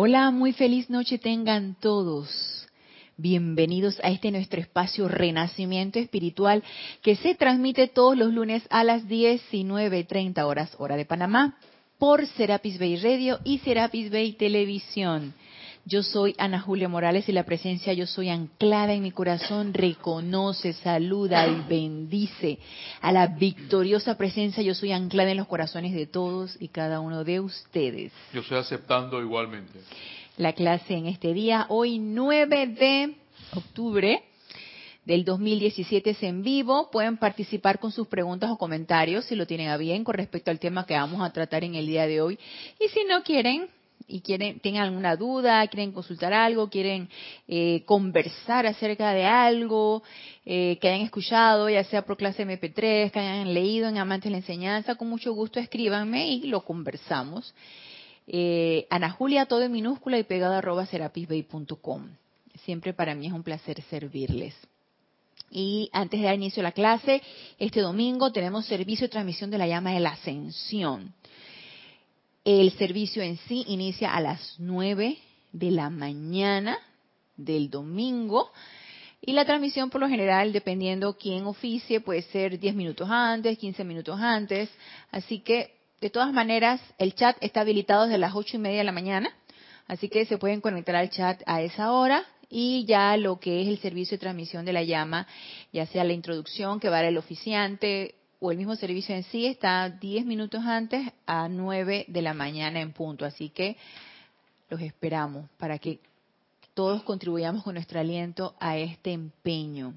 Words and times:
Hola, 0.00 0.30
muy 0.30 0.52
feliz 0.52 0.90
noche 0.90 1.18
tengan 1.18 1.74
todos. 1.80 2.68
Bienvenidos 3.16 3.98
a 4.04 4.10
este 4.10 4.30
nuestro 4.30 4.60
espacio 4.60 5.08
Renacimiento 5.08 5.98
Espiritual 5.98 6.62
que 7.02 7.16
se 7.16 7.34
transmite 7.34 7.88
todos 7.88 8.16
los 8.16 8.32
lunes 8.32 8.62
a 8.70 8.84
las 8.84 9.08
19.30 9.08 10.40
horas 10.44 10.72
hora 10.78 10.96
de 10.96 11.04
Panamá 11.04 11.58
por 11.98 12.24
Serapis 12.24 12.78
Bay 12.78 12.94
Radio 12.94 13.40
y 13.42 13.58
Serapis 13.58 14.12
Bay 14.12 14.34
Televisión. 14.34 15.34
Yo 15.88 16.02
soy 16.02 16.34
Ana 16.36 16.60
Julia 16.60 16.86
Morales 16.86 17.26
y 17.30 17.32
la 17.32 17.44
presencia 17.44 17.94
Yo 17.94 18.06
soy 18.06 18.28
anclada 18.28 18.92
en 18.92 19.02
mi 19.02 19.10
corazón 19.10 19.72
reconoce, 19.72 20.74
saluda 20.74 21.48
y 21.48 21.62
bendice 21.66 22.58
a 23.00 23.10
la 23.10 23.26
victoriosa 23.28 24.18
presencia 24.18 24.62
Yo 24.62 24.74
soy 24.74 24.92
anclada 24.92 25.30
en 25.30 25.38
los 25.38 25.46
corazones 25.46 25.94
de 25.94 26.06
todos 26.06 26.58
y 26.60 26.68
cada 26.68 27.00
uno 27.00 27.24
de 27.24 27.40
ustedes. 27.40 28.12
Yo 28.34 28.42
estoy 28.42 28.58
aceptando 28.58 29.18
igualmente. 29.22 29.80
La 30.36 30.52
clase 30.52 30.94
en 30.94 31.06
este 31.06 31.32
día, 31.32 31.64
hoy 31.70 31.98
9 31.98 32.66
de 32.66 33.14
octubre 33.54 34.22
del 35.06 35.24
2017 35.24 36.10
es 36.10 36.22
en 36.22 36.42
vivo. 36.42 36.90
Pueden 36.90 37.16
participar 37.16 37.78
con 37.78 37.92
sus 37.92 38.08
preguntas 38.08 38.50
o 38.50 38.58
comentarios 38.58 39.24
si 39.24 39.36
lo 39.36 39.46
tienen 39.46 39.68
a 39.68 39.78
bien 39.78 40.04
con 40.04 40.16
respecto 40.16 40.50
al 40.50 40.58
tema 40.58 40.84
que 40.84 40.92
vamos 40.92 41.22
a 41.22 41.32
tratar 41.32 41.64
en 41.64 41.76
el 41.76 41.86
día 41.86 42.06
de 42.06 42.20
hoy. 42.20 42.38
Y 42.78 42.88
si 42.88 43.04
no 43.08 43.22
quieren, 43.22 43.68
y 44.06 44.20
quieren, 44.20 44.60
tengan 44.60 44.84
alguna 44.84 45.16
duda, 45.16 45.66
quieren 45.68 45.92
consultar 45.92 46.32
algo, 46.32 46.70
quieren 46.70 47.08
eh, 47.46 47.82
conversar 47.84 48.66
acerca 48.66 49.12
de 49.12 49.24
algo 49.24 50.02
eh, 50.46 50.78
que 50.80 50.88
hayan 50.88 51.02
escuchado, 51.02 51.68
ya 51.68 51.84
sea 51.84 52.02
por 52.02 52.16
clase 52.16 52.46
MP3, 52.46 53.10
que 53.10 53.18
hayan 53.18 53.52
leído 53.52 53.88
en 53.88 53.98
Amantes 53.98 54.24
de 54.24 54.30
la 54.30 54.38
Enseñanza, 54.38 54.94
con 54.94 55.08
mucho 55.08 55.32
gusto 55.32 55.60
escríbanme 55.60 56.28
y 56.28 56.42
lo 56.44 56.64
conversamos. 56.64 57.54
Eh, 58.26 58.86
Ana 58.90 59.10
Julia, 59.10 59.46
todo 59.46 59.62
en 59.62 59.72
minúscula 59.72 60.18
y 60.18 60.22
pegado 60.22 60.54
arroba 60.54 60.86
serapisbay.com. 60.86 62.08
Siempre 62.64 62.92
para 62.92 63.14
mí 63.14 63.26
es 63.26 63.32
un 63.32 63.42
placer 63.42 63.80
servirles. 63.82 64.54
Y 65.50 65.88
antes 65.92 66.20
de 66.20 66.26
dar 66.26 66.34
inicio 66.34 66.60
a 66.60 66.64
la 66.64 66.72
clase, 66.72 67.22
este 67.58 67.80
domingo 67.80 68.32
tenemos 68.32 68.66
servicio 68.66 69.06
de 69.06 69.12
transmisión 69.12 69.50
de 69.50 69.58
la 69.58 69.66
llama 69.66 69.92
de 69.92 70.00
la 70.00 70.10
ascensión. 70.10 71.14
El 72.50 72.72
servicio 72.78 73.22
en 73.22 73.36
sí 73.36 73.62
inicia 73.68 74.14
a 74.14 74.22
las 74.22 74.54
9 74.56 75.18
de 75.52 75.70
la 75.70 75.90
mañana 75.90 76.78
del 77.36 77.68
domingo 77.68 78.50
y 79.20 79.34
la 79.34 79.44
transmisión 79.44 79.90
por 79.90 80.00
lo 80.00 80.08
general, 80.08 80.54
dependiendo 80.54 81.18
quién 81.18 81.44
oficie, 81.44 82.00
puede 82.00 82.22
ser 82.22 82.58
10 82.58 82.74
minutos 82.74 83.06
antes, 83.10 83.58
15 83.58 83.84
minutos 83.84 84.18
antes. 84.18 84.70
Así 85.10 85.40
que, 85.40 85.74
de 86.00 86.08
todas 86.08 86.32
maneras, 86.32 86.80
el 86.96 87.14
chat 87.14 87.36
está 87.42 87.60
habilitado 87.60 88.04
desde 88.04 88.16
las 88.16 88.34
8 88.34 88.56
y 88.56 88.60
media 88.60 88.78
de 88.78 88.84
la 88.84 88.92
mañana. 88.92 89.30
Así 89.86 90.08
que 90.08 90.24
se 90.24 90.38
pueden 90.38 90.62
conectar 90.62 90.96
al 90.96 91.10
chat 91.10 91.42
a 91.44 91.60
esa 91.60 91.92
hora 91.92 92.24
y 92.48 92.86
ya 92.86 93.14
lo 93.18 93.38
que 93.38 93.60
es 93.60 93.68
el 93.68 93.78
servicio 93.78 94.16
de 94.16 94.22
transmisión 94.22 94.64
de 94.64 94.72
la 94.72 94.84
llama, 94.84 95.26
ya 95.70 95.84
sea 95.84 96.02
la 96.02 96.14
introducción 96.14 96.80
que 96.80 96.88
va 96.88 96.96
a 96.96 97.02
dar 97.02 97.10
el 97.10 97.18
oficiante 97.18 98.14
o 98.40 98.50
el 98.50 98.58
mismo 98.58 98.76
servicio 98.76 99.14
en 99.14 99.24
sí 99.24 99.46
está 99.46 99.88
10 99.88 100.24
minutos 100.24 100.64
antes 100.64 101.08
a 101.26 101.48
9 101.48 102.06
de 102.08 102.22
la 102.22 102.34
mañana 102.34 102.80
en 102.80 102.92
punto. 102.92 103.24
Así 103.24 103.48
que 103.50 103.76
los 104.70 104.80
esperamos 104.80 105.48
para 105.58 105.78
que 105.78 106.00
todos 106.74 107.02
contribuyamos 107.02 107.64
con 107.64 107.74
nuestro 107.74 107.98
aliento 107.98 108.54
a 108.60 108.76
este 108.76 109.12
empeño 109.12 109.94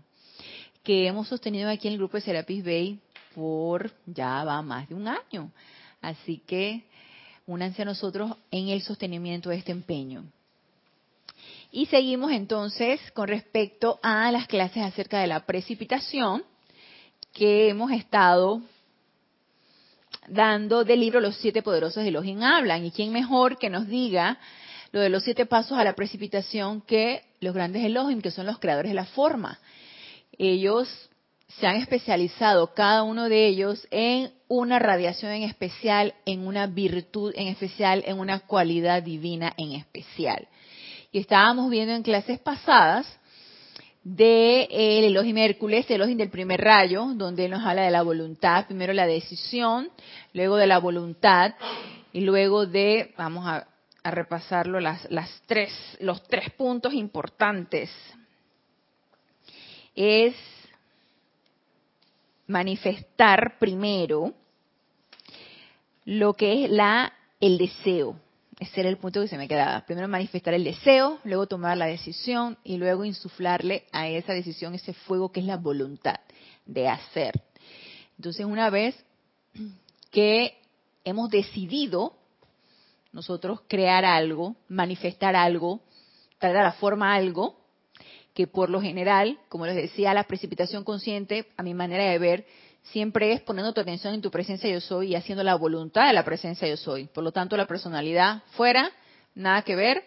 que 0.83 1.07
hemos 1.07 1.27
sostenido 1.27 1.69
aquí 1.69 1.87
en 1.87 1.93
el 1.93 1.99
grupo 1.99 2.17
de 2.17 2.21
Serapis 2.21 2.63
Bay 2.63 2.99
por 3.35 3.91
ya 4.05 4.43
va 4.43 4.61
más 4.61 4.89
de 4.89 4.95
un 4.95 5.07
año. 5.07 5.51
Así 6.01 6.39
que 6.39 6.83
únanse 7.45 7.83
a 7.83 7.85
nosotros 7.85 8.35
en 8.49 8.69
el 8.69 8.81
sostenimiento 8.81 9.49
de 9.49 9.57
este 9.57 9.71
empeño. 9.71 10.23
Y 11.71 11.85
seguimos 11.85 12.31
entonces 12.31 12.99
con 13.13 13.27
respecto 13.27 13.99
a 14.03 14.31
las 14.31 14.47
clases 14.47 14.83
acerca 14.83 15.19
de 15.19 15.27
la 15.27 15.45
precipitación 15.45 16.43
que 17.33 17.69
hemos 17.69 17.91
estado 17.91 18.61
dando 20.27 20.83
del 20.83 20.99
libro 20.99 21.19
Los 21.19 21.37
siete 21.37 21.61
poderosos 21.61 22.03
de 22.03 22.43
hablan. 22.43 22.85
¿Y 22.85 22.91
quién 22.91 23.11
mejor 23.11 23.57
que 23.57 23.69
nos 23.69 23.87
diga 23.87 24.37
lo 24.91 24.99
de 24.99 25.09
los 25.09 25.23
siete 25.23 25.45
pasos 25.45 25.77
a 25.77 25.83
la 25.83 25.93
precipitación 25.93 26.81
que 26.81 27.23
los 27.39 27.53
grandes 27.53 27.83
Elohim, 27.83 28.21
que 28.21 28.31
son 28.31 28.45
los 28.45 28.59
creadores 28.59 28.91
de 28.91 28.95
la 28.95 29.05
forma? 29.05 29.59
Ellos 30.37 30.87
se 31.59 31.67
han 31.67 31.75
especializado, 31.77 32.73
cada 32.73 33.03
uno 33.03 33.27
de 33.27 33.47
ellos, 33.47 33.87
en 33.91 34.31
una 34.47 34.79
radiación 34.79 35.31
en 35.31 35.43
especial, 35.43 36.13
en 36.25 36.47
una 36.47 36.67
virtud 36.67 37.33
en 37.35 37.47
especial, 37.47 38.03
en 38.05 38.19
una 38.19 38.39
cualidad 38.39 39.03
divina 39.03 39.53
en 39.57 39.73
especial. 39.73 40.47
Y 41.11 41.19
estábamos 41.19 41.69
viendo 41.69 41.93
en 41.93 42.03
clases 42.03 42.39
pasadas 42.39 43.05
de 44.03 44.61
eh, 44.63 44.99
el 44.99 45.05
Elohim 45.05 45.37
Hércules, 45.37 45.85
el 45.89 45.97
Elohim 45.97 46.17
del 46.17 46.29
primer 46.29 46.61
rayo, 46.61 47.07
donde 47.15 47.47
nos 47.47 47.63
habla 47.63 47.83
de 47.83 47.91
la 47.91 48.01
voluntad, 48.01 48.65
primero 48.65 48.93
la 48.93 49.05
decisión, 49.05 49.89
luego 50.33 50.55
de 50.55 50.67
la 50.67 50.79
voluntad 50.79 51.53
y 52.11 52.21
luego 52.21 52.65
de, 52.65 53.13
vamos 53.17 53.47
a, 53.47 53.67
repasarlo, 54.03 54.79
las, 54.79 55.09
las 55.11 55.29
tres, 55.45 55.71
los 55.99 56.23
tres 56.23 56.49
puntos 56.51 56.93
importantes. 56.93 57.91
Es 59.95 60.33
manifestar 62.47 63.59
primero 63.59 64.33
lo 66.05 66.33
que 66.33 66.65
es 66.65 66.71
la 66.71 67.13
el 67.39 67.57
deseo, 67.57 68.15
ese 68.61 68.81
era 68.81 68.89
el 68.89 68.97
punto 68.97 69.19
que 69.21 69.27
se 69.27 69.39
me 69.39 69.47
quedaba. 69.47 69.83
Primero 69.87 70.07
manifestar 70.07 70.53
el 70.53 70.63
deseo, 70.63 71.17
luego 71.23 71.47
tomar 71.47 71.77
la 71.77 71.87
decisión 71.87 72.59
y 72.63 72.77
luego 72.77 73.03
insuflarle 73.03 73.85
a 73.91 74.07
esa 74.07 74.33
decisión 74.33 74.75
ese 74.75 74.93
fuego 74.93 75.31
que 75.31 75.39
es 75.39 75.47
la 75.47 75.57
voluntad 75.57 76.19
de 76.67 76.87
hacer. 76.87 77.41
Entonces, 78.17 78.45
una 78.45 78.69
vez 78.69 78.95
que 80.11 80.59
hemos 81.03 81.31
decidido 81.31 82.13
nosotros 83.11 83.61
crear 83.67 84.05
algo, 84.05 84.55
manifestar 84.67 85.35
algo, 85.35 85.81
traer 86.37 86.57
a 86.57 86.63
la 86.63 86.73
forma 86.73 87.15
algo, 87.15 87.65
que 88.35 88.45
por 88.45 88.69
lo 88.69 88.79
general, 88.79 89.39
como 89.49 89.65
les 89.65 89.75
decía, 89.75 90.13
la 90.13 90.25
precipitación 90.25 90.83
consciente, 90.83 91.47
a 91.57 91.63
mi 91.63 91.73
manera 91.73 92.03
de 92.03 92.19
ver, 92.19 92.45
siempre 92.83 93.33
es 93.33 93.41
poniendo 93.41 93.73
tu 93.73 93.81
atención 93.81 94.13
en 94.13 94.21
tu 94.21 94.31
presencia 94.31 94.69
yo 94.69 94.81
soy 94.81 95.09
y 95.09 95.15
haciendo 95.15 95.43
la 95.43 95.55
voluntad 95.55 96.07
de 96.07 96.13
la 96.13 96.25
presencia 96.25 96.67
yo 96.67 96.77
soy. 96.77 97.05
Por 97.05 97.23
lo 97.23 97.31
tanto, 97.31 97.57
la 97.57 97.67
personalidad 97.67 98.43
fuera, 98.51 98.91
nada 99.35 99.61
que 99.61 99.75
ver. 99.75 100.03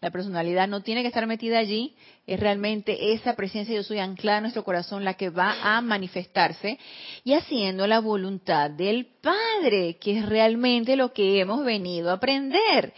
La 0.00 0.10
personalidad 0.10 0.66
no 0.66 0.82
tiene 0.82 1.02
que 1.02 1.08
estar 1.08 1.24
metida 1.28 1.60
allí, 1.60 1.94
es 2.26 2.40
realmente 2.40 3.12
esa 3.12 3.36
presencia 3.36 3.72
yo 3.72 3.84
soy 3.84 4.00
anclada 4.00 4.38
en 4.38 4.42
nuestro 4.42 4.64
corazón 4.64 5.04
la 5.04 5.14
que 5.14 5.30
va 5.30 5.54
a 5.62 5.80
manifestarse 5.80 6.76
y 7.22 7.34
haciendo 7.34 7.86
la 7.86 8.00
voluntad 8.00 8.68
del 8.68 9.06
Padre, 9.06 9.98
que 10.00 10.18
es 10.18 10.26
realmente 10.26 10.96
lo 10.96 11.12
que 11.12 11.38
hemos 11.38 11.64
venido 11.64 12.10
a 12.10 12.14
aprender. 12.14 12.92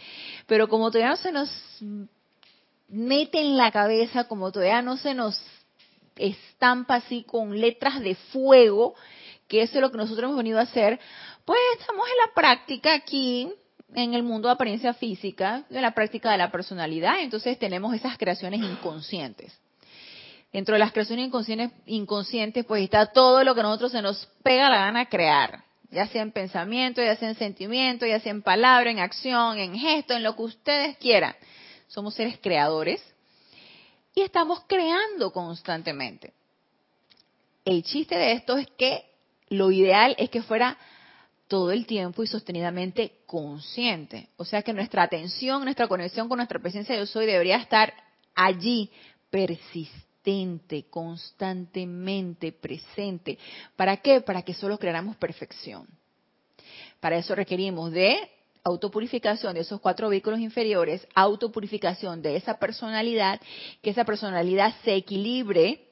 Pero 0.47 0.67
como 0.67 0.89
todavía 0.89 1.11
no 1.11 1.17
se 1.17 1.31
nos 1.31 1.49
mete 2.87 3.39
en 3.39 3.55
la 3.55 3.71
cabeza, 3.71 4.27
como 4.27 4.51
todavía 4.51 4.81
no 4.81 4.97
se 4.97 5.13
nos 5.13 5.39
estampa 6.15 6.95
así 6.95 7.23
con 7.23 7.59
letras 7.59 7.99
de 7.99 8.15
fuego, 8.15 8.95
que 9.47 9.61
eso 9.61 9.75
es 9.75 9.81
lo 9.81 9.91
que 9.91 9.97
nosotros 9.97 10.25
hemos 10.25 10.37
venido 10.37 10.59
a 10.59 10.63
hacer, 10.63 10.99
pues 11.45 11.59
estamos 11.79 12.05
en 12.07 12.17
la 12.27 12.33
práctica 12.33 12.93
aquí, 12.93 13.51
en 13.93 14.13
el 14.13 14.23
mundo 14.23 14.47
de 14.47 14.53
apariencia 14.53 14.93
física, 14.93 15.63
en 15.69 15.81
la 15.81 15.93
práctica 15.93 16.31
de 16.31 16.37
la 16.37 16.51
personalidad, 16.51 17.19
entonces 17.19 17.57
tenemos 17.59 17.93
esas 17.93 18.17
creaciones 18.17 18.61
inconscientes. 18.61 19.57
Dentro 20.51 20.73
de 20.73 20.79
las 20.79 20.91
creaciones 20.91 21.27
inconscientes, 21.27 21.71
inconscientes, 21.85 22.65
pues 22.65 22.83
está 22.83 23.07
todo 23.07 23.43
lo 23.43 23.53
que 23.53 23.59
a 23.59 23.63
nosotros 23.63 23.91
se 23.91 24.01
nos 24.01 24.25
pega 24.41 24.69
la 24.69 24.77
gana 24.77 25.05
crear, 25.07 25.63
ya 25.91 26.07
sea 26.07 26.21
en 26.21 26.31
pensamiento, 26.31 27.01
ya 27.01 27.15
sea 27.15 27.29
en 27.29 27.35
sentimiento, 27.35 28.05
ya 28.05 28.19
sea 28.19 28.31
en 28.31 28.41
palabra, 28.41 28.89
en 28.89 28.99
acción, 28.99 29.59
en 29.59 29.77
gesto, 29.77 30.13
en 30.13 30.23
lo 30.23 30.35
que 30.35 30.43
ustedes 30.43 30.97
quieran. 30.97 31.35
Somos 31.87 32.15
seres 32.15 32.39
creadores 32.41 33.01
y 34.15 34.21
estamos 34.21 34.61
creando 34.65 35.31
constantemente. 35.31 36.33
El 37.65 37.83
chiste 37.83 38.15
de 38.15 38.31
esto 38.31 38.57
es 38.57 38.67
que 38.77 39.03
lo 39.49 39.71
ideal 39.71 40.15
es 40.17 40.29
que 40.29 40.41
fuera 40.41 40.77
todo 41.47 41.71
el 41.71 41.85
tiempo 41.85 42.23
y 42.23 42.27
sostenidamente 42.27 43.19
consciente. 43.25 44.29
O 44.37 44.45
sea 44.45 44.63
que 44.63 44.73
nuestra 44.73 45.03
atención, 45.03 45.63
nuestra 45.63 45.87
conexión 45.87 46.29
con 46.29 46.37
nuestra 46.37 46.59
presencia 46.59 46.95
yo 46.95 47.05
soy 47.05 47.25
debería 47.25 47.57
estar 47.57 47.93
allí, 48.33 48.89
persistente, 49.29 50.85
constantemente 50.89 52.51
presente. 52.51 53.37
¿Para 53.75 53.97
qué? 53.97 54.21
Para 54.21 54.41
que 54.41 54.53
solo 54.53 54.79
creáramos 54.79 55.17
perfección. 55.17 55.87
Para 56.99 57.17
eso 57.17 57.35
requerimos 57.35 57.91
de 57.91 58.31
autopurificación 58.65 59.53
de 59.53 59.61
esos 59.61 59.79
cuatro 59.79 60.09
vehículos 60.09 60.39
inferiores, 60.39 61.07
autopurificación 61.13 62.23
de 62.23 62.35
esa 62.35 62.57
personalidad, 62.57 63.39
que 63.81 63.91
esa 63.91 64.05
personalidad 64.05 64.73
se 64.83 64.95
equilibre 64.95 65.87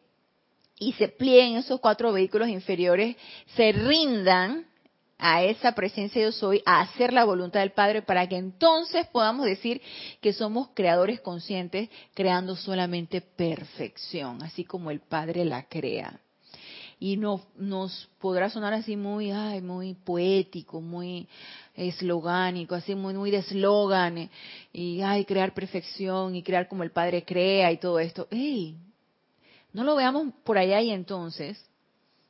y 0.80 0.94
se 0.94 1.08
plieguen 1.08 1.58
esos 1.58 1.80
cuatro 1.80 2.12
vehículos 2.12 2.50
inferiores, 2.50 3.16
se 3.56 3.72
rindan 3.72 4.66
a 5.20 5.44
esa 5.44 5.74
presencia 5.74 6.22
yo 6.22 6.32
soy, 6.32 6.64
a 6.66 6.82
hacer 6.82 7.14
la 7.14 7.24
voluntad 7.24 7.60
del 7.60 7.72
Padre, 7.72 8.02
para 8.02 8.28
que 8.28 8.38
entonces 8.38 9.06
podamos 9.08 9.46
decir 9.46 9.80
que 10.20 10.34
somos 10.34 10.70
creadores 10.74 11.22
conscientes, 11.22 11.90
creando 12.16 12.56
solamente 12.56 13.22
perfección, 13.22 14.42
así 14.42 14.66
como 14.66 14.90
el 14.90 15.00
Padre 15.00 15.46
la 15.46 15.64
crea. 15.70 16.23
Y 17.04 17.18
no, 17.18 17.42
nos 17.58 18.08
podrá 18.18 18.50
sonar 18.50 18.74
así 18.74 18.96
muy, 18.96 19.30
ay, 19.30 19.60
muy 19.60 19.94
poético, 19.94 20.80
muy 20.80 21.28
eslogánico, 21.76 22.76
así 22.76 22.96
muy, 22.96 23.14
muy 23.14 23.30
de 23.30 23.40
eslogan, 23.40 24.30
y 24.72 25.02
ay, 25.02 25.26
crear 25.26 25.54
perfección 25.54 26.34
y 26.34 26.44
crear 26.44 26.70
como 26.70 26.82
el 26.82 26.92
Padre 26.92 27.26
crea 27.26 27.74
y 27.74 27.78
todo 27.78 28.00
esto. 28.00 28.30
¡Ey! 28.32 28.78
No 29.74 29.84
lo 29.84 29.98
veamos 29.98 30.34
por 30.46 30.58
allá 30.58 30.80
y 30.80 30.92
entonces, 30.92 31.62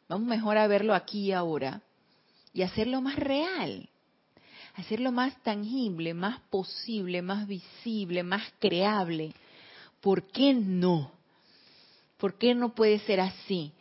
vamos 0.10 0.28
mejor 0.28 0.58
a 0.58 0.66
verlo 0.66 0.96
aquí 0.96 1.26
y 1.26 1.34
ahora 1.34 1.84
y 2.52 2.64
hacerlo 2.64 3.00
más 3.00 3.18
real, 3.18 3.88
hacerlo 4.74 5.12
más 5.12 5.40
tangible, 5.44 6.16
más 6.16 6.40
posible, 6.50 7.22
más 7.22 7.48
visible, 7.48 8.24
más 8.24 8.42
creable. 8.58 9.34
¿Por 10.02 10.24
qué 10.24 10.56
no? 10.56 11.12
¿Por 12.18 12.40
qué 12.40 12.56
no 12.56 12.74
puede 12.74 12.98
ser 13.02 13.20
así? 13.20 13.72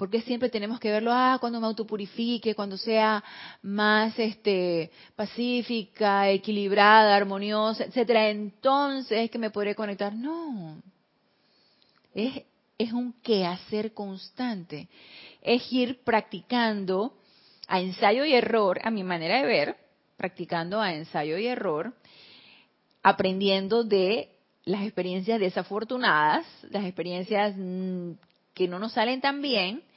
¿Por 0.00 0.08
qué 0.08 0.22
siempre 0.22 0.48
tenemos 0.48 0.80
que 0.80 0.90
verlo, 0.90 1.12
ah, 1.12 1.36
cuando 1.38 1.60
me 1.60 1.66
autopurifique, 1.66 2.54
cuando 2.54 2.78
sea 2.78 3.22
más 3.60 4.18
este, 4.18 4.90
pacífica, 5.14 6.30
equilibrada, 6.30 7.14
armoniosa, 7.14 7.84
etcétera, 7.84 8.30
entonces 8.30 9.24
es 9.24 9.30
que 9.30 9.38
me 9.38 9.50
podré 9.50 9.74
conectar? 9.74 10.14
No. 10.14 10.80
Es, 12.14 12.44
es 12.78 12.94
un 12.94 13.12
quehacer 13.20 13.92
constante. 13.92 14.88
Es 15.42 15.70
ir 15.70 16.02
practicando 16.02 17.12
a 17.68 17.78
ensayo 17.82 18.24
y 18.24 18.32
error, 18.32 18.80
a 18.82 18.90
mi 18.90 19.04
manera 19.04 19.42
de 19.42 19.46
ver, 19.46 19.76
practicando 20.16 20.80
a 20.80 20.94
ensayo 20.94 21.36
y 21.36 21.46
error, 21.46 21.92
aprendiendo 23.02 23.84
de 23.84 24.30
las 24.64 24.82
experiencias 24.82 25.38
desafortunadas, 25.38 26.46
las 26.70 26.86
experiencias 26.86 27.54
mm, 27.54 28.12
que 28.54 28.66
no 28.66 28.78
nos 28.78 28.92
salen 28.92 29.20
tan 29.20 29.42
bien 29.42 29.89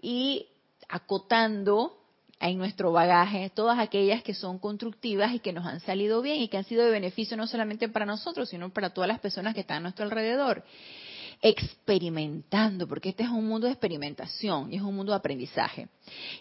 y 0.00 0.46
acotando 0.88 1.98
en 2.38 2.58
nuestro 2.58 2.92
bagaje 2.92 3.50
todas 3.50 3.78
aquellas 3.78 4.22
que 4.22 4.34
son 4.34 4.58
constructivas 4.58 5.34
y 5.34 5.40
que 5.40 5.52
nos 5.52 5.66
han 5.66 5.80
salido 5.80 6.20
bien 6.20 6.40
y 6.40 6.48
que 6.48 6.58
han 6.58 6.64
sido 6.64 6.84
de 6.84 6.90
beneficio 6.90 7.36
no 7.36 7.46
solamente 7.46 7.88
para 7.88 8.06
nosotros, 8.06 8.48
sino 8.50 8.70
para 8.70 8.90
todas 8.90 9.08
las 9.08 9.20
personas 9.20 9.54
que 9.54 9.60
están 9.60 9.78
a 9.78 9.80
nuestro 9.80 10.04
alrededor 10.04 10.62
experimentando, 11.42 12.88
porque 12.88 13.10
este 13.10 13.22
es 13.22 13.28
un 13.28 13.46
mundo 13.46 13.66
de 13.66 13.72
experimentación 13.72 14.72
y 14.72 14.76
es 14.76 14.82
un 14.82 14.94
mundo 14.94 15.12
de 15.12 15.18
aprendizaje. 15.18 15.88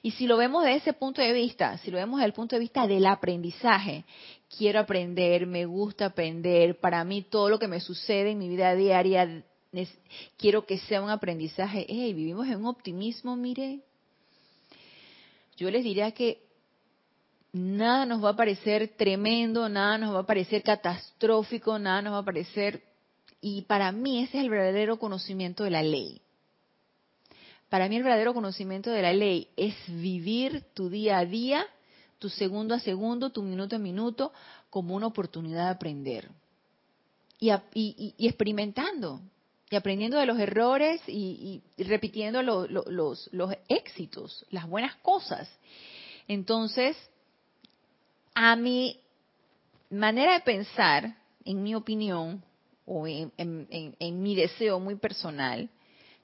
Y 0.02 0.12
si 0.12 0.28
lo 0.28 0.38
vemos 0.38 0.64
desde 0.64 0.78
ese 0.78 0.94
punto 0.94 1.22
de 1.22 1.34
vista, 1.34 1.78
si 1.80 1.92
lo 1.92 1.98
vemos 1.98 2.20
desde 2.20 2.28
el 2.28 2.34
punto 2.34 2.56
de 2.56 2.62
vista 2.62 2.88
del 2.88 3.06
aprendizaje, 3.06 4.06
quiero 4.58 4.80
aprender, 4.80 5.48
me 5.48 5.66
gusta 5.66 6.08
aprender, 6.08 6.80
para 6.80 7.04
mí 7.04 7.24
todo 7.24 7.50
lo 7.50 7.60
que 7.60 7.68
me 7.68 7.80
sucede 7.80 8.32
en 8.32 8.40
mi 8.40 8.50
vida 8.50 8.74
diaria, 8.76 9.44
quiero 10.38 10.66
que 10.66 10.78
sea 10.80 11.02
un 11.02 11.10
aprendizaje. 11.10 11.86
Hey, 11.88 12.14
vivimos 12.14 12.48
en 12.48 12.58
un 12.58 12.68
optimismo, 12.68 13.36
mire. 13.36 13.82
Yo 15.58 15.70
les 15.72 15.84
diría 15.84 16.12
que 16.12 16.44
nada 17.54 18.06
nos 18.06 18.24
va 18.24 18.32
a 18.32 18.36
parecer 18.36 18.94
tremendo, 18.98 19.70
nada 19.70 19.98
nos 19.98 20.14
va 20.14 20.20
a 20.20 20.26
parecer 20.26 20.64
catastrófico, 20.64 21.80
nada 21.80 22.02
nos 22.02 22.14
va 22.14 22.20
a 22.20 22.26
parecer 22.26 22.84
y 23.40 23.62
para 23.62 23.92
mí 23.92 24.24
ese 24.24 24.40
es 24.40 24.44
el 24.44 24.50
verdadero 24.50 24.98
conocimiento 24.98 25.64
de 25.64 25.70
la 25.70 25.84
ley. 25.84 26.22
Para 27.70 27.88
mí 27.88 27.96
el 27.96 28.04
verdadero 28.04 28.34
conocimiento 28.34 28.90
de 28.90 29.02
la 29.02 29.14
ley 29.14 29.50
es 29.56 29.76
vivir 29.88 30.64
tu 30.74 30.90
día 30.90 31.20
a 31.20 31.26
día, 31.26 31.66
tu 32.20 32.30
segundo 32.30 32.74
a 32.74 32.80
segundo, 32.80 33.32
tu 33.32 33.44
minuto 33.44 33.76
a 33.76 33.80
minuto, 33.80 34.34
como 34.70 34.96
una 34.96 35.08
oportunidad 35.08 35.66
de 35.66 35.72
aprender. 35.72 36.30
Y, 37.40 38.16
experimentando, 38.18 39.22
y 39.70 39.76
aprendiendo 39.76 40.18
de 40.18 40.26
los 40.26 40.40
errores 40.40 41.02
y, 41.08 41.62
repitiendo 41.78 42.44
los, 42.44 42.70
los 43.32 43.54
éxitos, 43.68 44.46
las 44.50 44.68
buenas 44.68 44.96
cosas. 44.98 45.50
Entonces, 46.28 46.98
a 48.34 48.56
mi 48.56 49.00
manera 49.90 50.34
de 50.34 50.42
pensar, 50.42 51.16
en 51.44 51.64
mi 51.64 51.76
opinión, 51.76 52.44
o 52.86 53.08
en, 53.08 54.22
mi 54.22 54.36
deseo 54.36 54.80
muy 54.80 54.96
personal, 54.96 55.70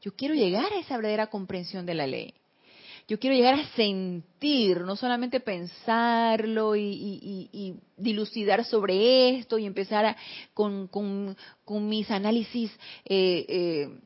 yo 0.02 0.16
quiero 0.16 0.34
llegar 0.34 0.72
a 0.72 0.80
esa 0.80 0.98
verdadera 0.98 1.28
comprensión 1.28 1.86
de 1.86 1.94
la 1.94 2.08
ley. 2.08 2.34
Yo 3.12 3.20
quiero 3.20 3.36
llegar 3.36 3.56
a 3.56 3.68
sentir, 3.76 4.80
no 4.80 4.96
solamente 4.96 5.42
pensarlo 5.42 6.78
y, 6.78 7.76
dilucidar 7.98 8.64
sobre 8.64 9.32
esto 9.38 9.58
y 9.58 9.66
empezar 9.66 10.16
con, 10.54 11.36
mis 11.68 12.10
análisis 12.10 12.72
eh, 13.04 13.46
eh, 13.50 14.00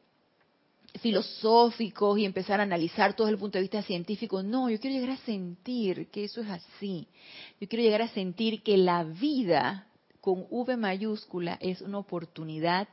filosóficos 1.02 2.18
y 2.18 2.26
empezar 2.26 2.60
a 2.60 2.64
analizar 2.64 3.16
todo 3.16 3.28
desde 3.28 3.36
el 3.36 3.40
punto 3.40 3.60
de 3.60 3.62
vista 3.62 3.84
científico. 3.84 4.42
No, 4.42 4.72
yo 4.72 4.80
quiero 4.80 4.96
llegar 4.96 5.12
a 5.20 5.24
sentir 5.24 6.08
que 6.08 6.24
eso 6.24 6.42
es 6.42 6.50
así. 6.50 7.08
Yo 7.62 7.68
quiero 7.68 7.84
llegar 7.84 8.02
a 8.02 8.08
sentir 8.08 8.64
que 8.64 8.76
la 8.76 9.04
vida 9.04 9.88
con 10.20 10.48
V 10.50 10.78
mayúscula 10.78 11.60
es 11.62 11.80
una 11.82 12.00
oportunidad 12.00 12.88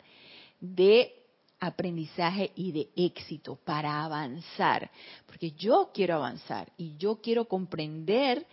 de 0.61 1.22
aprendizaje 1.63 2.51
y 2.57 2.73
de 2.73 2.89
éxito 2.97 3.57
para 3.65 4.05
avanzar, 4.05 4.91
porque 5.27 5.53
yo 5.53 5.93
quiero 5.95 6.17
avanzar 6.17 6.73
y 6.77 6.97
yo 6.97 7.21
quiero 7.23 7.45
comprender 7.45 8.45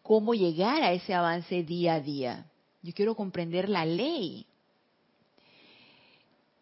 cómo 0.00 0.32
llegar 0.32 0.80
a 0.84 0.92
ese 0.92 1.12
avance 1.12 1.64
día 1.64 1.94
a 1.94 2.00
día. 2.00 2.46
Yo 2.82 2.92
quiero 2.94 3.16
comprender 3.16 3.68
la 3.68 3.84
ley. 3.84 4.46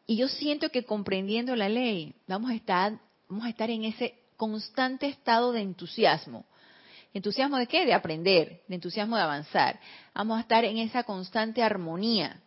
Y 0.07 0.17
yo 0.17 0.29
siento 0.29 0.71
que 0.71 0.85
comprendiendo 0.85 1.55
la 1.55 1.69
ley 1.69 2.15
vamos 2.27 2.51
a 2.51 2.55
estar, 2.55 2.99
vamos 3.29 3.45
a 3.45 3.51
estar 3.51 3.69
en 3.69 3.85
ese 3.85 4.15
constante 4.39 5.07
estado 5.07 5.53
de 5.53 5.61
entusiasmo. 5.61 6.47
¿Entusiasmo 7.13 7.59
de 7.59 7.67
qué? 7.67 7.85
De 7.85 7.93
aprender, 7.93 8.63
de 8.69 8.75
entusiasmo 8.75 9.17
de 9.17 9.23
avanzar. 9.23 9.79
Vamos 10.15 10.39
a 10.39 10.41
estar 10.41 10.65
en 10.65 10.79
esa 10.79 11.05
constante 11.05 11.63
armonía, 11.63 12.41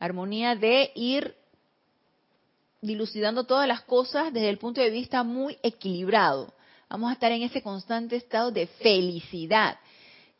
armonía 0.00 0.56
de 0.56 0.90
ir 0.96 1.37
dilucidando 2.80 3.44
todas 3.44 3.66
las 3.66 3.82
cosas 3.82 4.32
desde 4.32 4.48
el 4.48 4.58
punto 4.58 4.80
de 4.80 4.90
vista 4.90 5.22
muy 5.22 5.58
equilibrado. 5.62 6.52
Vamos 6.88 7.10
a 7.10 7.14
estar 7.14 7.32
en 7.32 7.42
ese 7.42 7.62
constante 7.62 8.16
estado 8.16 8.50
de 8.50 8.66
felicidad, 8.66 9.78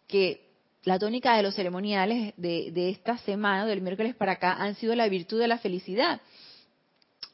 que 0.06 0.48
la 0.84 0.98
tónica 0.98 1.36
de 1.36 1.42
los 1.42 1.54
ceremoniales 1.54 2.32
de, 2.36 2.90
esta 2.90 3.18
semana, 3.18 3.66
del 3.66 3.82
miércoles 3.82 4.14
para 4.14 4.32
acá, 4.32 4.54
han 4.54 4.74
sido 4.76 4.94
la 4.94 5.08
virtud 5.08 5.38
de 5.38 5.48
la 5.48 5.58
felicidad. 5.58 6.20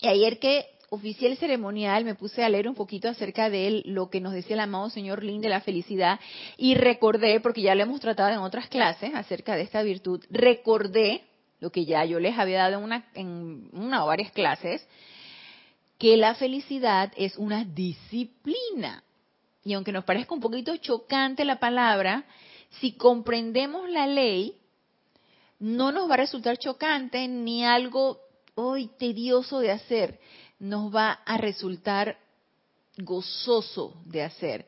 Y 0.01 0.09
ayer 0.09 0.39
que 0.39 0.67
oficial 0.91 1.37
ceremonial 1.37 2.05
me 2.05 2.15
puse 2.15 2.43
a 2.43 2.49
leer 2.49 2.69
un 2.69 2.75
poquito 2.75 3.09
acerca 3.09 3.51
de 3.51 3.69
él, 3.69 3.83
lo 3.87 4.11
que 4.11 4.21
nos 4.21 4.33
decía 4.33 4.55
el 4.55 4.61
amado 4.61 4.91
señor 4.91 5.23
Lin 5.23 5.41
de 5.41 5.49
la 5.49 5.61
felicidad 5.61 6.21
y 6.57 6.75
recordé, 6.75 7.41
porque 7.41 7.63
ya 7.63 7.75
lo 7.75 7.83
hemos 7.83 8.01
tratado 8.01 8.31
en 8.31 8.39
otras 8.39 8.69
clases 8.69 9.13
acerca 9.15 9.57
de 9.57 9.63
esta 9.63 9.83
virtud, 9.83 10.25
recordé 10.31 11.23
lo 11.65 11.71
que 11.71 11.87
ya 11.87 12.05
yo 12.05 12.21
les 12.21 12.39
había 12.39 12.59
dado 12.59 12.77
en 12.77 12.85
una, 12.85 13.07
en 13.15 13.71
una 13.73 14.05
o 14.05 14.09
varias 14.09 14.31
clases, 14.33 14.87
que 15.97 16.15
la 16.19 16.35
felicidad 16.35 17.11
es 17.17 17.39
una 17.39 17.65
disciplina. 17.65 19.03
Y 19.65 19.73
aunque 19.73 19.91
nos 19.91 20.05
parezca 20.05 20.35
un 20.35 20.43
poquito 20.43 20.77
chocante 20.77 21.43
la 21.43 21.59
palabra, 21.59 22.27
si 22.81 22.93
comprendemos 22.93 23.89
la 23.89 24.07
ley, 24.07 24.55
no 25.59 25.91
nos 25.91 26.11
va 26.11 26.15
a 26.15 26.19
resultar 26.19 26.59
chocante 26.59 27.27
ni 27.29 27.65
algo 27.65 28.19
hoy 28.57 28.91
tedioso 28.99 29.61
de 29.61 29.71
hacer, 29.71 30.21
nos 30.59 30.95
va 30.95 31.13
a 31.13 31.39
resultar 31.39 32.19
gozoso 32.99 33.95
de 34.05 34.23
hacer, 34.23 34.67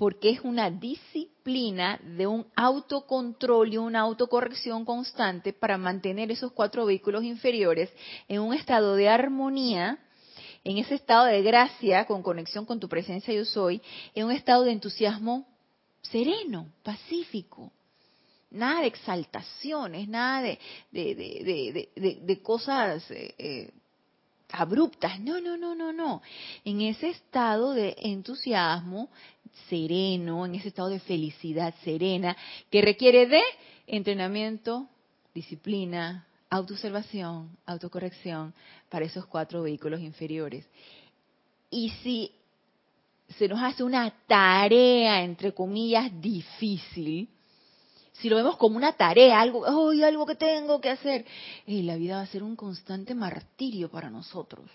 porque 0.00 0.30
es 0.30 0.40
una 0.40 0.70
disciplina 0.70 2.00
de 2.02 2.26
un 2.26 2.46
autocontrol 2.56 3.70
y 3.70 3.76
una 3.76 4.00
autocorrección 4.00 4.86
constante 4.86 5.52
para 5.52 5.76
mantener 5.76 6.30
esos 6.30 6.52
cuatro 6.52 6.86
vehículos 6.86 7.22
inferiores 7.22 7.90
en 8.26 8.40
un 8.40 8.54
estado 8.54 8.94
de 8.94 9.10
armonía, 9.10 9.98
en 10.64 10.78
ese 10.78 10.94
estado 10.94 11.26
de 11.26 11.42
gracia 11.42 12.06
con 12.06 12.22
conexión 12.22 12.64
con 12.64 12.80
tu 12.80 12.88
presencia 12.88 13.34
yo 13.34 13.44
soy, 13.44 13.82
en 14.14 14.24
un 14.24 14.32
estado 14.32 14.64
de 14.64 14.72
entusiasmo 14.72 15.46
sereno, 16.00 16.72
pacífico. 16.82 17.70
Nada 18.50 18.80
de 18.80 18.86
exaltaciones, 18.86 20.08
nada 20.08 20.40
de, 20.40 20.58
de, 20.92 22.40
cosas 22.42 23.08
eh, 23.10 23.34
eh, 23.36 23.70
abruptas. 24.52 25.20
No, 25.20 25.40
no, 25.40 25.56
no, 25.56 25.74
no, 25.74 25.92
no. 25.92 26.22
En 26.64 26.80
ese 26.80 27.10
estado 27.10 27.72
de 27.72 27.96
entusiasmo 27.98 29.08
sereno, 29.68 30.46
en 30.46 30.54
ese 30.54 30.68
estado 30.68 30.88
de 30.88 31.00
felicidad 31.00 31.74
serena, 31.84 32.36
que 32.70 32.82
requiere 32.82 33.26
de 33.26 33.42
entrenamiento, 33.86 34.88
disciplina, 35.34 36.26
autoobservación, 36.48 37.56
autocorrección 37.66 38.52
para 38.88 39.04
esos 39.04 39.26
cuatro 39.26 39.62
vehículos 39.62 40.00
inferiores. 40.00 40.66
Y 41.70 41.90
si 42.02 42.32
se 43.38 43.46
nos 43.48 43.62
hace 43.62 43.84
una 43.84 44.10
tarea, 44.26 45.22
entre 45.22 45.54
comillas, 45.54 46.10
difícil, 46.20 47.28
si 48.20 48.28
lo 48.28 48.36
vemos 48.36 48.56
como 48.56 48.76
una 48.76 48.92
tarea, 48.92 49.40
algo, 49.40 49.66
algo 49.66 50.26
que 50.26 50.34
tengo 50.34 50.80
que 50.80 50.90
hacer, 50.90 51.24
la 51.66 51.96
vida 51.96 52.16
va 52.16 52.22
a 52.22 52.26
ser 52.26 52.42
un 52.42 52.54
constante 52.54 53.14
martirio 53.14 53.90
para 53.90 54.10
nosotros. 54.10 54.70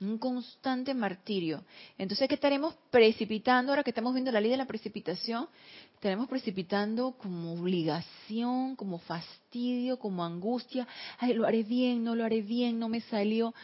Un 0.00 0.16
constante 0.16 0.94
martirio. 0.94 1.62
Entonces, 1.98 2.26
¿qué 2.26 2.34
estaremos 2.34 2.74
precipitando 2.90 3.70
ahora 3.70 3.84
que 3.84 3.90
estamos 3.90 4.14
viendo 4.14 4.32
la 4.32 4.40
ley 4.40 4.50
de 4.50 4.56
la 4.56 4.66
precipitación? 4.66 5.46
Estaremos 5.94 6.26
precipitando 6.26 7.12
como 7.12 7.52
obligación, 7.52 8.76
como 8.76 8.98
fastidio, 8.98 9.98
como 9.98 10.24
angustia. 10.24 10.88
Ay, 11.18 11.34
lo 11.34 11.46
haré 11.46 11.62
bien, 11.62 12.02
no 12.02 12.14
lo 12.14 12.24
haré 12.24 12.40
bien, 12.40 12.78
no 12.78 12.88
me 12.88 13.02
salió. 13.02 13.54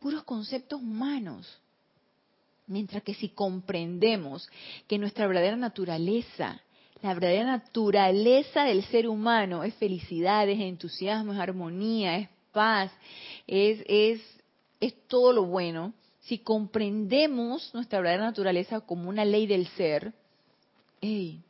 Puros 0.00 0.24
conceptos 0.24 0.80
humanos. 0.80 1.60
Mientras 2.66 3.04
que 3.04 3.14
si 3.14 3.28
comprendemos 3.28 4.48
que 4.88 4.98
nuestra 4.98 5.28
verdadera 5.28 5.56
naturaleza 5.56 6.60
la 7.02 7.14
verdadera 7.14 7.44
naturaleza 7.44 8.64
del 8.64 8.84
ser 8.84 9.08
humano 9.08 9.64
es 9.64 9.74
felicidad, 9.74 10.48
es 10.48 10.60
entusiasmo, 10.60 11.32
es 11.32 11.38
armonía, 11.38 12.18
es 12.18 12.28
paz, 12.52 12.92
es, 13.46 13.82
es, 13.86 14.20
es 14.80 14.94
todo 15.08 15.32
lo 15.32 15.44
bueno. 15.44 15.94
Si 16.20 16.38
comprendemos 16.38 17.72
nuestra 17.72 18.00
verdadera 18.00 18.24
naturaleza 18.24 18.80
como 18.80 19.08
una 19.08 19.24
ley 19.24 19.46
del 19.46 19.66
ser, 19.68 20.12
¡hey! 21.00 21.42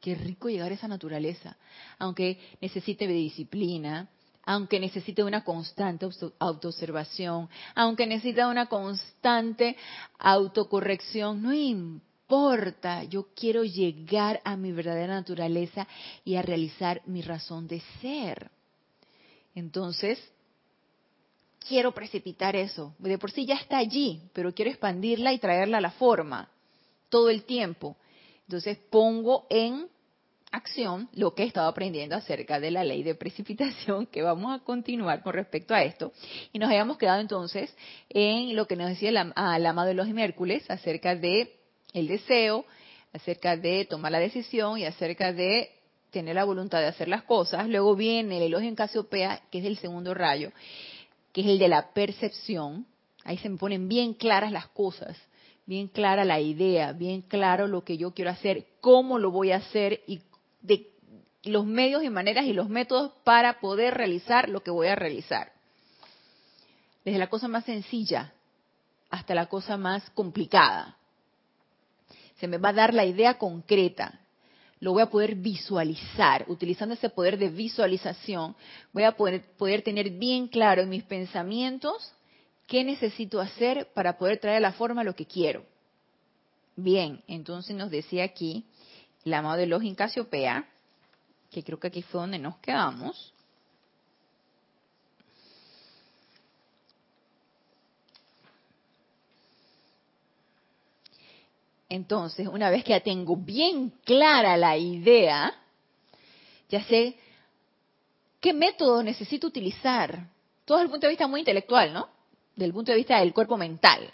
Qué 0.00 0.14
rico 0.14 0.48
llegar 0.48 0.72
a 0.72 0.74
esa 0.74 0.88
naturaleza, 0.88 1.56
aunque 1.98 2.38
necesite 2.60 3.06
de 3.06 3.12
disciplina, 3.12 4.08
aunque 4.44 4.80
necesite 4.80 5.22
una 5.22 5.44
constante 5.44 6.08
autoobservación, 6.38 7.48
aunque 7.74 8.06
necesite 8.06 8.44
una 8.46 8.66
constante 8.66 9.76
autocorrección, 10.18 11.42
no 11.42 11.52
importa 11.52 12.09
importa, 12.30 13.02
yo 13.02 13.26
quiero 13.34 13.64
llegar 13.64 14.40
a 14.44 14.56
mi 14.56 14.70
verdadera 14.70 15.14
naturaleza 15.14 15.88
y 16.24 16.36
a 16.36 16.42
realizar 16.42 17.02
mi 17.06 17.22
razón 17.22 17.66
de 17.66 17.82
ser. 18.00 18.52
Entonces, 19.52 20.16
quiero 21.66 21.90
precipitar 21.92 22.54
eso. 22.54 22.94
De 23.00 23.18
por 23.18 23.32
sí 23.32 23.46
ya 23.46 23.56
está 23.56 23.78
allí, 23.78 24.22
pero 24.32 24.54
quiero 24.54 24.70
expandirla 24.70 25.32
y 25.32 25.40
traerla 25.40 25.78
a 25.78 25.80
la 25.80 25.90
forma 25.90 26.48
todo 27.08 27.30
el 27.30 27.42
tiempo. 27.42 27.96
Entonces 28.46 28.78
pongo 28.78 29.48
en 29.50 29.88
acción 30.52 31.08
lo 31.12 31.34
que 31.34 31.42
he 31.42 31.46
estado 31.46 31.68
aprendiendo 31.68 32.14
acerca 32.14 32.60
de 32.60 32.70
la 32.70 32.84
ley 32.84 33.02
de 33.02 33.16
precipitación, 33.16 34.06
que 34.06 34.22
vamos 34.22 34.54
a 34.54 34.62
continuar 34.62 35.24
con 35.24 35.32
respecto 35.32 35.74
a 35.74 35.82
esto. 35.82 36.12
Y 36.52 36.60
nos 36.60 36.68
habíamos 36.68 36.96
quedado 36.96 37.20
entonces 37.20 37.76
en 38.08 38.54
lo 38.54 38.68
que 38.68 38.76
nos 38.76 38.88
decía 38.88 39.08
el, 39.08 39.16
el 39.16 39.66
amado 39.66 39.88
de 39.88 39.94
los 39.94 40.06
Mércules 40.10 40.64
acerca 40.70 41.16
de 41.16 41.59
el 41.92 42.08
deseo, 42.08 42.64
acerca 43.12 43.56
de 43.56 43.84
tomar 43.84 44.12
la 44.12 44.18
decisión 44.18 44.78
y 44.78 44.84
acerca 44.84 45.32
de 45.32 45.70
tener 46.10 46.34
la 46.34 46.44
voluntad 46.44 46.80
de 46.80 46.86
hacer 46.86 47.08
las 47.08 47.22
cosas. 47.22 47.68
Luego 47.68 47.96
viene 47.96 48.38
el 48.38 48.44
elogio 48.44 48.68
en 48.68 48.74
Casiopea, 48.74 49.42
que 49.50 49.58
es 49.58 49.64
el 49.64 49.78
segundo 49.78 50.14
rayo, 50.14 50.52
que 51.32 51.40
es 51.40 51.46
el 51.46 51.58
de 51.58 51.68
la 51.68 51.92
percepción. 51.92 52.86
Ahí 53.24 53.38
se 53.38 53.48
me 53.48 53.58
ponen 53.58 53.88
bien 53.88 54.14
claras 54.14 54.52
las 54.52 54.68
cosas, 54.68 55.16
bien 55.66 55.88
clara 55.88 56.24
la 56.24 56.40
idea, 56.40 56.92
bien 56.92 57.22
claro 57.22 57.66
lo 57.66 57.84
que 57.84 57.96
yo 57.96 58.12
quiero 58.12 58.30
hacer, 58.30 58.66
cómo 58.80 59.18
lo 59.18 59.30
voy 59.30 59.52
a 59.52 59.56
hacer 59.56 60.02
y 60.06 60.20
de 60.62 60.88
los 61.44 61.64
medios 61.64 62.02
y 62.02 62.10
maneras 62.10 62.44
y 62.46 62.52
los 62.52 62.68
métodos 62.68 63.12
para 63.24 63.60
poder 63.60 63.94
realizar 63.94 64.48
lo 64.48 64.62
que 64.62 64.70
voy 64.70 64.88
a 64.88 64.96
realizar. 64.96 65.52
Desde 67.04 67.18
la 67.18 67.28
cosa 67.28 67.48
más 67.48 67.64
sencilla 67.64 68.34
hasta 69.08 69.34
la 69.34 69.46
cosa 69.46 69.76
más 69.76 70.08
complicada 70.10 70.98
se 72.40 72.48
me 72.48 72.56
va 72.58 72.70
a 72.70 72.72
dar 72.72 72.94
la 72.94 73.04
idea 73.04 73.36
concreta. 73.36 74.18
Lo 74.80 74.92
voy 74.92 75.02
a 75.02 75.10
poder 75.10 75.34
visualizar. 75.34 76.46
Utilizando 76.48 76.94
ese 76.94 77.10
poder 77.10 77.36
de 77.36 77.50
visualización, 77.50 78.56
voy 78.92 79.04
a 79.04 79.12
poder, 79.12 79.44
poder 79.58 79.82
tener 79.82 80.10
bien 80.10 80.48
claro 80.48 80.80
en 80.80 80.88
mis 80.88 81.04
pensamientos 81.04 82.12
qué 82.66 82.82
necesito 82.82 83.40
hacer 83.40 83.88
para 83.92 84.16
poder 84.16 84.38
traer 84.38 84.56
a 84.56 84.60
la 84.60 84.72
forma 84.72 85.04
lo 85.04 85.14
que 85.14 85.26
quiero. 85.26 85.66
Bien, 86.76 87.22
entonces 87.26 87.76
nos 87.76 87.90
decía 87.90 88.24
aquí 88.24 88.64
el 89.24 89.34
amado 89.34 89.58
de 89.58 89.66
los 89.66 89.82
Casiopea, 89.94 90.66
que 91.50 91.62
creo 91.62 91.78
que 91.78 91.88
aquí 91.88 92.00
fue 92.00 92.22
donde 92.22 92.38
nos 92.38 92.56
quedamos. 92.58 93.34
Entonces, 101.90 102.46
una 102.46 102.70
vez 102.70 102.84
que 102.84 102.90
ya 102.90 103.00
tengo 103.00 103.36
bien 103.36 103.92
clara 104.04 104.56
la 104.56 104.76
idea, 104.76 105.52
ya 106.68 106.84
sé 106.84 107.16
qué 108.40 108.54
método 108.54 109.02
necesito 109.02 109.48
utilizar. 109.48 110.28
Todo 110.64 110.78
desde 110.78 110.84
el 110.84 110.90
punto 110.92 111.06
de 111.08 111.10
vista 111.10 111.26
muy 111.26 111.40
intelectual, 111.40 111.92
¿no? 111.92 112.08
Del 112.54 112.72
punto 112.72 112.92
de 112.92 112.98
vista 112.98 113.18
del 113.18 113.34
cuerpo 113.34 113.56
mental. 113.56 114.08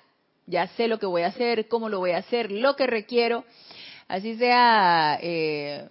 Ya 0.47 0.67
sé 0.69 0.89
lo 0.89 0.99
que 0.99 1.05
voy 1.05 1.23
a 1.23 1.27
hacer, 1.27 1.69
cómo 1.69 1.91
lo 1.91 1.99
voy 1.99 2.13
a 2.13 2.19
hacer, 2.19 2.51
lo 2.51 2.77
que 2.77 2.87
requiero. 2.87 3.45
Así 4.09 4.37
sea 4.37 5.19
eh, 5.21 5.91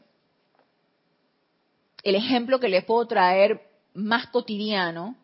el 2.02 2.16
ejemplo 2.16 2.60
que 2.60 2.70
les 2.70 2.84
puedo 2.84 3.06
traer 3.06 3.62
más 3.94 4.26
cotidiano 4.28 5.16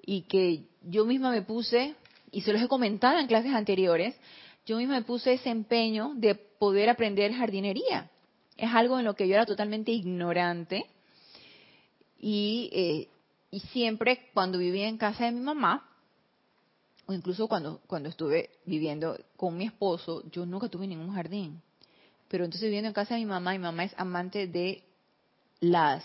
y 0.00 0.22
que 0.22 0.62
yo 0.82 1.04
misma 1.04 1.30
me 1.30 1.42
puse, 1.42 1.94
y 2.32 2.40
se 2.40 2.54
los 2.54 2.62
he 2.62 2.68
comentado 2.68 3.18
en 3.18 3.26
clases 3.26 3.52
anteriores, 3.52 4.18
yo 4.66 4.76
misma 4.76 4.94
me 4.94 5.02
puse 5.02 5.34
ese 5.34 5.50
empeño 5.50 6.12
de 6.16 6.34
poder 6.34 6.90
aprender 6.90 7.32
jardinería. 7.32 8.10
Es 8.56 8.70
algo 8.72 8.98
en 8.98 9.04
lo 9.04 9.14
que 9.14 9.26
yo 9.26 9.34
era 9.34 9.46
totalmente 9.46 9.90
ignorante 9.90 10.84
y, 12.18 12.70
eh, 12.72 13.08
y 13.50 13.60
siempre 13.60 14.28
cuando 14.34 14.58
vivía 14.58 14.88
en 14.88 14.98
casa 14.98 15.24
de 15.24 15.32
mi 15.32 15.40
mamá, 15.40 15.86
o 17.06 17.12
incluso 17.12 17.48
cuando, 17.48 17.80
cuando 17.86 18.08
estuve 18.08 18.50
viviendo 18.66 19.18
con 19.36 19.56
mi 19.56 19.64
esposo, 19.64 20.22
yo 20.30 20.46
nunca 20.46 20.68
tuve 20.68 20.86
ningún 20.86 21.12
jardín. 21.12 21.60
Pero 22.28 22.44
entonces 22.44 22.66
viviendo 22.68 22.88
en 22.88 22.94
casa 22.94 23.14
de 23.14 23.20
mi 23.20 23.26
mamá, 23.26 23.52
mi 23.52 23.58
mamá 23.58 23.84
es 23.84 23.94
amante 23.96 24.46
de 24.46 24.84
las, 25.58 26.04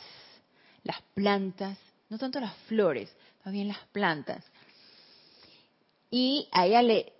las 0.83 0.99
plantas, 1.13 1.77
no 2.09 2.17
tanto 2.17 2.39
las 2.39 2.55
flores, 2.67 3.15
más 3.43 3.53
bien 3.53 3.67
las 3.67 3.85
plantas. 3.91 4.43
Y 6.09 6.47
a 6.51 6.65
ella 6.65 6.81
le, 6.81 7.13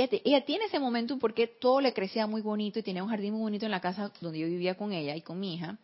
ella, 0.00 0.44
tiene 0.44 0.66
ese 0.66 0.78
momento 0.78 1.18
porque 1.18 1.46
todo 1.46 1.80
le 1.80 1.92
crecía 1.92 2.26
muy 2.26 2.42
bonito 2.42 2.78
y 2.78 2.82
tenía 2.82 3.02
un 3.02 3.10
jardín 3.10 3.32
muy 3.32 3.42
bonito 3.42 3.64
en 3.64 3.70
la 3.70 3.80
casa 3.80 4.12
donde 4.20 4.38
yo 4.38 4.46
vivía 4.46 4.76
con 4.76 4.92
ella 4.92 5.14
y 5.16 5.22
con 5.22 5.38
mi 5.38 5.54
hija. 5.54 5.78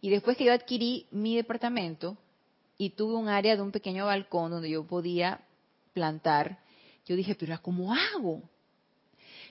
Y 0.00 0.10
después 0.10 0.36
que 0.36 0.44
yo 0.44 0.52
adquirí 0.52 1.06
mi 1.10 1.36
departamento 1.36 2.16
y 2.76 2.90
tuve 2.90 3.14
un 3.14 3.28
área 3.28 3.56
de 3.56 3.62
un 3.62 3.72
pequeño 3.72 4.06
balcón 4.06 4.50
donde 4.50 4.70
yo 4.70 4.84
podía 4.84 5.40
plantar, 5.92 6.58
yo 7.06 7.16
dije, 7.16 7.34
pero 7.34 7.60
¿cómo 7.62 7.94
hago? 7.94 8.42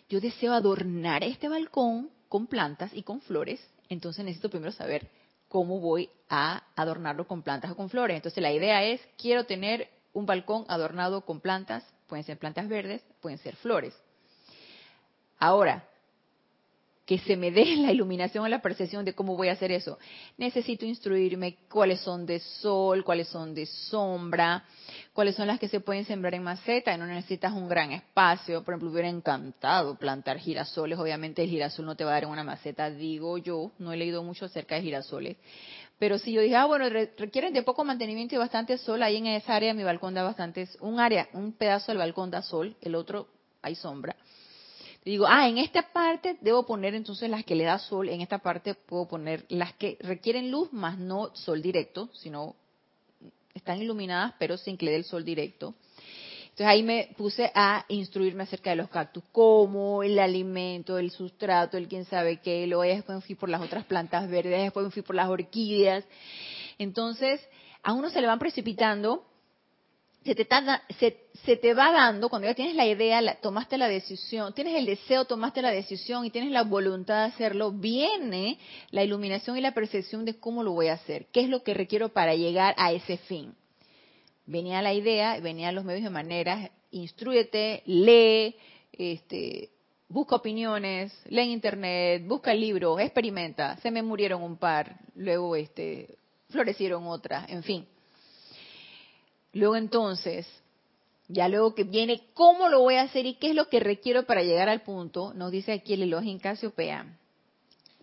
Yo 0.09 0.19
deseo 0.19 0.53
adornar 0.53 1.23
este 1.23 1.47
balcón 1.47 2.09
con 2.29 2.47
plantas 2.47 2.91
y 2.93 3.03
con 3.03 3.21
flores, 3.21 3.65
entonces 3.89 4.25
necesito 4.25 4.49
primero 4.49 4.71
saber 4.71 5.09
cómo 5.47 5.79
voy 5.79 6.09
a 6.29 6.63
adornarlo 6.75 7.27
con 7.27 7.43
plantas 7.43 7.71
o 7.71 7.75
con 7.75 7.89
flores. 7.89 8.15
Entonces 8.15 8.41
la 8.41 8.51
idea 8.51 8.83
es, 8.83 9.01
quiero 9.17 9.45
tener 9.45 9.87
un 10.11 10.25
balcón 10.25 10.65
adornado 10.67 11.25
con 11.25 11.39
plantas, 11.39 11.83
pueden 12.07 12.23
ser 12.25 12.37
plantas 12.37 12.67
verdes, 12.67 13.03
pueden 13.21 13.37
ser 13.37 13.55
flores. 13.55 13.93
Ahora, 15.39 15.83
que 17.05 17.17
se 17.19 17.35
me 17.35 17.51
dé 17.51 17.65
la 17.77 17.91
iluminación 17.91 18.45
o 18.45 18.47
la 18.47 18.61
percepción 18.61 19.03
de 19.05 19.13
cómo 19.13 19.35
voy 19.35 19.49
a 19.49 19.53
hacer 19.53 19.71
eso. 19.71 19.97
Necesito 20.37 20.85
instruirme 20.85 21.57
cuáles 21.69 21.99
son 22.01 22.25
de 22.25 22.39
sol, 22.39 23.03
cuáles 23.03 23.27
son 23.27 23.53
de 23.53 23.65
sombra, 23.65 24.63
cuáles 25.13 25.35
son 25.35 25.47
las 25.47 25.59
que 25.59 25.67
se 25.67 25.79
pueden 25.79 26.05
sembrar 26.05 26.35
en 26.35 26.43
maceta 26.43 26.93
y 26.93 26.97
no 26.97 27.05
necesitas 27.05 27.53
un 27.53 27.67
gran 27.67 27.91
espacio. 27.91 28.63
Por 28.63 28.73
ejemplo, 28.73 28.91
hubiera 28.91 29.09
encantado 29.09 29.95
plantar 29.95 30.39
girasoles. 30.39 30.97
Obviamente 30.97 31.43
el 31.43 31.49
girasol 31.49 31.85
no 31.85 31.95
te 31.95 32.03
va 32.03 32.11
a 32.11 32.13
dar 32.15 32.23
en 32.23 32.29
una 32.29 32.43
maceta, 32.43 32.89
digo 32.89 33.37
yo. 33.37 33.71
No 33.79 33.91
he 33.91 33.97
leído 33.97 34.23
mucho 34.23 34.45
acerca 34.45 34.75
de 34.75 34.81
girasoles. 34.81 35.37
Pero 35.99 36.17
si 36.17 36.33
yo 36.33 36.41
dije, 36.41 36.55
ah, 36.55 36.65
bueno, 36.65 36.89
requieren 36.89 37.53
de 37.53 37.63
poco 37.63 37.83
mantenimiento 37.83 38.35
y 38.35 38.37
bastante 38.37 38.77
sol, 38.77 39.03
ahí 39.03 39.17
en 39.17 39.27
esa 39.27 39.55
área 39.55 39.73
mi 39.73 39.83
balcón 39.83 40.13
da 40.13 40.23
bastante, 40.23 40.67
un 40.81 40.99
área, 40.99 41.29
un 41.33 41.53
pedazo 41.53 41.91
del 41.91 41.99
balcón 41.99 42.31
da 42.31 42.41
sol, 42.41 42.75
el 42.81 42.95
otro 42.95 43.27
hay 43.61 43.75
sombra. 43.75 44.15
Digo, 45.05 45.25
ah, 45.27 45.47
en 45.47 45.57
esta 45.57 45.81
parte 45.93 46.37
debo 46.41 46.65
poner 46.65 46.95
entonces 46.95 47.29
las 47.29 47.43
que 47.43 47.55
le 47.55 47.65
da 47.65 47.77
sol, 47.77 48.09
en 48.09 48.21
esta 48.21 48.39
parte 48.39 48.73
puedo 48.73 49.07
poner 49.07 49.45
las 49.49 49.73
que 49.73 49.97
requieren 49.99 50.49
luz, 50.49 50.71
más 50.71 50.97
no 50.97 51.35
sol 51.35 51.61
directo, 51.61 52.09
sino 52.13 52.55
están 53.53 53.81
iluminadas, 53.81 54.33
pero 54.39 54.57
sin 54.57 54.77
que 54.77 54.85
le 54.85 54.91
dé 54.91 54.97
el 54.97 55.03
sol 55.03 55.23
directo. 55.23 55.75
Entonces 56.53 56.67
ahí 56.67 56.83
me 56.83 57.09
puse 57.17 57.51
a 57.55 57.83
instruirme 57.87 58.43
acerca 58.43 58.69
de 58.69 58.75
los 58.75 58.87
cactus, 58.87 59.23
cómo 59.31 60.03
el 60.03 60.19
alimento, 60.19 60.99
el 60.99 61.09
sustrato, 61.09 61.77
el 61.77 61.87
quién 61.87 62.05
sabe 62.05 62.41
qué, 62.41 62.67
luego 62.67 62.83
después 62.83 63.25
fui 63.25 63.33
por 63.33 63.49
las 63.49 63.59
otras 63.59 63.85
plantas 63.85 64.29
verdes, 64.29 64.61
después 64.61 64.85
me 64.85 64.91
fui 64.91 65.01
por 65.01 65.15
las 65.15 65.29
orquídeas. 65.29 66.05
Entonces, 66.77 67.41
a 67.81 67.93
uno 67.93 68.11
se 68.11 68.21
le 68.21 68.27
van 68.27 68.37
precipitando 68.37 69.25
se 70.23 70.35
te, 70.35 70.47
se, 71.43 71.57
te 71.57 71.73
va 71.73 71.91
dando, 71.91 72.29
cuando 72.29 72.47
ya 72.47 72.53
tienes 72.53 72.75
la 72.75 72.85
idea, 72.85 73.35
tomaste 73.41 73.77
la 73.77 73.87
decisión, 73.87 74.53
tienes 74.53 74.75
el 74.75 74.85
deseo, 74.85 75.25
tomaste 75.25 75.61
la 75.61 75.71
decisión 75.71 76.23
y 76.23 76.29
tienes 76.29 76.51
la 76.51 76.63
voluntad 76.63 77.25
de 77.25 77.33
hacerlo, 77.33 77.71
viene 77.71 78.57
la 78.91 79.03
iluminación 79.03 79.57
y 79.57 79.61
la 79.61 79.73
percepción 79.73 80.23
de 80.23 80.39
cómo 80.39 80.63
lo 80.63 80.71
voy 80.71 80.87
a 80.87 80.93
hacer, 80.93 81.27
qué 81.33 81.41
es 81.41 81.49
lo 81.49 81.63
que 81.63 81.73
requiero 81.73 82.09
para 82.09 82.35
llegar 82.35 82.73
a 82.77 82.93
ese 82.93 83.17
fin. 83.17 83.53
Venía 84.45 84.81
la 84.81 84.93
idea, 84.93 85.39
venían 85.39 85.75
los 85.75 85.85
medios 85.85 86.03
de 86.03 86.09
manera, 86.09 86.71
instruyete, 86.91 87.83
lee, 87.85 88.55
este, 88.91 89.69
busca 90.09 90.35
opiniones, 90.35 91.13
lee 91.25 91.41
en 91.41 91.49
internet, 91.51 92.23
busca 92.25 92.51
el 92.51 92.59
libro, 92.59 92.99
experimenta. 92.99 93.77
Se 93.77 93.91
me 93.91 94.03
murieron 94.03 94.43
un 94.43 94.57
par, 94.57 94.99
luego 95.15 95.55
este, 95.55 96.17
florecieron 96.49 97.07
otras, 97.07 97.49
en 97.49 97.63
fin 97.63 97.87
Luego 99.53 99.75
entonces, 99.75 100.47
ya 101.27 101.47
luego 101.47 101.75
que 101.75 101.83
viene 101.83 102.23
cómo 102.33 102.69
lo 102.69 102.81
voy 102.81 102.95
a 102.95 103.03
hacer 103.03 103.25
y 103.27 103.35
qué 103.35 103.51
es 103.51 103.55
lo 103.55 103.69
que 103.69 103.79
requiero 103.79 104.25
para 104.25 104.43
llegar 104.43 104.67
al 104.67 104.81
punto, 104.81 105.33
nos 105.35 105.51
dice 105.51 105.71
aquí 105.71 105.93
el 105.93 106.03
Elohim 106.03 106.39
Casiopea. 106.39 107.19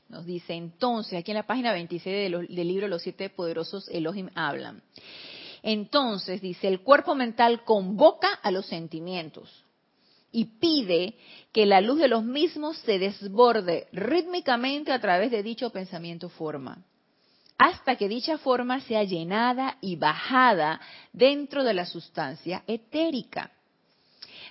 Nos 0.08 0.24
dice 0.26 0.54
entonces, 0.54 1.18
aquí 1.18 1.32
en 1.32 1.36
la 1.36 1.46
página 1.46 1.72
26 1.72 2.30
del 2.30 2.68
libro 2.68 2.88
Los 2.88 3.02
siete 3.02 3.30
poderosos 3.30 3.88
Elohim 3.88 4.28
hablan. 4.34 4.82
Entonces, 5.62 6.40
dice, 6.40 6.68
el 6.68 6.80
cuerpo 6.80 7.14
mental 7.14 7.64
convoca 7.64 8.28
a 8.42 8.50
los 8.50 8.66
sentimientos 8.66 9.64
y 10.32 10.44
pide 10.44 11.16
que 11.52 11.66
la 11.66 11.80
luz 11.80 11.98
de 11.98 12.08
los 12.08 12.24
mismos 12.24 12.78
se 12.78 12.98
desborde 12.98 13.88
rítmicamente 13.92 14.92
a 14.92 15.00
través 15.00 15.30
de 15.30 15.42
dicho 15.42 15.70
pensamiento 15.70 16.28
forma 16.28 16.84
hasta 17.60 17.96
que 17.96 18.08
dicha 18.08 18.38
forma 18.38 18.80
sea 18.80 19.04
llenada 19.04 19.76
y 19.82 19.96
bajada 19.96 20.80
dentro 21.12 21.62
de 21.62 21.74
la 21.74 21.84
sustancia 21.84 22.64
etérica. 22.66 23.52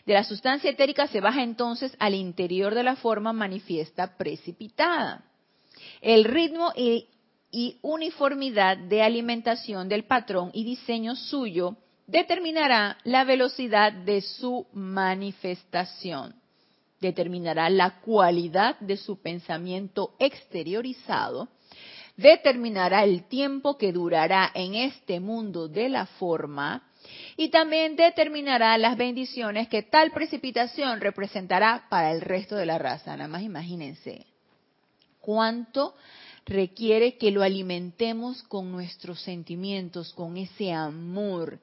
De 0.06 0.14
la 0.14 0.24
sustancia 0.24 0.70
etérica 0.70 1.08
se 1.08 1.20
baja 1.20 1.42
entonces 1.42 1.96
al 1.98 2.14
interior 2.14 2.76
de 2.76 2.84
la 2.84 2.96
forma 2.96 3.34
manifiesta 3.34 4.16
precipitada. 4.16 5.24
El 6.02 6.24
ritmo 6.24 6.72
y, 6.76 7.08
uniformidad 7.82 8.78
de 8.78 9.02
alimentación 9.02 9.90
del 9.90 10.04
patrón 10.06 10.52
y 10.54 10.64
diseño 10.64 11.16
suyo 11.16 11.78
determinará 12.08 12.98
la 13.04 13.24
velocidad 13.24 13.92
de 13.92 14.22
su 14.22 14.68
manifestación, 14.74 16.36
determinará 17.00 17.70
la 17.70 18.02
cualidad 18.02 18.80
de 18.80 18.98
su 18.98 19.22
pensamiento 19.22 20.16
exteriorizado 20.20 21.50
determinará 22.20 23.06
el 23.06 23.24
tiempo 23.24 23.78
que 23.78 23.94
durará 23.94 24.52
en 24.54 24.76
este 24.76 25.22
mundo 25.22 25.70
de 25.70 25.88
la 25.88 26.06
forma 26.06 26.84
y 27.38 27.48
también 27.48 27.96
determinará 27.96 28.78
las 28.78 28.98
bendiciones 28.98 29.70
que 29.70 29.84
tal 29.84 30.12
precipitación 30.12 31.00
representará 31.00 31.86
para 31.90 32.12
el 32.12 32.20
resto 32.20 32.58
de 32.58 32.66
la 32.66 32.78
raza. 32.78 33.16
Nada 33.16 33.30
más 33.30 33.42
imagínense 33.42 34.26
cuánto 35.22 35.96
requiere 36.50 37.18
que 37.18 37.32
lo 37.32 37.44
alimentemos 37.44 38.42
con 38.44 38.72
nuestros 38.72 39.22
sentimientos, 39.22 40.14
con 40.14 40.36
ese 40.36 40.74
amor. 40.74 41.60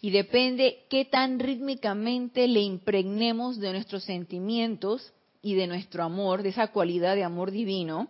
Y 0.00 0.10
depende 0.10 0.84
qué 0.88 1.04
tan 1.04 1.38
rítmicamente 1.40 2.46
le 2.46 2.60
impregnemos 2.60 3.58
de 3.58 3.72
nuestros 3.72 4.04
sentimientos 4.04 5.12
y 5.42 5.54
de 5.54 5.66
nuestro 5.66 6.04
amor, 6.04 6.42
de 6.42 6.50
esa 6.50 6.68
cualidad 6.68 7.16
de 7.16 7.24
amor 7.24 7.50
divino, 7.50 8.08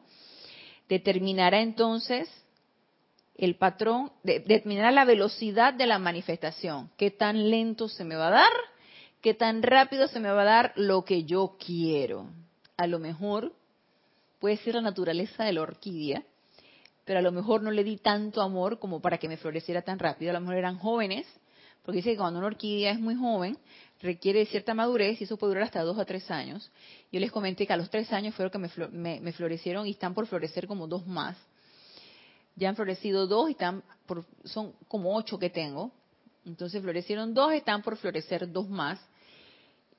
determinará 0.88 1.60
entonces 1.60 2.28
el 3.36 3.56
patrón, 3.56 4.10
determinará 4.22 4.90
la 4.90 5.04
velocidad 5.04 5.72
de 5.72 5.86
la 5.86 5.98
manifestación, 5.98 6.90
qué 6.96 7.10
tan 7.10 7.50
lento 7.50 7.88
se 7.88 8.04
me 8.04 8.16
va 8.16 8.28
a 8.28 8.32
dar, 8.32 8.52
qué 9.20 9.32
tan 9.34 9.62
rápido 9.62 10.08
se 10.08 10.20
me 10.20 10.30
va 10.30 10.42
a 10.42 10.44
dar 10.44 10.72
lo 10.76 11.04
que 11.04 11.24
yo 11.24 11.56
quiero. 11.64 12.26
A 12.76 12.86
lo 12.86 12.98
mejor 12.98 13.52
puede 14.38 14.56
ser 14.58 14.74
la 14.74 14.82
naturaleza 14.82 15.44
de 15.44 15.52
la 15.52 15.62
orquídea, 15.62 16.22
pero 17.04 17.20
a 17.20 17.22
lo 17.22 17.32
mejor 17.32 17.62
no 17.62 17.70
le 17.70 17.84
di 17.84 17.96
tanto 17.96 18.42
amor 18.42 18.78
como 18.78 19.00
para 19.00 19.18
que 19.18 19.28
me 19.28 19.36
floreciera 19.36 19.82
tan 19.82 19.98
rápido. 19.98 20.30
A 20.30 20.34
lo 20.34 20.40
mejor 20.40 20.56
eran 20.56 20.78
jóvenes, 20.78 21.26
porque 21.82 21.96
dice 21.96 22.10
que 22.10 22.18
cuando 22.18 22.38
una 22.38 22.48
orquídea 22.48 22.92
es 22.92 23.00
muy 23.00 23.14
joven, 23.14 23.56
requiere 24.00 24.44
cierta 24.46 24.74
madurez 24.74 25.20
y 25.20 25.24
eso 25.24 25.36
puede 25.36 25.52
durar 25.52 25.64
hasta 25.64 25.82
dos 25.82 25.98
a 25.98 26.04
tres 26.04 26.30
años. 26.30 26.70
Yo 27.10 27.18
les 27.18 27.32
comenté 27.32 27.66
que 27.66 27.72
a 27.72 27.76
los 27.76 27.90
tres 27.90 28.12
años 28.12 28.34
fueron 28.34 28.52
que 28.52 28.58
me, 28.90 29.32
florecieron 29.32 29.86
y 29.86 29.92
están 29.92 30.14
por 30.14 30.26
florecer 30.26 30.66
como 30.66 30.86
dos 30.86 31.06
más. 31.06 31.36
Ya 32.56 32.68
han 32.68 32.76
florecido 32.76 33.26
dos 33.26 33.48
y 33.48 33.52
están 33.52 33.82
por, 34.06 34.24
son 34.44 34.74
como 34.86 35.16
ocho 35.16 35.38
que 35.38 35.48
tengo. 35.48 35.90
Entonces 36.44 36.82
florecieron 36.82 37.34
dos, 37.34 37.52
están 37.52 37.82
por 37.82 37.96
florecer 37.96 38.50
dos 38.50 38.68
más. 38.68 39.00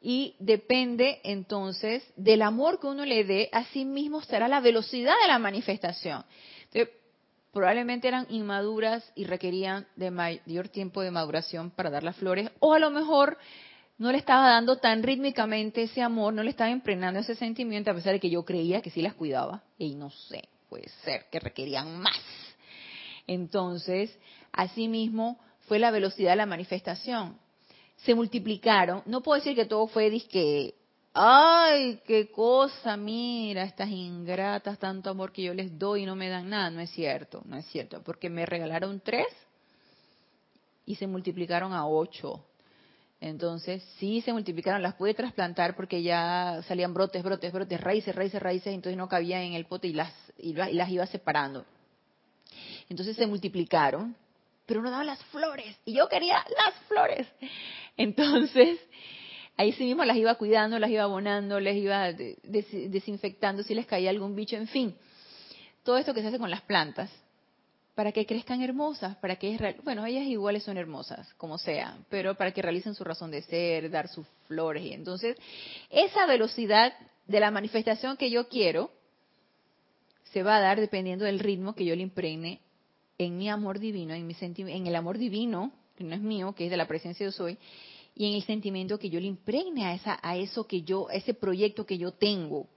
Y 0.01 0.35
depende 0.39 1.19
entonces 1.23 2.03
del 2.15 2.41
amor 2.41 2.79
que 2.79 2.87
uno 2.87 3.05
le 3.05 3.23
dé, 3.25 3.49
así 3.51 3.83
mismo 3.83 4.21
será 4.21 4.47
la 4.47 4.61
velocidad 4.61 5.13
de 5.21 5.27
la 5.27 5.39
manifestación. 5.39 6.23
probablemente 7.51 8.07
eran 8.07 8.27
inmaduras 8.29 9.11
y 9.15 9.25
requerían 9.25 9.87
de 9.95 10.11
mayor 10.11 10.69
tiempo 10.69 11.01
de 11.01 11.11
maduración 11.11 11.71
para 11.71 11.89
dar 11.89 12.03
las 12.03 12.15
flores, 12.15 12.51
o 12.59 12.73
a 12.73 12.79
lo 12.79 12.91
mejor 12.91 13.37
no 13.99 14.13
le 14.13 14.17
estaba 14.17 14.49
dando 14.49 14.77
tan 14.77 15.03
rítmicamente 15.03 15.83
ese 15.83 16.01
amor, 16.01 16.33
no 16.33 16.41
le 16.41 16.51
estaba 16.51 16.69
impregnando 16.69 17.19
ese 17.19 17.35
sentimiento, 17.35 17.91
a 17.91 17.93
pesar 17.93 18.13
de 18.13 18.19
que 18.21 18.29
yo 18.29 18.45
creía 18.45 18.81
que 18.81 18.89
sí 18.91 19.01
las 19.01 19.13
cuidaba. 19.13 19.61
Y 19.77 19.95
no 19.95 20.09
sé, 20.09 20.47
puede 20.69 20.87
ser 21.03 21.25
que 21.29 21.39
requerían 21.41 21.99
más. 21.99 22.21
Entonces, 23.27 24.17
asimismo, 24.53 25.37
fue 25.67 25.79
la 25.79 25.91
velocidad 25.91 26.31
de 26.31 26.37
la 26.37 26.45
manifestación. 26.45 27.37
Se 28.03 28.15
multiplicaron. 28.15 29.03
No 29.05 29.21
puedo 29.21 29.39
decir 29.39 29.55
que 29.55 29.65
todo 29.65 29.87
fue 29.87 30.09
disque, 30.09 30.75
ay, 31.13 31.99
qué 32.05 32.31
cosa, 32.31 32.95
mira, 32.97 33.63
estas 33.63 33.89
ingratas, 33.89 34.79
tanto 34.79 35.09
amor 35.09 35.31
que 35.31 35.43
yo 35.43 35.53
les 35.53 35.77
doy 35.77 36.03
y 36.03 36.05
no 36.05 36.15
me 36.15 36.29
dan 36.29 36.49
nada. 36.49 36.69
No 36.69 36.79
es 36.79 36.89
cierto, 36.91 37.41
no 37.45 37.57
es 37.57 37.65
cierto, 37.67 38.01
porque 38.03 38.29
me 38.29 38.45
regalaron 38.45 38.99
tres 38.99 39.27
y 40.85 40.95
se 40.95 41.07
multiplicaron 41.07 41.73
a 41.73 41.87
ocho 41.87 42.45
entonces, 43.21 43.83
sí 43.97 44.21
se 44.21 44.31
multiplicaron, 44.31 44.81
las 44.81 44.95
pude 44.95 45.13
trasplantar 45.13 45.75
porque 45.75 46.01
ya 46.01 46.61
salían 46.67 46.93
brotes, 46.93 47.21
brotes, 47.21 47.51
brotes, 47.51 47.81
raíces, 47.81 48.15
raíces, 48.15 48.41
raíces, 48.41 48.73
entonces 48.73 48.97
no 48.97 49.09
cabían 49.09 49.41
en 49.41 49.53
el 49.53 49.65
pote 49.65 49.87
y 49.87 49.93
las, 49.93 50.13
y 50.37 50.53
las 50.53 50.89
iba 50.89 51.05
separando. 51.05 51.65
Entonces 52.87 53.17
se 53.17 53.27
multiplicaron, 53.27 54.15
pero 54.69 54.83
no 54.83 54.91
daban 54.91 55.07
las 55.07 55.21
flores, 55.25 55.75
y 55.83 55.93
yo 55.95 56.07
quería 56.07 56.35
las 56.35 56.75
flores. 56.87 57.27
Entonces, 57.97 58.79
ahí 59.57 59.71
sí 59.71 59.83
mismo 59.83 60.05
las 60.05 60.15
iba 60.15 60.35
cuidando, 60.35 60.77
las 60.77 60.91
iba 60.91 61.01
abonando, 61.01 61.59
les 61.59 61.75
iba 61.75 62.13
desinfectando 62.13 63.63
si 63.63 63.73
les 63.73 63.87
caía 63.87 64.11
algún 64.11 64.35
bicho, 64.35 64.55
en 64.55 64.67
fin. 64.67 64.95
Todo 65.81 65.97
esto 65.97 66.13
que 66.13 66.21
se 66.21 66.27
hace 66.27 66.37
con 66.37 66.51
las 66.51 66.61
plantas, 66.61 67.09
para 67.95 68.11
que 68.11 68.27
crezcan 68.27 68.61
hermosas, 68.61 69.15
para 69.15 69.37
que, 69.37 69.75
bueno, 69.83 70.05
ellas 70.05 70.25
iguales 70.27 70.61
son 70.61 70.77
hermosas, 70.77 71.33
como 71.33 71.57
sea, 71.57 71.97
pero 72.09 72.35
para 72.35 72.51
que 72.51 72.61
realicen 72.61 72.93
su 72.93 73.03
razón 73.03 73.31
de 73.31 73.41
ser, 73.41 73.89
dar 73.89 74.07
sus 74.07 74.27
flores. 74.47 74.83
Y 74.83 74.93
entonces, 74.93 75.35
esa 75.89 76.27
velocidad 76.27 76.93
de 77.25 77.39
la 77.39 77.49
manifestación 77.49 78.17
que 78.17 78.29
yo 78.29 78.47
quiero 78.47 78.91
se 80.25 80.43
va 80.43 80.57
a 80.57 80.61
dar 80.61 80.79
dependiendo 80.79 81.25
del 81.25 81.39
ritmo 81.39 81.73
que 81.73 81.85
yo 81.85 81.95
le 81.95 82.03
impregne 82.03 82.61
en 83.19 83.37
mi 83.37 83.49
amor 83.49 83.79
divino, 83.79 84.13
en, 84.13 84.25
mi 84.25 84.35
en 84.39 84.87
el 84.87 84.95
amor 84.95 85.17
divino, 85.17 85.73
que 85.95 86.05
no 86.05 86.15
es 86.15 86.21
mío, 86.21 86.55
que 86.55 86.65
es 86.65 86.71
de 86.71 86.77
la 86.77 86.87
presencia 86.87 87.25
de 87.25 87.31
soy, 87.33 87.57
y 88.15 88.27
en 88.27 88.35
el 88.35 88.43
sentimiento 88.43 88.97
que 88.97 89.09
yo 89.09 89.19
le 89.19 89.27
impregne 89.27 89.85
a, 89.85 89.93
esa, 89.93 90.17
a 90.23 90.37
eso 90.37 90.65
que 90.65 90.81
yo, 90.81 91.09
a 91.09 91.13
ese 91.13 91.33
proyecto 91.33 91.85
que 91.85 91.97
yo 91.97 92.13
tengo. 92.13 92.67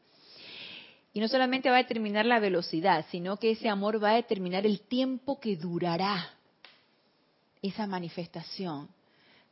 Y 1.14 1.20
no 1.20 1.28
solamente 1.28 1.70
va 1.70 1.76
a 1.76 1.82
determinar 1.82 2.26
la 2.26 2.40
velocidad, 2.40 3.06
sino 3.10 3.36
que 3.38 3.52
ese 3.52 3.68
amor 3.68 4.02
va 4.02 4.10
a 4.10 4.16
determinar 4.16 4.66
el 4.66 4.80
tiempo 4.80 5.38
que 5.38 5.56
durará 5.56 6.34
esa 7.62 7.86
manifestación. 7.86 8.88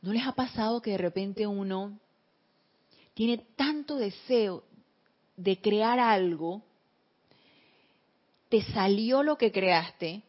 ¿No 0.03 0.13
les 0.13 0.27
ha 0.27 0.33
pasado 0.33 0.83
que 0.83 0.93
de 0.93 0.99
repente 0.99 1.47
uno 1.47 1.99
tiene 3.15 3.39
tanto 3.55 3.97
deseo 3.97 4.65
de 5.37 5.61
crear 5.61 6.01
algo, 6.01 6.63
te 8.49 8.63
salió 8.63 9.23
lo 9.23 9.37
que 9.37 9.53
creaste, 9.53 10.23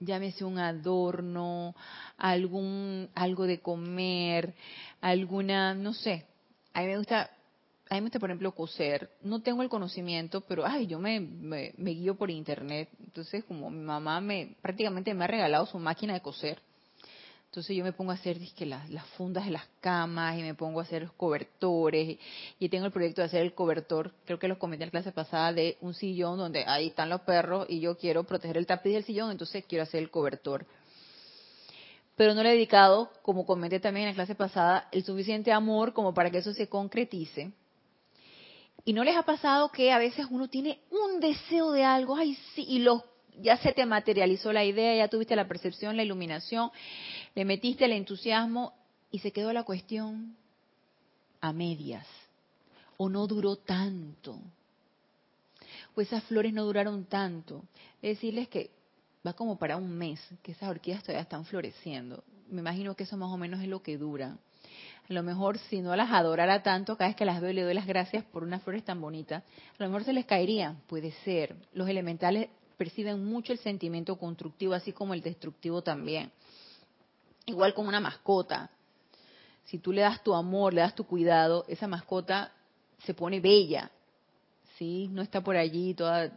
llámese 0.00 0.44
un 0.44 0.58
adorno, 0.58 1.74
algún 2.16 3.08
algo 3.14 3.46
de 3.46 3.60
comer, 3.60 4.54
alguna, 5.00 5.74
no 5.74 5.92
sé. 5.92 6.26
A 6.72 6.80
mí 6.80 6.86
me 6.86 6.98
gusta 6.98 7.30
a 7.88 7.94
mí 7.94 8.00
me 8.00 8.06
gusta, 8.06 8.18
por 8.18 8.30
ejemplo, 8.30 8.52
coser. 8.52 9.10
No 9.22 9.42
tengo 9.42 9.62
el 9.62 9.68
conocimiento, 9.68 10.40
pero 10.40 10.66
ay, 10.66 10.88
yo 10.88 10.98
me, 10.98 11.20
me, 11.20 11.72
guío 11.76 12.16
por 12.16 12.30
internet. 12.30 12.88
Entonces, 12.98 13.44
como 13.44 13.70
mi 13.70 13.84
mamá 13.84 14.20
me 14.20 14.56
prácticamente 14.60 15.14
me 15.14 15.24
ha 15.24 15.28
regalado 15.28 15.66
su 15.66 15.78
máquina 15.78 16.14
de 16.14 16.20
coser. 16.20 16.60
Entonces 17.56 17.74
yo 17.74 17.84
me 17.84 17.94
pongo 17.94 18.10
a 18.10 18.16
hacer 18.16 18.36
las, 18.66 18.90
las 18.90 19.06
fundas 19.16 19.46
de 19.46 19.50
las 19.50 19.64
camas 19.80 20.38
y 20.38 20.42
me 20.42 20.54
pongo 20.54 20.78
a 20.78 20.82
hacer 20.82 21.08
cobertores 21.16 22.18
y, 22.58 22.68
tengo 22.68 22.84
el 22.84 22.92
proyecto 22.92 23.22
de 23.22 23.28
hacer 23.28 23.40
el 23.40 23.54
cobertor, 23.54 24.12
creo 24.26 24.38
que 24.38 24.46
los 24.46 24.58
comenté 24.58 24.84
en 24.84 24.88
la 24.88 24.90
clase 24.90 25.10
pasada, 25.10 25.54
de 25.54 25.78
un 25.80 25.94
sillón 25.94 26.36
donde 26.36 26.66
ahí 26.66 26.88
están 26.88 27.08
los 27.08 27.22
perros 27.22 27.64
y 27.70 27.80
yo 27.80 27.96
quiero 27.96 28.24
proteger 28.24 28.58
el 28.58 28.66
tapiz 28.66 28.92
del 28.92 29.04
sillón, 29.04 29.30
entonces 29.30 29.64
quiero 29.66 29.84
hacer 29.84 30.02
el 30.02 30.10
cobertor. 30.10 30.66
pero 32.14 32.34
no 32.34 32.42
le 32.42 32.50
he 32.50 32.52
dedicado, 32.52 33.10
como 33.22 33.46
comenté 33.46 33.80
también 33.80 34.08
en 34.08 34.12
la 34.12 34.16
clase 34.16 34.34
pasada, 34.34 34.88
el 34.92 35.02
suficiente 35.02 35.50
amor 35.50 35.94
como 35.94 36.12
para 36.12 36.30
que 36.30 36.38
eso 36.38 36.52
se 36.52 36.68
concretice. 36.68 37.52
¿Y 38.84 38.92
no 38.92 39.02
les 39.02 39.16
ha 39.16 39.22
pasado 39.22 39.70
que 39.70 39.92
a 39.92 39.98
veces 39.98 40.26
uno 40.28 40.48
tiene 40.48 40.80
un 40.90 41.20
deseo 41.20 41.72
de 41.72 41.84
algo, 41.84 42.16
ay 42.16 42.36
sí, 42.54 42.66
y 42.68 42.80
lo, 42.80 43.02
ya 43.40 43.56
se 43.58 43.72
te 43.72 43.84
materializó 43.86 44.52
la 44.52 44.64
idea, 44.64 44.94
ya 44.94 45.08
tuviste 45.08 45.36
la 45.36 45.48
percepción, 45.48 45.96
la 45.96 46.02
iluminación, 46.02 46.70
le 47.36 47.44
metiste 47.44 47.84
el 47.84 47.92
entusiasmo 47.92 48.72
y 49.12 49.20
se 49.20 49.30
quedó 49.30 49.52
la 49.52 49.62
cuestión 49.62 50.34
a 51.42 51.52
medias? 51.52 52.06
¿O 52.96 53.10
no 53.10 53.26
duró 53.26 53.56
tanto? 53.56 54.40
Pues 55.94 56.08
esas 56.08 56.24
flores 56.24 56.54
no 56.54 56.64
duraron 56.64 57.04
tanto. 57.04 57.62
Es 58.00 58.16
decirles 58.16 58.48
que 58.48 58.70
va 59.24 59.34
como 59.34 59.58
para 59.58 59.76
un 59.76 59.96
mes 59.96 60.18
que 60.42 60.52
esas 60.52 60.70
orquídeas 60.70 61.02
todavía 61.02 61.22
están 61.22 61.44
floreciendo. 61.44 62.24
Me 62.48 62.60
imagino 62.60 62.96
que 62.96 63.02
eso 63.02 63.18
más 63.18 63.30
o 63.30 63.36
menos 63.36 63.60
es 63.60 63.68
lo 63.68 63.82
que 63.82 63.98
dura. 63.98 64.38
A 65.08 65.12
lo 65.12 65.22
mejor 65.22 65.58
si 65.58 65.82
no 65.82 65.94
las 65.94 66.10
adorara 66.10 66.62
tanto, 66.62 66.96
cada 66.96 67.10
vez 67.10 67.16
que 67.16 67.26
las 67.26 67.42
veo 67.42 67.52
le 67.52 67.62
doy 67.62 67.74
las 67.74 67.86
gracias 67.86 68.24
por 68.24 68.44
unas 68.44 68.62
flores 68.62 68.82
tan 68.82 68.98
bonitas, 68.98 69.42
a 69.78 69.82
lo 69.82 69.90
mejor 69.90 70.04
se 70.04 70.14
les 70.14 70.24
caería. 70.24 70.74
Puede 70.86 71.12
ser. 71.22 71.54
Los 71.74 71.86
elementales 71.86 72.48
perciben 72.78 73.22
mucho 73.26 73.52
el 73.52 73.58
sentimiento 73.58 74.16
constructivo, 74.16 74.72
así 74.72 74.92
como 74.92 75.12
el 75.12 75.20
destructivo 75.20 75.82
también. 75.82 76.32
Igual 77.46 77.74
con 77.74 77.86
una 77.86 78.00
mascota. 78.00 78.70
Si 79.64 79.78
tú 79.78 79.92
le 79.92 80.02
das 80.02 80.22
tu 80.22 80.34
amor, 80.34 80.74
le 80.74 80.80
das 80.80 80.94
tu 80.94 81.06
cuidado, 81.06 81.64
esa 81.68 81.86
mascota 81.86 82.52
se 83.04 83.14
pone 83.14 83.40
bella. 83.40 83.90
¿sí? 84.76 85.08
No 85.10 85.22
está 85.22 85.40
por 85.40 85.56
allí 85.56 85.94
toda... 85.94 86.30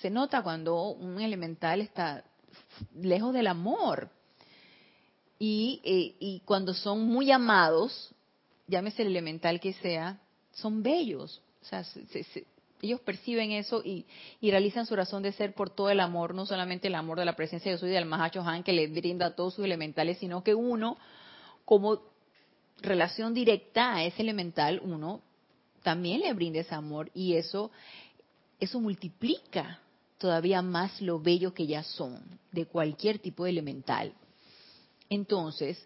Se 0.00 0.10
nota 0.10 0.42
cuando 0.42 0.90
un 0.90 1.20
elemental 1.20 1.80
está 1.80 2.24
lejos 2.94 3.32
del 3.32 3.46
amor. 3.46 4.10
Y, 5.38 5.80
eh, 5.84 6.16
y 6.18 6.40
cuando 6.40 6.74
son 6.74 7.06
muy 7.06 7.30
amados, 7.30 8.14
llámese 8.66 9.02
el 9.02 9.08
elemental 9.08 9.60
que 9.60 9.72
sea, 9.74 10.18
son 10.52 10.82
bellos. 10.82 11.42
O 11.62 11.64
sea, 11.64 11.84
ellos 12.82 13.00
perciben 13.00 13.52
eso 13.52 13.82
y, 13.84 14.06
y, 14.40 14.50
realizan 14.50 14.86
su 14.86 14.94
razón 14.96 15.22
de 15.22 15.32
ser 15.32 15.54
por 15.54 15.70
todo 15.70 15.90
el 15.90 16.00
amor, 16.00 16.34
no 16.34 16.46
solamente 16.46 16.88
el 16.88 16.94
amor 16.94 17.18
de 17.18 17.24
la 17.24 17.36
presencia 17.36 17.70
de 17.70 17.78
Dios 17.78 17.88
y 17.88 17.92
del 17.92 18.04
Mahacho 18.04 18.42
Han 18.42 18.62
que 18.62 18.72
le 18.72 18.86
brinda 18.86 19.34
todos 19.34 19.54
sus 19.54 19.64
elementales, 19.64 20.18
sino 20.18 20.44
que 20.44 20.54
uno, 20.54 20.96
como 21.64 22.00
relación 22.82 23.34
directa 23.34 23.94
a 23.94 24.04
ese 24.04 24.22
elemental, 24.22 24.80
uno 24.84 25.22
también 25.82 26.20
le 26.20 26.32
brinda 26.32 26.60
ese 26.60 26.74
amor 26.74 27.10
y 27.14 27.34
eso, 27.34 27.70
eso 28.60 28.80
multiplica 28.80 29.80
todavía 30.18 30.62
más 30.62 31.00
lo 31.00 31.20
bello 31.20 31.54
que 31.54 31.66
ya 31.66 31.82
son 31.82 32.20
de 32.52 32.66
cualquier 32.66 33.18
tipo 33.18 33.44
de 33.44 33.50
elemental. 33.50 34.12
Entonces, 35.08 35.78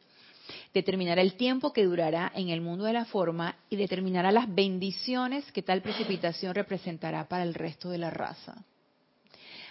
determinará 0.74 1.22
el 1.22 1.34
tiempo 1.34 1.72
que 1.72 1.84
durará 1.84 2.30
en 2.34 2.48
el 2.48 2.60
mundo 2.60 2.84
de 2.84 2.92
la 2.92 3.04
forma 3.04 3.56
y 3.68 3.76
determinará 3.76 4.32
las 4.32 4.52
bendiciones 4.52 5.50
que 5.52 5.62
tal 5.62 5.82
precipitación 5.82 6.54
representará 6.54 7.28
para 7.28 7.42
el 7.42 7.54
resto 7.54 7.90
de 7.90 7.98
la 7.98 8.10
raza. 8.10 8.64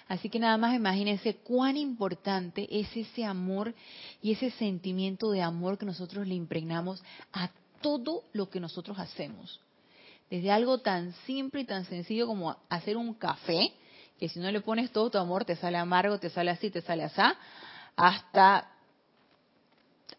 Así 0.10 0.28
que 0.30 0.39
nada 0.39 0.58
más 0.58 0.76
imagínense 0.76 1.36
cuán 1.36 1.78
importante 1.78 2.68
es 2.72 2.96
ese 2.98 3.24
amor 3.24 3.76
y 4.24 4.32
ese 4.32 4.50
sentimiento 4.52 5.30
de 5.30 5.44
amor 5.44 5.78
que 5.78 5.86
nosotros 5.86 6.28
le 6.28 6.34
impregnamos 6.34 7.04
a 7.32 7.52
todo 7.82 8.24
lo 8.34 8.50
que 8.50 8.60
nosotros 8.60 8.98
hacemos. 8.98 9.60
Desde 10.30 10.52
algo 10.52 10.80
tan 10.80 11.13
simple 11.28 11.62
y 11.62 11.65
tan 11.65 11.86
sencillo 11.86 12.26
como 12.26 12.58
hacer 12.70 12.98
un 12.98 13.13
café, 13.13 13.72
que 14.20 14.30
si 14.30 14.39
no 14.39 14.52
le 14.52 14.62
pones 14.62 14.92
todo 14.92 15.12
tu 15.12 15.18
amor 15.20 15.46
te 15.46 15.56
sale 15.56 15.78
amargo, 15.78 16.20
te 16.20 16.32
sale 16.32 16.52
así, 16.52 16.72
te 16.72 16.82
sale 16.82 17.04
así, 17.04 17.22
hasta 17.96 18.68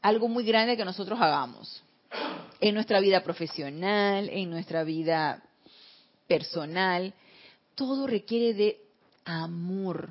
algo 0.03 0.29
muy 0.29 0.45
grande 0.45 0.77
que 0.77 0.85
nosotros 0.85 1.21
hagamos 1.21 1.83
en 2.61 2.75
nuestra 2.75 3.01
vida 3.01 3.23
profesional, 3.23 4.29
en 4.29 4.51
nuestra 4.51 4.85
vida 4.85 5.43
personal. 6.27 7.15
Todo 7.75 8.07
requiere 8.07 8.55
de 8.55 8.81
amor. 9.25 10.11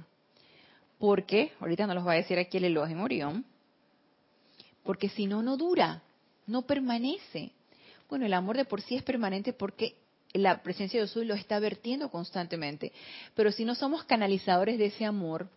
Porque, 0.98 1.54
ahorita 1.60 1.88
nos 1.88 1.96
los 1.96 2.08
va 2.08 2.14
a 2.14 2.16
decir 2.16 2.38
aquí 2.38 2.58
el 2.58 2.66
Elohim 2.66 3.02
Orión, 3.02 3.46
porque 4.84 5.08
si 5.08 5.28
no, 5.28 5.42
no 5.42 5.56
dura, 5.56 6.02
no 6.46 6.64
permanece. 6.64 7.52
Bueno, 8.10 8.26
el 8.26 8.34
amor 8.34 8.58
de 8.58 8.66
por 8.66 8.82
sí 8.82 8.96
es 8.96 9.04
permanente 9.04 9.54
porque 9.54 9.96
la 10.34 10.62
presencia 10.62 11.00
de 11.00 11.06
Dios 11.06 11.26
lo 11.26 11.36
está 11.36 11.60
vertiendo 11.60 12.10
constantemente. 12.10 12.92
Pero 13.36 13.52
si 13.52 13.66
no 13.66 13.76
somos 13.76 14.04
canalizadores 14.04 14.78
de 14.78 14.88
ese 14.88 15.06
amor, 15.06 15.48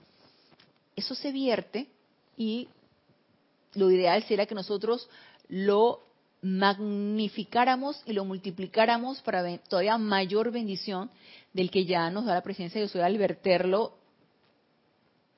eso 0.94 1.14
se 1.14 1.32
vierte 1.32 1.88
y 2.36 2.68
lo 3.74 3.90
ideal 3.90 4.22
sería 4.24 4.46
que 4.46 4.54
nosotros 4.54 5.08
lo 5.48 6.00
magnificáramos 6.42 8.02
y 8.04 8.12
lo 8.12 8.24
multiplicáramos 8.24 9.20
para 9.22 9.58
todavía 9.58 9.96
mayor 9.96 10.50
bendición 10.50 11.10
del 11.52 11.70
que 11.70 11.84
ya 11.84 12.10
nos 12.10 12.24
da 12.24 12.34
la 12.34 12.42
presencia 12.42 12.80
de 12.80 12.86
Dios 12.86 12.96
al 12.96 13.16
verterlo 13.18 13.94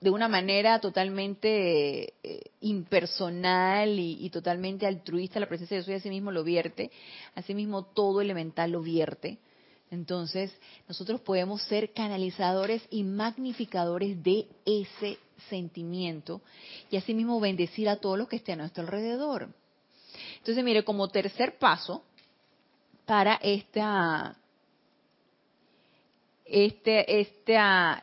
de 0.01 0.11
una 0.11 0.29
manera 0.29 0.81
totalmente 0.81 2.13
eh, 2.23 2.43
impersonal 2.61 3.99
y, 3.99 4.29
totalmente 4.29 4.87
altruista, 4.87 5.41
la 5.41 5.49
presencia 5.49 5.79
de 5.79 5.83
Dios 5.83 5.89
y 5.89 5.99
así 5.99 6.11
mismo 6.11 6.31
lo 6.31 6.45
vierte, 6.45 6.91
así 7.35 7.55
mismo 7.55 7.85
todo 7.85 8.21
elemental 8.21 8.73
lo 8.73 8.83
vierte. 8.83 9.39
Entonces, 9.91 10.55
nosotros 10.89 11.23
podemos 11.23 11.63
ser 11.63 11.93
canalizadores 11.93 12.83
y 12.91 13.03
magnificadores 13.03 14.23
de 14.23 14.47
ese 14.67 15.19
sentimiento 15.49 16.43
y 16.91 16.97
asimismo 16.97 17.41
bendecir 17.41 17.89
a 17.89 17.97
todos 17.97 18.19
los 18.19 18.29
que 18.29 18.37
estén 18.37 18.61
a 18.61 18.65
nuestro 18.65 18.83
alrededor. 18.83 19.49
Entonces, 20.39 20.63
mire, 20.65 20.85
como 20.85 21.09
tercer 21.09 21.59
paso 21.59 22.05
para 23.05 23.35
esta, 23.37 24.37
este, 26.45 27.21
esta, 27.21 28.03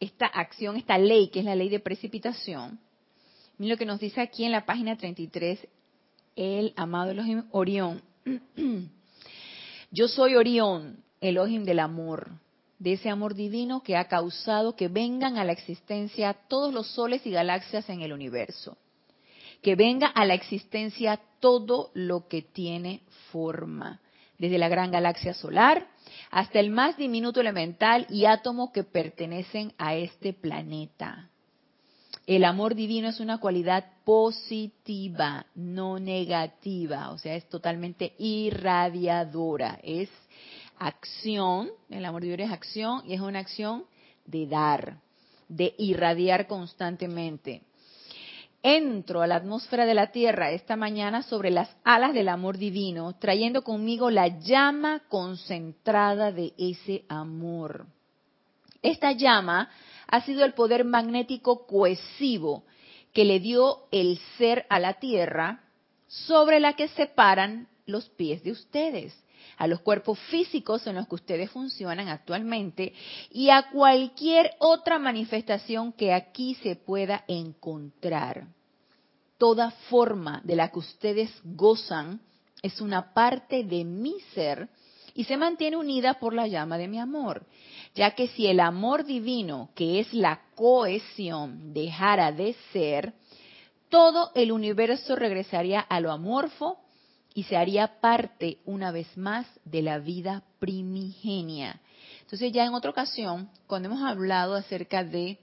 esta 0.00 0.26
acción, 0.26 0.76
esta 0.76 0.98
ley, 0.98 1.28
que 1.28 1.40
es 1.40 1.44
la 1.44 1.54
ley 1.54 1.68
de 1.68 1.80
precipitación, 1.80 2.78
mire 3.58 3.74
lo 3.74 3.78
que 3.78 3.86
nos 3.86 4.00
dice 4.00 4.20
aquí 4.20 4.44
en 4.44 4.52
la 4.52 4.66
página 4.66 4.96
33 4.96 5.66
el 6.36 6.74
amado 6.76 7.12
Elohim 7.12 7.44
Orión. 7.50 8.02
Yo 9.90 10.08
soy 10.08 10.34
Orión, 10.34 11.02
Elohim 11.20 11.64
del 11.64 11.80
amor 11.80 12.45
de 12.78 12.94
ese 12.94 13.08
amor 13.08 13.34
divino 13.34 13.82
que 13.82 13.96
ha 13.96 14.08
causado 14.08 14.76
que 14.76 14.88
vengan 14.88 15.38
a 15.38 15.44
la 15.44 15.52
existencia 15.52 16.34
todos 16.48 16.72
los 16.72 16.88
soles 16.88 17.26
y 17.26 17.30
galaxias 17.30 17.88
en 17.88 18.02
el 18.02 18.12
universo. 18.12 18.76
Que 19.62 19.74
venga 19.74 20.06
a 20.06 20.24
la 20.24 20.34
existencia 20.34 21.20
todo 21.40 21.90
lo 21.94 22.28
que 22.28 22.42
tiene 22.42 23.00
forma, 23.32 24.00
desde 24.38 24.58
la 24.58 24.68
gran 24.68 24.90
galaxia 24.90 25.34
solar 25.34 25.86
hasta 26.30 26.60
el 26.60 26.70
más 26.70 26.96
diminuto 26.96 27.40
elemental 27.40 28.06
y 28.10 28.26
átomo 28.26 28.72
que 28.72 28.84
pertenecen 28.84 29.72
a 29.78 29.94
este 29.94 30.32
planeta. 30.32 31.30
El 32.26 32.44
amor 32.44 32.74
divino 32.74 33.08
es 33.08 33.20
una 33.20 33.38
cualidad 33.38 33.84
positiva, 34.04 35.46
no 35.54 36.00
negativa, 36.00 37.10
o 37.10 37.18
sea, 37.18 37.36
es 37.36 37.48
totalmente 37.48 38.14
irradiadora, 38.18 39.78
es 39.82 40.10
acción, 40.78 41.70
el 41.90 42.04
amor 42.04 42.22
Dios 42.22 42.38
es 42.38 42.50
acción 42.50 43.02
y 43.06 43.14
es 43.14 43.20
una 43.20 43.40
acción 43.40 43.84
de 44.24 44.46
dar, 44.46 44.98
de 45.48 45.74
irradiar 45.78 46.46
constantemente. 46.46 47.62
Entro 48.62 49.22
a 49.22 49.26
la 49.26 49.36
atmósfera 49.36 49.86
de 49.86 49.94
la 49.94 50.10
Tierra 50.10 50.50
esta 50.50 50.74
mañana 50.76 51.22
sobre 51.22 51.50
las 51.50 51.74
alas 51.84 52.12
del 52.14 52.28
amor 52.28 52.58
divino, 52.58 53.14
trayendo 53.18 53.62
conmigo 53.62 54.10
la 54.10 54.26
llama 54.40 55.02
concentrada 55.08 56.32
de 56.32 56.52
ese 56.58 57.04
amor. 57.08 57.86
Esta 58.82 59.12
llama 59.12 59.70
ha 60.08 60.20
sido 60.22 60.44
el 60.44 60.54
poder 60.54 60.84
magnético 60.84 61.66
cohesivo 61.66 62.64
que 63.12 63.24
le 63.24 63.40
dio 63.40 63.86
el 63.92 64.18
ser 64.36 64.66
a 64.68 64.80
la 64.80 64.94
Tierra 64.94 65.60
sobre 66.08 66.60
la 66.60 66.74
que 66.74 66.88
se 66.88 67.06
paran 67.06 67.68
los 67.86 68.08
pies 68.10 68.42
de 68.42 68.50
ustedes 68.50 69.16
a 69.56 69.66
los 69.66 69.80
cuerpos 69.80 70.18
físicos 70.30 70.86
en 70.86 70.96
los 70.96 71.08
que 71.08 71.14
ustedes 71.14 71.50
funcionan 71.50 72.08
actualmente 72.08 72.92
y 73.30 73.50
a 73.50 73.70
cualquier 73.70 74.52
otra 74.58 74.98
manifestación 74.98 75.92
que 75.92 76.12
aquí 76.12 76.54
se 76.56 76.76
pueda 76.76 77.24
encontrar. 77.26 78.48
Toda 79.38 79.70
forma 79.88 80.40
de 80.44 80.56
la 80.56 80.70
que 80.70 80.78
ustedes 80.78 81.30
gozan 81.44 82.20
es 82.62 82.80
una 82.80 83.12
parte 83.12 83.64
de 83.64 83.84
mi 83.84 84.18
ser 84.34 84.68
y 85.14 85.24
se 85.24 85.36
mantiene 85.36 85.76
unida 85.76 86.14
por 86.14 86.34
la 86.34 86.46
llama 86.46 86.76
de 86.76 86.88
mi 86.88 86.98
amor, 86.98 87.46
ya 87.94 88.14
que 88.14 88.28
si 88.28 88.46
el 88.46 88.60
amor 88.60 89.04
divino, 89.04 89.70
que 89.74 90.00
es 90.00 90.12
la 90.12 90.42
cohesión, 90.54 91.72
dejara 91.72 92.32
de 92.32 92.54
ser, 92.72 93.14
todo 93.88 94.30
el 94.34 94.52
universo 94.52 95.16
regresaría 95.16 95.80
a 95.80 96.00
lo 96.00 96.12
amorfo 96.12 96.78
y 97.36 97.42
se 97.42 97.58
haría 97.58 98.00
parte 98.00 98.60
una 98.64 98.90
vez 98.90 99.14
más 99.14 99.46
de 99.66 99.82
la 99.82 99.98
vida 99.98 100.42
primigenia. 100.58 101.82
Entonces 102.22 102.50
ya 102.50 102.64
en 102.64 102.72
otra 102.72 102.90
ocasión, 102.90 103.50
cuando 103.66 103.90
hemos 103.90 104.00
hablado 104.00 104.54
acerca 104.54 105.04
de 105.04 105.38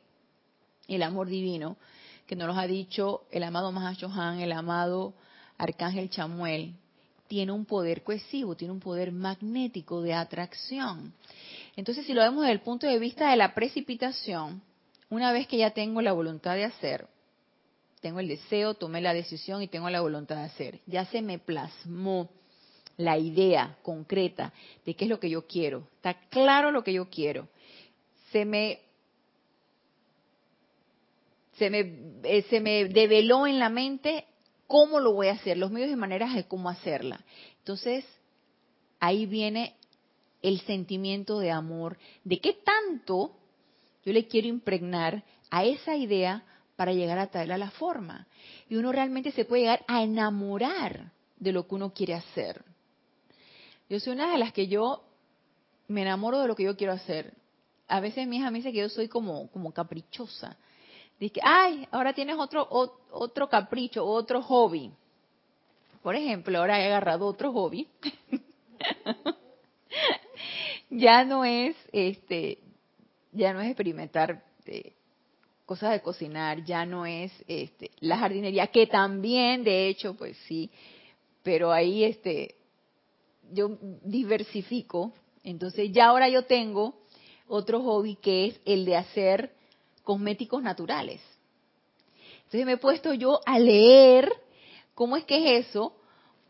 el 0.88 1.04
amor 1.04 1.28
divino, 1.28 1.78
que 2.26 2.36
nos 2.36 2.48
los 2.48 2.58
ha 2.58 2.66
dicho 2.66 3.26
el 3.30 3.44
amado 3.44 3.72
Mahashohan, 3.72 4.40
el 4.40 4.54
amado 4.54 5.14
Arcángel 5.60 6.10
Chamuel, 6.10 6.74
tiene 7.28 7.52
un 7.52 7.64
poder 7.64 8.02
cohesivo, 8.02 8.56
tiene 8.56 8.74
un 8.74 8.80
poder 8.80 9.12
magnético 9.12 10.02
de 10.02 10.16
atracción. 10.16 11.14
Entonces, 11.76 12.08
si 12.08 12.14
lo 12.14 12.22
vemos 12.22 12.42
desde 12.42 12.54
el 12.54 12.62
punto 12.62 12.88
de 12.88 12.98
vista 12.98 13.30
de 13.30 13.38
la 13.38 13.54
precipitación, 13.54 14.64
una 15.12 15.32
vez 15.32 15.46
que 15.46 15.58
ya 15.58 15.70
tengo 15.70 16.02
la 16.02 16.14
voluntad 16.14 16.56
de 16.56 16.64
hacer, 16.64 17.08
tengo 18.04 18.20
el 18.20 18.28
deseo, 18.28 18.74
tomé 18.74 19.00
la 19.00 19.13
decisión 19.13 19.63
y 19.63 19.70
tengo 19.70 19.89
la 19.89 20.02
voluntad 20.02 20.36
de 20.36 20.44
hacer, 20.44 20.82
ya 20.86 21.06
se 21.06 21.22
me 21.22 21.39
plasmó 21.39 22.30
la 22.98 23.18
idea 23.18 23.78
concreta 23.82 24.52
de 24.86 24.94
qué 24.94 25.06
es 25.06 25.10
lo 25.10 25.22
que 25.22 25.30
yo 25.30 25.48
quiero, 25.48 25.88
está 25.96 26.13
claro 26.30 26.70
lo 26.70 26.84
que 26.84 26.92
yo 26.92 27.10
quiero, 27.10 27.48
se 28.34 28.44
me 28.44 28.82
se 31.58 31.70
me, 31.70 31.80
eh, 32.24 32.46
se 32.50 32.60
me 32.60 32.86
develó 32.86 33.48
en 33.48 33.58
la 33.58 33.70
mente 33.70 34.26
cómo 34.68 35.00
lo 35.00 35.13
voy 35.13 35.28
a 35.28 35.34
hacer, 35.34 35.58
los 35.58 35.72
medios 35.72 35.92
y 35.92 35.96
maneras 35.96 36.36
de 36.36 36.46
cómo 36.46 36.68
hacerla. 36.68 37.24
Entonces, 37.60 38.04
ahí 39.00 39.26
viene 39.28 39.76
el 40.42 40.60
sentimiento 40.62 41.39
de 41.39 41.52
amor, 41.52 41.98
de 42.26 42.39
qué 42.39 42.54
tanto 42.54 43.38
yo 44.04 44.12
le 44.12 44.28
quiero 44.28 44.50
impregnar 44.50 45.24
a 45.52 45.63
esa 45.63 45.96
idea 45.96 46.44
para 46.76 46.94
llegar 46.94 47.20
a 47.20 47.28
traerla 47.28 47.56
a 47.56 47.60
la 47.60 47.72
forma. 47.72 48.28
Y 48.70 48.76
uno 48.76 48.92
realmente 48.92 49.32
se 49.32 49.46
puede 49.46 49.64
llegar 49.64 49.84
a 49.88 50.04
enamorar 50.04 51.12
de 51.38 51.52
lo 51.52 51.68
que 51.68 51.76
uno 51.76 51.94
quiere 51.94 52.14
hacer. 52.14 52.64
Yo 53.90 54.00
soy 54.00 54.14
una 54.14 54.32
de 54.32 54.38
las 54.38 54.54
que 54.54 54.68
yo 54.68 55.04
me 55.88 56.02
enamoro 56.02 56.40
de 56.40 56.48
lo 56.48 56.56
que 56.56 56.64
yo 56.64 56.76
quiero 56.76 56.94
hacer. 56.94 57.34
A 57.88 58.00
veces 58.00 58.28
mi 58.28 58.38
hija 58.38 58.50
me 58.50 58.60
dice 58.60 58.72
que 58.72 58.80
yo 58.80 58.90
soy 58.90 59.08
como, 59.08 59.50
como 59.52 59.72
caprichosa. 59.72 60.58
Dice, 61.20 61.40
ay, 61.44 61.88
ahora 61.92 62.14
tienes 62.14 62.38
otro, 62.38 62.68
otro 62.70 63.50
capricho, 63.50 64.06
otro 64.06 64.42
hobby. 64.42 64.92
Por 66.02 66.16
ejemplo, 66.16 66.58
ahora 66.58 66.82
he 66.82 66.88
agarrado 66.88 67.28
otro 67.28 67.54
hobby. 67.54 67.88
ya 70.90 71.24
no 71.24 71.46
es, 71.46 71.76
este, 71.92 72.60
ya 73.32 73.54
no 73.54 73.62
es 73.62 73.68
experimentar 73.68 74.44
eh, 74.66 74.94
cosas 75.65 75.91
de 75.91 76.02
cocinar, 76.02 76.63
ya 76.63 76.86
no 76.86 77.06
es 77.06 77.32
este, 77.47 77.91
la 77.99 78.17
jardinería, 78.17 78.67
que 78.67 78.88
también, 78.88 79.63
de 79.63 79.88
hecho, 79.88 80.15
pues 80.15 80.38
sí, 80.47 80.69
pero 81.41 81.71
ahí, 81.71 82.04
este, 82.04 82.56
yo 83.52 83.78
diversifico. 84.04 85.13
Entonces, 85.43 85.91
ya 85.91 86.08
ahora 86.08 86.30
yo 86.30 86.45
tengo 86.45 86.95
otro 87.47 87.82
hobby 87.82 88.15
que 88.15 88.47
es 88.47 88.62
el 88.65 88.86
de 88.86 88.95
hacer 88.95 89.54
cosméticos 90.04 90.62
naturales. 90.62 91.21
Entonces 92.38 92.65
me 92.65 92.73
he 92.73 92.78
puesto 92.78 93.13
yo 93.13 93.39
a 93.45 93.58
leer 93.60 94.32
cómo 94.93 95.17
es 95.17 95.26
que 95.26 95.58
es 95.58 95.67
eso, 95.67 95.95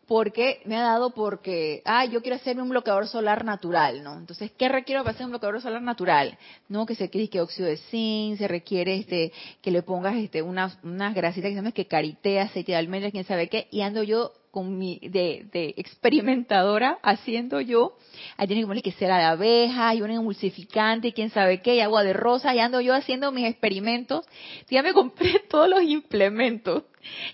porque 0.08 0.62
me 0.66 0.76
ha 0.76 0.82
dado 0.82 1.12
porque, 1.12 1.82
ah, 1.86 2.06
yo 2.06 2.22
quiero 2.22 2.36
hacerme 2.36 2.62
un 2.62 2.70
bloqueador 2.70 3.08
solar 3.08 3.46
natural, 3.46 4.04
¿no? 4.04 4.18
Entonces, 4.18 4.52
¿qué 4.58 4.70
requiero 4.70 5.04
para 5.04 5.14
hacer 5.14 5.26
un 5.26 5.32
bloqueador 5.32 5.62
solar 5.62 5.82
natural? 5.82 6.38
No, 6.68 6.86
que 6.86 6.96
se 6.96 7.10
quiere 7.10 7.30
que 7.30 7.42
óxido 7.42 7.68
de 7.68 7.78
zinc, 7.78 8.38
se 8.38 8.48
requiere 8.48 8.96
este 8.96 9.32
que 9.62 9.72
le 9.72 9.82
pongas 9.82 10.16
este 10.16 10.42
unas 10.42 10.78
unas 10.84 11.14
grasitas 11.16 11.50
que 11.50 11.54
se 11.54 11.56
llama 11.56 11.72
que 11.72 11.88
caritea, 11.88 12.44
aceite 12.44 12.74
de 12.74 12.78
almendras, 12.78 13.12
quién 13.12 13.24
sabe 13.26 13.48
qué, 13.50 13.68
y 13.72 13.82
ando 13.82 14.04
yo 14.04 14.32
con 14.54 14.78
mi 14.78 15.00
de, 15.00 15.48
de 15.52 15.74
experimentadora 15.78 17.00
haciendo 17.02 17.60
yo, 17.60 17.98
ahí 18.38 18.46
tiene 18.46 18.62
que 18.62 18.68
poner 18.68 18.84
que 18.84 18.92
cera 18.92 19.18
de 19.18 19.24
abeja 19.24 19.96
y 19.96 20.04
un 20.04 20.12
emulsificante 20.12 21.08
y 21.08 21.12
quién 21.12 21.32
sabe 21.32 21.64
qué, 21.64 21.78
y 21.78 21.80
agua 21.80 22.04
de 22.04 22.14
rosa, 22.14 22.54
y 22.54 22.60
ando 22.60 22.80
yo 22.80 22.94
haciendo 22.94 23.32
mis 23.32 23.48
experimentos. 23.48 24.28
Ya 24.70 24.84
me 24.84 24.94
compré 24.94 25.40
todos 25.50 25.68
los 25.68 25.82
implementos. 25.82 26.84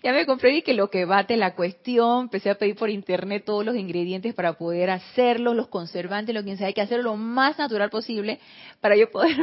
Ya 0.01 0.13
me 0.13 0.25
compré 0.25 0.55
y 0.55 0.61
que 0.61 0.73
lo 0.73 0.89
que 0.89 1.03
bate 1.03 1.35
la 1.35 1.55
cuestión, 1.55 2.21
empecé 2.21 2.51
a 2.51 2.55
pedir 2.55 2.77
por 2.77 2.89
internet 2.89 3.43
todos 3.45 3.65
los 3.65 3.75
ingredientes 3.75 4.33
para 4.33 4.53
poder 4.53 4.89
hacerlos, 4.89 5.57
los 5.57 5.67
conservantes, 5.67 6.33
lo 6.33 6.45
que 6.45 6.55
sabe 6.55 6.73
que 6.73 6.81
hacerlo 6.81 7.03
lo 7.03 7.17
más 7.17 7.59
natural 7.59 7.89
posible 7.89 8.39
para 8.79 8.95
yo 8.95 9.11
poder 9.11 9.35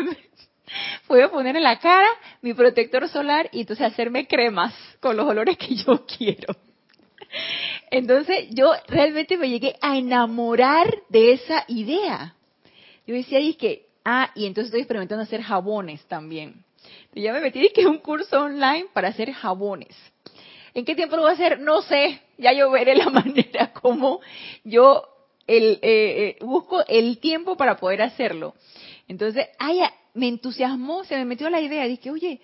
Puedo 1.06 1.30
poner 1.30 1.56
en 1.56 1.62
la 1.62 1.78
cara 1.78 2.08
mi 2.40 2.54
protector 2.54 3.06
solar 3.10 3.50
y 3.52 3.60
entonces 3.60 3.86
hacerme 3.86 4.26
cremas 4.26 4.74
con 4.98 5.14
los 5.14 5.26
olores 5.26 5.58
que 5.58 5.74
yo 5.74 6.06
quiero. 6.18 6.56
Entonces 7.90 8.48
yo 8.50 8.72
realmente 8.88 9.36
me 9.36 9.48
llegué 9.48 9.76
a 9.80 9.96
enamorar 9.96 10.92
de 11.08 11.32
esa 11.32 11.64
idea. 11.68 12.34
Yo 13.06 13.14
decía, 13.14 13.40
y 13.40 13.54
que, 13.54 13.86
ah, 14.04 14.30
y 14.34 14.46
entonces 14.46 14.66
estoy 14.66 14.80
experimentando 14.80 15.22
hacer 15.22 15.42
jabones 15.42 16.04
también. 16.06 16.64
Y 17.14 17.22
ya 17.22 17.32
me 17.32 17.40
metí 17.40 17.70
que 17.70 17.86
un 17.86 17.98
curso 17.98 18.42
online 18.42 18.86
para 18.92 19.08
hacer 19.08 19.32
jabones. 19.32 19.96
¿En 20.74 20.84
qué 20.84 20.94
tiempo 20.94 21.16
lo 21.16 21.22
voy 21.22 21.30
a 21.30 21.34
hacer? 21.34 21.58
No 21.60 21.80
sé. 21.82 22.20
Ya 22.36 22.52
yo 22.52 22.70
veré 22.70 22.94
la 22.94 23.08
manera 23.10 23.72
como 23.72 24.20
yo 24.64 25.02
el, 25.46 25.78
eh, 25.82 26.36
eh, 26.40 26.44
busco 26.44 26.84
el 26.86 27.18
tiempo 27.18 27.56
para 27.56 27.76
poder 27.76 28.02
hacerlo. 28.02 28.54
Entonces, 29.08 29.46
ay, 29.58 29.80
me 30.14 30.28
entusiasmó, 30.28 31.04
se 31.04 31.16
me 31.16 31.24
metió 31.24 31.48
la 31.48 31.60
idea. 31.60 31.86
Dije, 31.86 32.10
oye, 32.10 32.40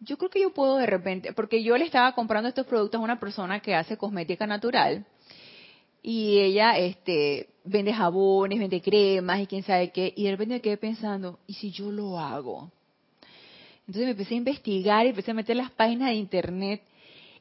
yo 0.00 0.16
creo 0.18 0.30
que 0.30 0.40
yo 0.40 0.52
puedo 0.52 0.76
de 0.76 0.86
repente, 0.86 1.32
porque 1.32 1.62
yo 1.62 1.76
le 1.76 1.84
estaba 1.84 2.14
comprando 2.14 2.48
estos 2.48 2.66
productos 2.66 3.00
a 3.00 3.04
una 3.04 3.20
persona 3.20 3.60
que 3.60 3.74
hace 3.74 3.96
cosmética 3.96 4.46
natural 4.46 5.06
y 6.02 6.38
ella 6.40 6.76
este 6.78 7.48
vende 7.64 7.92
jabones, 7.92 8.58
vende 8.58 8.82
cremas 8.82 9.40
y 9.40 9.46
quién 9.46 9.62
sabe 9.62 9.90
qué, 9.90 10.12
y 10.14 10.24
de 10.24 10.30
repente 10.32 10.54
me 10.54 10.60
quedé 10.60 10.76
pensando, 10.76 11.38
¿y 11.46 11.54
si 11.54 11.70
yo 11.70 11.90
lo 11.90 12.18
hago? 12.18 12.70
Entonces 13.86 14.04
me 14.04 14.10
empecé 14.10 14.34
a 14.34 14.38
investigar 14.38 15.06
y 15.06 15.10
empecé 15.10 15.30
a 15.30 15.34
meter 15.34 15.56
las 15.56 15.70
páginas 15.70 16.08
de 16.08 16.14
internet 16.14 16.82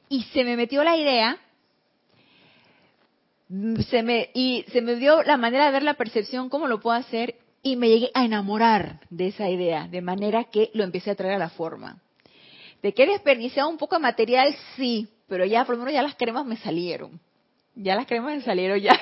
y 0.09 0.23
se 0.23 0.43
me 0.43 0.55
metió 0.55 0.83
la 0.83 0.95
idea 0.97 1.39
se 3.89 4.03
me, 4.03 4.29
y 4.33 4.65
se 4.71 4.81
me 4.81 4.95
dio 4.95 5.21
la 5.23 5.37
manera 5.37 5.65
de 5.65 5.71
ver 5.71 5.83
la 5.83 5.93
percepción, 5.93 6.49
cómo 6.49 6.67
lo 6.67 6.79
puedo 6.79 6.97
hacer, 6.97 7.35
y 7.61 7.75
me 7.75 7.87
llegué 7.87 8.11
a 8.13 8.25
enamorar 8.25 8.99
de 9.09 9.27
esa 9.27 9.49
idea, 9.49 9.87
de 9.87 10.01
manera 10.01 10.45
que 10.45 10.71
lo 10.73 10.83
empecé 10.83 11.11
a 11.11 11.15
traer 11.15 11.35
a 11.35 11.39
la 11.39 11.49
forma. 11.49 12.01
¿De 12.83 12.93
qué 12.93 13.07
desperdiciado 13.07 13.69
un 13.69 13.77
poco 13.77 13.95
de 13.95 14.01
material? 14.01 14.53
Sí, 14.75 15.07
pero 15.29 15.45
ya 15.45 15.63
por 15.63 15.75
lo 15.75 15.79
menos 15.79 15.93
ya 15.93 16.03
las 16.03 16.15
cremas 16.15 16.45
me 16.45 16.57
salieron. 16.57 17.17
Ya 17.75 17.95
las 17.95 18.05
cremas 18.05 18.35
me 18.35 18.41
salieron, 18.41 18.77
ya. 18.77 18.99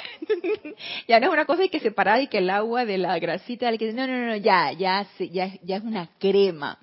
ya 1.08 1.20
no 1.20 1.26
es 1.26 1.34
una 1.34 1.46
cosa 1.46 1.66
y 1.66 1.70
que 1.70 1.80
separar 1.80 2.22
y 2.22 2.28
que 2.28 2.38
el 2.38 2.52
agua 2.52 2.86
de 2.86 3.00
la 3.00 3.18
grasita, 3.18 3.72
no, 3.72 4.08
no, 4.08 4.26
no, 4.28 4.36
ya, 4.36 4.72
ya, 4.74 5.08
ya, 5.18 5.52
ya 5.64 5.76
es 5.78 5.84
una 5.84 6.08
crema. 6.20 6.78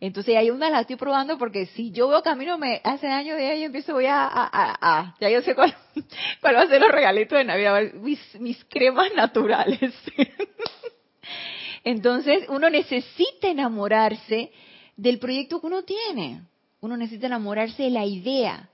Entonces 0.00 0.36
hay 0.36 0.50
una 0.50 0.70
la 0.70 0.80
estoy 0.80 0.96
probando 0.96 1.36
porque 1.36 1.66
si 1.66 1.90
yo 1.90 2.08
veo 2.08 2.22
camino 2.22 2.56
me 2.56 2.80
hace 2.82 3.08
años 3.08 3.36
de 3.36 3.50
ahí 3.50 3.64
empiezo 3.64 3.92
voy 3.92 4.06
a, 4.06 4.24
a, 4.24 4.48
a, 4.52 5.16
ya 5.20 5.28
yo 5.28 5.42
sé 5.42 5.54
cuál, 5.54 5.74
cuál 6.40 6.56
va 6.56 6.62
a 6.62 6.66
ser 6.66 6.80
los 6.80 6.90
regalitos 6.90 7.36
de 7.36 7.44
Navidad, 7.44 7.92
mis, 7.92 8.40
mis 8.40 8.64
cremas 8.64 9.12
naturales. 9.14 9.94
Entonces 11.84 12.46
uno 12.48 12.70
necesita 12.70 13.48
enamorarse 13.48 14.50
del 14.96 15.18
proyecto 15.18 15.60
que 15.60 15.66
uno 15.66 15.82
tiene. 15.82 16.42
Uno 16.80 16.96
necesita 16.96 17.26
enamorarse 17.26 17.84
de 17.84 17.90
la 17.90 18.06
idea. 18.06 18.70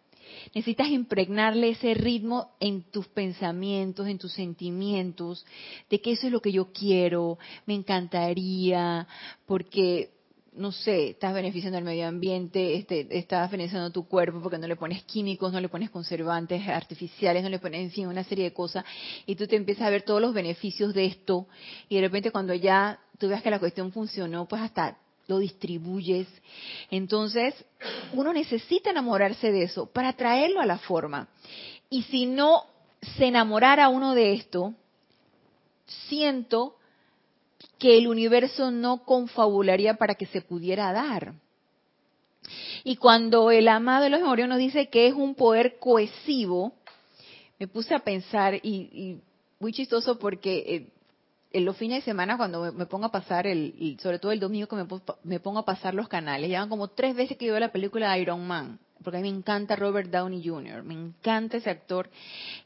Necesitas 0.55 0.89
impregnarle 0.89 1.71
ese 1.71 1.95
ritmo 1.95 2.53
en 2.59 2.83
tus 2.83 3.07
pensamientos, 3.09 4.07
en 4.07 4.19
tus 4.19 4.33
sentimientos, 4.33 5.45
de 5.91 6.01
que 6.01 6.13
eso 6.13 6.27
es 6.27 6.33
lo 6.33 6.41
que 6.41 6.53
yo 6.53 6.73
quiero, 6.73 7.39
me 7.67 7.75
encantaría, 7.75 9.07
porque 9.47 10.11
no 10.55 10.71
sé, 10.71 11.11
estás 11.11 11.33
beneficiando 11.33 11.79
al 11.79 11.85
medio 11.85 12.07
ambiente, 12.07 12.75
este, 12.77 13.07
estás 13.17 13.51
beneficiando 13.51 13.91
tu 13.91 14.07
cuerpo 14.07 14.41
porque 14.43 14.59
no 14.59 14.67
le 14.67 14.77
pones 14.77 15.03
químicos, 15.05 15.51
no 15.51 15.61
le 15.61 15.71
pones 15.71 15.91
conservantes 15.91 16.69
artificiales, 16.69 17.43
no 17.43 17.49
le 17.49 17.59
pones, 17.59 17.81
en 17.81 17.91
fin, 17.91 18.07
una 18.07 18.23
serie 18.25 18.45
de 18.45 18.53
cosas, 18.53 18.85
y 19.25 19.35
tú 19.35 19.47
te 19.47 19.57
empiezas 19.57 19.87
a 19.87 19.91
ver 19.91 20.03
todos 20.03 20.21
los 20.21 20.35
beneficios 20.35 20.93
de 20.93 21.07
esto, 21.07 21.47
y 21.89 21.97
de 21.97 22.03
repente 22.03 22.31
cuando 22.31 22.53
ya 22.53 23.01
tú 23.19 23.29
veas 23.29 23.43
que 23.43 23.51
la 23.51 23.61
cuestión 23.61 23.93
funcionó, 23.93 24.47
pues 24.47 24.61
hasta 24.61 24.99
lo 25.27 25.39
distribuyes. 25.39 26.27
Entonces, 26.91 27.55
uno 28.13 28.33
necesita 28.33 28.91
enamorarse 28.91 29.51
de 29.53 29.65
eso 29.65 29.87
para 29.87 30.13
traerlo 30.13 30.61
a 30.61 30.67
la 30.67 30.79
forma. 30.79 31.29
Y 31.91 32.03
si 32.05 32.27
no 32.27 32.65
se 33.17 33.27
enamorara 33.27 33.89
uno 33.89 34.15
de 34.15 34.35
esto, 34.35 34.75
siento 36.09 36.77
que 37.79 37.99
el 37.99 38.07
universo 38.07 38.71
no 38.71 39.05
confabularía 39.05 39.95
para 39.95 40.15
que 40.15 40.27
se 40.27 40.41
pudiera 40.41 40.93
dar. 40.93 41.35
Y 42.85 42.97
cuando 42.97 43.51
el 43.51 43.69
amado 43.69 44.05
de 44.05 44.11
los 44.11 44.21
memorios 44.21 44.49
nos 44.49 44.59
dice 44.59 44.89
que 44.89 45.07
es 45.07 45.15
un 45.15 45.35
poder 45.35 45.79
cohesivo, 45.79 46.73
me 47.59 47.69
puse 47.69 47.95
a 47.95 48.01
pensar 48.01 48.55
y, 48.63 49.19
muy 49.61 49.73
chistoso 49.73 50.19
porque 50.19 50.65
eh, 50.67 50.89
en 51.53 51.65
los 51.65 51.77
fines 51.77 51.99
de 51.99 52.11
semana 52.11 52.37
cuando 52.37 52.73
me, 52.73 52.87
pongo 52.87 53.07
a 53.07 53.13
pasar 53.13 53.47
el, 53.47 53.97
sobre 54.01 54.19
todo 54.19 54.33
el 54.33 54.41
domingo 54.41 54.67
que 54.67 54.77
me, 55.25 55.41
pongo 55.41 55.59
a 55.59 55.65
pasar 55.65 55.95
los 55.95 56.09
canales, 56.09 56.49
llevan 56.49 56.69
como 56.69 56.89
tres 56.89 57.15
veces 57.15 57.37
que 57.37 57.47
yo 57.47 57.53
veo 57.53 57.61
la 57.61 57.73
película 57.73 58.13
de 58.13 58.21
Iron 58.21 58.47
Man, 58.47 58.79
porque 59.03 59.19
a 59.19 59.21
mí 59.21 59.31
me 59.31 59.37
encanta 59.37 59.77
Robert 59.77 60.11
Downey 60.11 60.47
Jr., 60.47 60.83
me 60.83 60.95
encanta 60.95 61.57
ese 61.57 61.71
actor, 61.71 62.09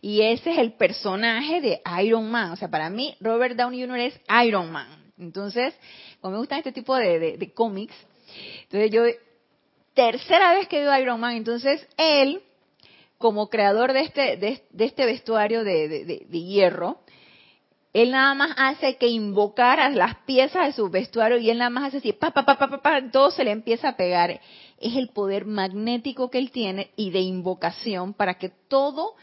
y 0.01 0.22
ese 0.22 0.53
es 0.53 0.59
el 0.59 0.72
personaje 0.75 1.61
de 1.61 1.81
Iron 2.03 2.31
Man, 2.31 2.53
o 2.53 2.57
sea, 2.57 2.68
para 2.68 2.90
mí 2.90 3.16
Robert 3.20 3.57
Downey 3.57 3.81
Jr. 3.81 3.99
es 3.99 4.20
Iron 4.44 4.70
Man, 4.70 4.88
entonces, 5.18 5.75
como 6.20 6.33
me 6.33 6.38
gustan 6.38 6.59
este 6.59 6.72
tipo 6.72 6.94
de, 6.94 7.37
de 7.37 7.53
cómics, 7.53 7.94
entonces 8.64 8.90
yo 8.90 9.03
tercera 9.96 10.53
vez 10.53 10.68
que 10.68 10.81
veo 10.81 10.96
Iron 10.99 11.18
Man. 11.18 11.35
Entonces, 11.35 11.85
él, 11.96 12.42
como 13.18 13.49
creador 13.49 13.92
de 13.92 14.01
este, 14.01 14.37
de, 14.37 14.62
este 14.79 15.07
vestuario 15.07 15.64
de, 15.64 16.05
de, 16.05 16.40
hierro, 16.42 17.01
él 17.96 18.11
nada 18.11 18.35
más 18.35 18.50
hace 18.59 18.96
que 18.96 19.09
invocar 19.09 19.90
las 19.94 20.16
piezas 20.26 20.66
de 20.66 20.72
su 20.74 20.90
vestuario 20.90 21.38
y 21.38 21.48
él 21.48 21.56
nada 21.56 21.70
más 21.70 21.85
hace 21.85 21.96
así, 21.96 22.12
pa, 22.12 22.30
pa, 22.30 22.44
pa, 22.44 22.59
pa, 22.59 22.82
pa, 22.82 23.11
todo 23.11 23.30
se 23.30 23.42
le 23.42 23.52
empieza 23.52 23.88
a 23.88 23.96
pegar. 23.96 24.38
Es 24.78 24.96
el 24.96 25.09
poder 25.09 25.46
magnético 25.46 26.30
que 26.30 26.37
él 26.37 26.50
tiene 26.50 26.90
y 26.96 27.09
de 27.09 27.20
invocación 27.20 28.12
para 28.12 28.35
que 28.35 28.50
todo, 28.50 29.14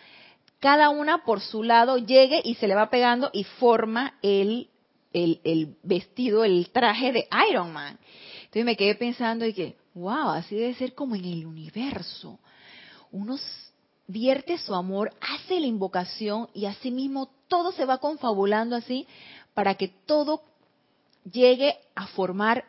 cada 0.59 0.89
una 0.89 1.23
por 1.23 1.39
su 1.39 1.61
lado, 1.61 1.99
llegue 1.99 2.41
y 2.43 2.55
se 2.55 2.67
le 2.67 2.73
va 2.73 2.89
pegando 2.89 3.29
y 3.31 3.43
forma 3.43 4.15
el, 4.23 4.69
el, 5.13 5.39
el 5.43 5.75
vestido, 5.83 6.43
el 6.43 6.71
traje 6.71 7.11
de 7.11 7.27
Iron 7.51 7.71
Man. 7.73 7.99
Entonces 8.39 8.65
me 8.65 8.75
quedé 8.75 8.95
pensando 8.95 9.45
y 9.45 9.53
que, 9.53 9.75
wow, 9.93 10.29
así 10.29 10.55
debe 10.55 10.73
ser 10.73 10.95
como 10.95 11.13
en 11.13 11.25
el 11.25 11.45
universo. 11.45 12.39
Uno 13.11 13.37
vierte 14.07 14.57
su 14.57 14.73
amor, 14.73 15.13
hace 15.21 15.59
la 15.59 15.67
invocación 15.67 16.49
y 16.55 16.65
así 16.65 16.89
mismo 16.89 17.29
todo 17.53 17.71
se 17.71 17.85
va 17.85 17.99
confabulando 17.99 18.75
así 18.75 19.05
para 19.53 19.75
que 19.75 19.87
todo 19.87 20.41
llegue 21.31 21.77
a 21.93 22.07
formar 22.07 22.65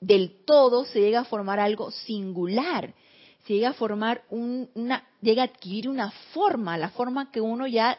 del 0.00 0.44
todo, 0.44 0.84
se 0.84 0.98
llegue 0.98 1.18
a 1.18 1.24
formar 1.24 1.60
algo 1.60 1.92
singular, 1.92 2.94
se 3.46 3.52
llega 3.54 3.68
a 3.68 3.74
formar 3.74 4.24
una, 4.28 5.06
llega 5.22 5.42
a 5.42 5.44
adquirir 5.44 5.88
una 5.88 6.10
forma, 6.34 6.76
la 6.76 6.88
forma 6.88 7.30
que 7.30 7.40
uno 7.40 7.68
ya 7.68 7.96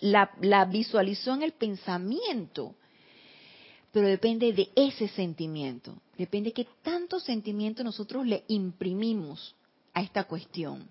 la, 0.00 0.32
la 0.40 0.64
visualizó 0.64 1.34
en 1.34 1.42
el 1.42 1.52
pensamiento 1.52 2.74
pero 3.92 4.08
depende 4.08 4.52
de 4.52 4.70
ese 4.74 5.06
sentimiento, 5.06 5.94
depende 6.16 6.50
de 6.50 6.54
qué 6.54 6.66
tanto 6.82 7.20
sentimiento 7.20 7.84
nosotros 7.84 8.26
le 8.26 8.42
imprimimos 8.48 9.54
a 9.94 10.02
esta 10.02 10.24
cuestión. 10.24 10.88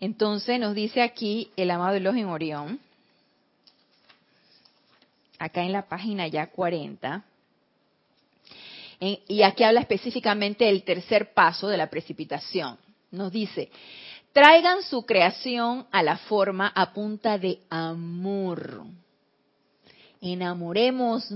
Entonces 0.00 0.58
nos 0.58 0.74
dice 0.74 1.02
aquí 1.02 1.50
el 1.56 1.70
amado 1.70 1.96
Elohim 1.96 2.28
Orión, 2.28 2.80
acá 5.38 5.62
en 5.62 5.72
la 5.72 5.88
página 5.88 6.26
ya 6.28 6.48
40, 6.48 7.24
y 8.98 9.42
aquí 9.42 9.62
habla 9.62 9.80
específicamente 9.80 10.64
del 10.64 10.82
tercer 10.82 11.34
paso 11.34 11.68
de 11.68 11.76
la 11.76 11.90
precipitación. 11.90 12.78
Nos 13.10 13.30
dice, 13.30 13.70
traigan 14.32 14.82
su 14.82 15.04
creación 15.04 15.86
a 15.90 16.02
la 16.02 16.16
forma 16.16 16.72
a 16.74 16.92
punta 16.94 17.36
de 17.38 17.60
amor 17.68 18.86
enamorémonos 20.20 21.28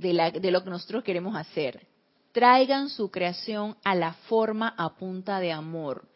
de, 0.00 0.40
de 0.40 0.50
lo 0.50 0.62
que 0.62 0.70
nosotros 0.70 1.04
queremos 1.04 1.36
hacer. 1.36 1.86
Traigan 2.32 2.88
su 2.90 3.10
creación 3.10 3.76
a 3.82 3.94
la 3.94 4.12
forma 4.12 4.74
a 4.76 4.94
punta 4.94 5.40
de 5.40 5.52
amor. 5.52 6.06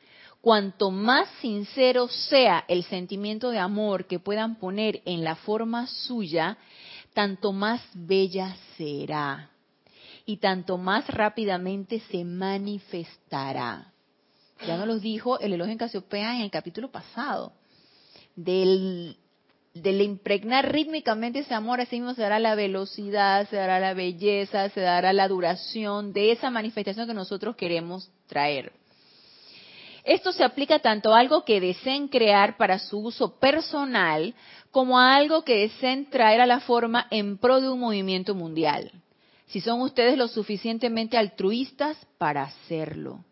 Cuanto 0.41 0.91
más 0.91 1.29
sincero 1.41 2.09
sea 2.09 2.65
el 2.69 2.85
sentimiento 2.85 3.51
de 3.51 3.59
amor 3.59 4.07
que 4.07 4.19
puedan 4.19 4.57
poner 4.57 5.03
en 5.05 5.23
la 5.23 5.37
forma 5.37 5.87
suya, 5.87 6.57
tanto 7.15 7.53
más 7.53 7.81
bella 7.95 8.57
será 8.77 9.51
y 10.27 10.37
tanto 10.37 10.79
más 10.79 11.09
rápidamente 11.09 12.01
se 12.11 12.25
manifestará. 12.25 13.93
Ya 14.67 14.77
nos 14.77 14.87
lo 14.87 14.99
dijo 14.99 15.41
el 15.41 15.55
elogio 15.55 15.73
en 15.73 15.79
Casiopea 15.79 16.37
en 16.37 16.43
el 16.43 16.51
capítulo 16.51 16.91
pasado, 16.91 17.53
del 18.37 19.17
del 19.75 20.01
impregnar 20.03 20.73
rítmicamente 20.73 21.41
ese 21.41 21.55
amor, 21.55 21.81
así 21.81 21.97
mismo 21.97 22.15
se 22.15 22.23
dará 22.23 22.39
la 22.39 22.55
velocidad, 22.55 23.49
se 23.49 23.57
dará 23.57 23.79
la 23.79 23.95
belleza, 23.95 24.69
se 24.71 24.81
dará 24.81 25.13
la 25.13 25.29
duración 25.29 26.13
de 26.13 26.33
esa 26.33 26.51
manifestación 26.51 27.07
que 27.07 27.15
nosotros 27.15 27.55
queremos 27.57 28.11
traer. 28.27 28.73
Esto 30.03 30.33
se 30.33 30.43
aplica 30.43 30.79
tanto 30.79 31.15
a 31.15 31.21
algo 31.21 31.45
que 31.45 31.61
deseen 31.61 32.09
crear 32.09 32.57
para 32.57 32.79
su 32.79 32.99
uso 32.99 33.39
personal 33.39 34.35
como 34.71 34.99
algo 34.99 35.45
que 35.45 35.61
deseen 35.61 36.09
traer 36.11 36.41
a 36.41 36.47
la 36.47 36.61
forma 36.61 37.07
en 37.11 37.39
pro 37.39 37.61
de 37.61 37.69
un 37.69 37.81
movimiento 37.81 38.35
mundial. 38.35 38.93
Si 39.47 39.61
son 39.61 39.81
ustedes 39.81 40.17
lo 40.17 40.29
suficientemente 40.29 41.19
altruistas 41.19 41.97
para 42.19 42.45
hacerlo. 42.45 43.25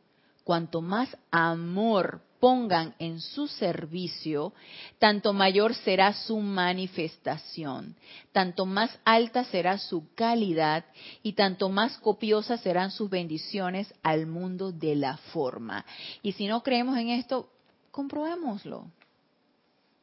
Cuanto 0.43 0.81
más 0.81 1.17
amor 1.31 2.23
pongan 2.41 2.95
en 2.99 3.21
su 3.21 3.47
servicio, 3.47 4.53
tanto 4.99 5.33
mayor 5.33 5.75
será 5.75 6.13
su 6.13 6.39
manifestación, 6.39 7.97
tanto 8.33 8.65
más 8.65 8.99
alta 9.05 9.45
será 9.45 9.79
su 9.79 10.13
calidad 10.15 10.85
y 11.23 11.33
tanto 11.35 11.69
más 11.69 11.99
copiosas 11.99 12.61
serán 12.61 12.91
sus 12.91 13.11
bendiciones 13.11 13.93
al 14.03 14.27
mundo 14.27 14.73
de 14.73 14.97
la 14.97 15.17
forma. 15.17 15.85
Y 16.23 16.33
si 16.33 16.47
no 16.47 16.63
creemos 16.63 16.97
en 16.97 17.11
esto, 17.11 17.51
comprobémoslo. 17.91 18.87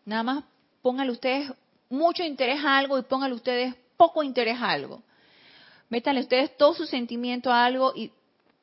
Nada 0.06 0.24
más 0.24 0.44
pónganle 0.86 1.14
ustedes 1.14 1.52
mucho 1.90 2.22
interés 2.22 2.64
a 2.64 2.78
algo 2.78 3.00
y 3.00 3.02
pónganle 3.02 3.36
ustedes 3.36 3.74
poco 3.98 4.22
interés 4.22 4.62
a 4.62 4.70
algo. 4.70 5.02
Métanle 5.90 6.22
ustedes 6.22 6.56
todo 6.58 6.76
su 6.76 6.86
sentimiento 6.86 7.52
a 7.52 7.66
algo 7.66 7.92
y 7.96 8.12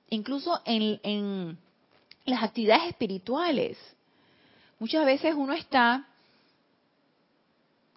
incluso 0.08 0.62
en, 0.64 1.58
las 2.24 2.44
actividades 2.44 2.90
espirituales. 2.90 3.76
Muchas 4.78 5.04
veces 5.04 5.34
uno 5.36 5.52
está 5.52 6.06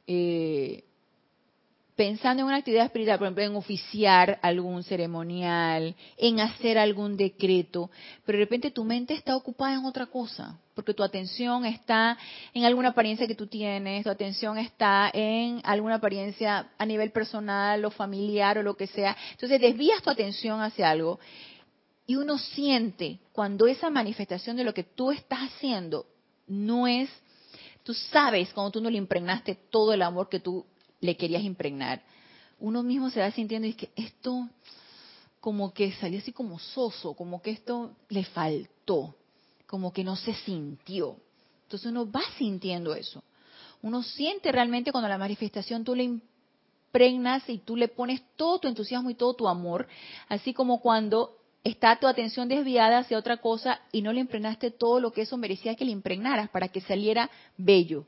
eh, 0.08 0.84
pensando 1.96 2.42
en 2.42 2.48
una 2.48 2.58
actividad 2.58 2.86
espiritual, 2.86 3.18
por 3.18 3.28
ejemplo, 3.28 3.44
en 3.44 3.56
oficiar 3.56 4.38
algún 4.42 4.84
ceremonial, 4.84 5.96
en 6.18 6.40
hacer 6.40 6.78
algún 6.78 7.16
decreto, 7.16 7.90
pero 8.26 8.38
de 8.38 8.44
repente 8.44 8.72
tu 8.72 8.84
mente 8.84 9.14
está 9.14 9.36
ocupada 9.36 9.76
en 9.76 9.86
otra 9.86 10.06
cosa, 10.06 10.60
porque 10.74 10.94
tu 10.94 11.04
atención 11.04 11.66
está 11.66 12.18
en 12.54 12.66
alguna 12.66 12.90
apariencia 12.90 13.28
que 13.28 13.36
tú 13.36 13.48
tienes, 13.48 14.04
tu 14.04 14.10
atención 14.10 14.58
está 14.58 15.10
en 15.14 15.62
alguna 15.64 15.96
apariencia 15.96 16.70
a 16.78 16.86
nivel 16.86 17.12
personal 17.12 17.84
o 17.86 17.92
familiar 17.92 18.58
o 18.58 18.64
lo 18.64 18.76
que 18.76 18.88
sea. 18.88 19.16
Entonces 19.32 19.62
desvías 19.62 20.02
tu 20.02 20.10
atención 20.10 20.62
hacia 20.62 20.90
algo 20.90 21.20
y 22.06 22.18
uno 22.18 22.38
siente 22.38 23.20
cuando 23.32 23.68
esa 23.68 23.90
manifestación 23.90 24.58
de 24.58 24.66
lo 24.66 24.74
que 24.74 24.84
tú 24.84 25.12
estás 25.12 25.40
haciendo 25.40 26.06
no 26.46 26.88
es, 26.88 27.10
tú 27.84 27.94
sabes 27.94 28.54
cuando 28.54 28.72
tú 28.72 28.82
no 28.82 28.90
le 28.90 28.98
impregnaste 28.98 29.56
todo 29.56 29.94
el 29.94 30.02
amor 30.02 30.28
que 30.28 30.42
tú 30.42 30.66
le 31.02 31.18
querías 31.18 31.44
impregnar. 31.44 32.02
Uno 32.60 32.84
mismo 32.84 33.10
se 33.10 33.20
va 33.20 33.32
sintiendo 33.32 33.68
y 33.68 33.72
es 33.72 33.76
que 33.76 33.90
esto 33.96 34.50
como 35.40 35.74
que 35.74 35.92
salió 35.94 36.20
así 36.20 36.32
como 36.32 36.58
soso, 36.58 37.14
como 37.14 37.42
que 37.42 37.52
esto 37.52 37.92
le 38.10 38.24
faltó, 38.24 39.16
como 39.68 39.94
que 39.94 40.04
no 40.04 40.16
se 40.16 40.34
sintió. 40.34 41.18
Entonces 41.64 41.92
uno 41.92 42.10
va 42.10 42.22
sintiendo 42.38 42.96
eso. 42.96 43.24
Uno 43.82 44.02
siente 44.02 44.52
realmente 44.52 44.92
cuando 44.92 45.08
la 45.08 45.18
manifestación 45.18 45.84
tú 45.84 45.94
le 45.94 46.04
impregnas 46.04 47.48
y 47.50 47.60
tú 47.60 47.76
le 47.76 47.88
pones 47.88 48.24
todo 48.36 48.60
tu 48.60 48.68
entusiasmo 48.68 49.10
y 49.10 49.16
todo 49.16 49.36
tu 49.36 49.48
amor, 49.48 49.88
así 50.30 50.54
como 50.54 50.80
cuando 50.82 51.38
está 51.64 52.00
tu 52.00 52.08
atención 52.08 52.48
desviada 52.48 53.00
hacia 53.00 53.18
otra 53.18 53.38
cosa 53.38 53.82
y 53.92 54.02
no 54.02 54.14
le 54.14 54.22
impregnaste 54.22 54.72
todo 54.72 55.00
lo 55.00 55.12
que 55.12 55.24
eso 55.24 55.36
merecía 55.38 55.76
que 55.76 55.86
le 55.86 55.92
impregnaras 55.92 56.50
para 56.50 56.70
que 56.70 56.82
saliera 56.82 57.30
bello, 57.58 58.06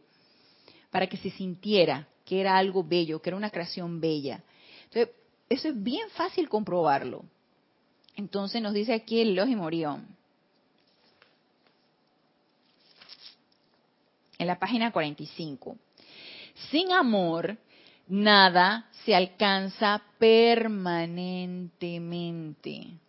para 0.89 1.07
que 1.07 1.17
se 1.17 1.31
sintiera 1.31 2.07
que 2.27 2.41
era 2.41 2.57
algo 2.57 2.83
bello, 2.83 3.21
que 3.21 3.29
era 3.29 3.37
una 3.37 3.49
creación 3.49 4.01
bella. 4.01 4.43
Entonces, 4.83 5.15
eso 5.49 5.69
es 5.69 5.81
bien 5.81 6.09
fácil 6.09 6.49
comprobarlo. 6.49 7.23
Entonces 8.15 8.61
nos 8.61 8.73
dice 8.73 8.93
aquí 8.93 9.21
el 9.21 9.29
Elohim 9.29 9.61
Orión. 9.61 10.05
En 14.37 14.47
la 14.47 14.59
página 14.59 14.91
45. 14.91 15.77
Sin 16.69 16.91
amor, 16.91 17.57
nada 18.07 18.89
se 19.05 19.15
alcanza 19.15 20.03
permanentemente 20.19 22.99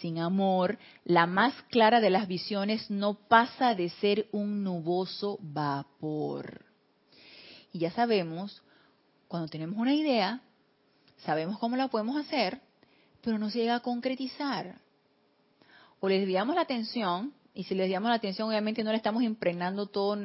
sin 0.00 0.18
amor, 0.18 0.78
la 1.04 1.26
más 1.26 1.54
clara 1.70 2.00
de 2.00 2.10
las 2.10 2.28
visiones 2.28 2.90
no 2.90 3.14
pasa 3.14 3.74
de 3.74 3.88
ser 3.88 4.28
un 4.32 4.62
nuboso 4.62 5.38
vapor. 5.40 6.64
Y 7.72 7.80
ya 7.80 7.90
sabemos, 7.90 8.62
cuando 9.28 9.48
tenemos 9.48 9.78
una 9.78 9.94
idea, 9.94 10.40
sabemos 11.18 11.58
cómo 11.58 11.76
la 11.76 11.88
podemos 11.88 12.16
hacer, 12.16 12.60
pero 13.22 13.38
no 13.38 13.50
se 13.50 13.58
llega 13.58 13.76
a 13.76 13.80
concretizar. 13.80 14.80
O 16.00 16.08
le 16.08 16.18
desviamos 16.18 16.54
la 16.54 16.62
atención, 16.62 17.32
y 17.54 17.64
si 17.64 17.74
le 17.74 17.82
desviamos 17.82 18.08
la 18.08 18.16
atención, 18.16 18.48
obviamente 18.48 18.82
no 18.82 18.90
le 18.90 18.96
estamos 18.96 19.22
impregnando 19.22 19.86
todo, 19.86 20.16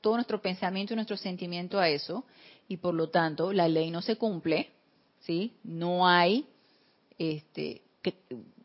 todo 0.00 0.14
nuestro 0.14 0.40
pensamiento 0.40 0.94
y 0.94 0.96
nuestro 0.96 1.16
sentimiento 1.16 1.78
a 1.78 1.88
eso, 1.88 2.24
y 2.68 2.78
por 2.78 2.94
lo 2.94 3.10
tanto 3.10 3.52
la 3.52 3.68
ley 3.68 3.90
no 3.90 4.00
se 4.00 4.16
cumple, 4.16 4.70
¿sí? 5.20 5.52
No 5.62 6.06
hay 6.08 6.46
este, 7.18 7.82
que, 8.00 8.14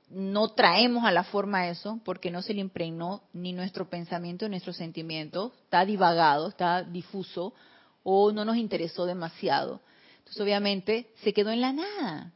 no 0.10 0.50
traemos 0.50 1.04
a 1.06 1.12
la 1.12 1.24
forma 1.24 1.68
eso 1.68 2.00
porque 2.06 2.32
no 2.32 2.42
se 2.42 2.54
le 2.54 2.62
impregnó 2.62 3.24
ni 3.34 3.52
nuestro 3.52 3.90
pensamiento 3.90 4.46
ni 4.46 4.52
nuestro 4.52 4.74
sentimiento, 4.74 5.54
está 5.64 5.86
divagado, 5.86 6.48
está 6.48 6.84
difuso 6.84 7.54
o 8.10 8.32
no 8.32 8.46
nos 8.46 8.56
interesó 8.56 9.06
demasiado. 9.06 9.82
Entonces 10.20 10.42
obviamente 10.42 11.12
se 11.24 11.34
quedó 11.34 11.52
en 11.52 11.60
la 11.60 11.74
nada. 11.74 12.32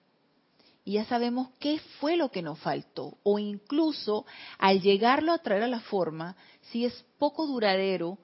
y 0.84 0.94
ya 0.94 1.06
sabemos 1.06 1.48
qué 1.60 1.80
fue 2.00 2.18
lo 2.18 2.30
que 2.30 2.42
nos 2.42 2.60
faltó. 2.60 3.18
O 3.24 3.40
incluso 3.40 4.26
al 4.58 4.82
llegarlo 4.82 5.32
a 5.32 5.38
traer 5.38 5.64
a 5.64 5.68
la 5.68 5.80
forma, 5.80 6.36
si 6.72 6.84
es 6.84 7.06
poco 7.18 7.48
duradero, 7.48 8.18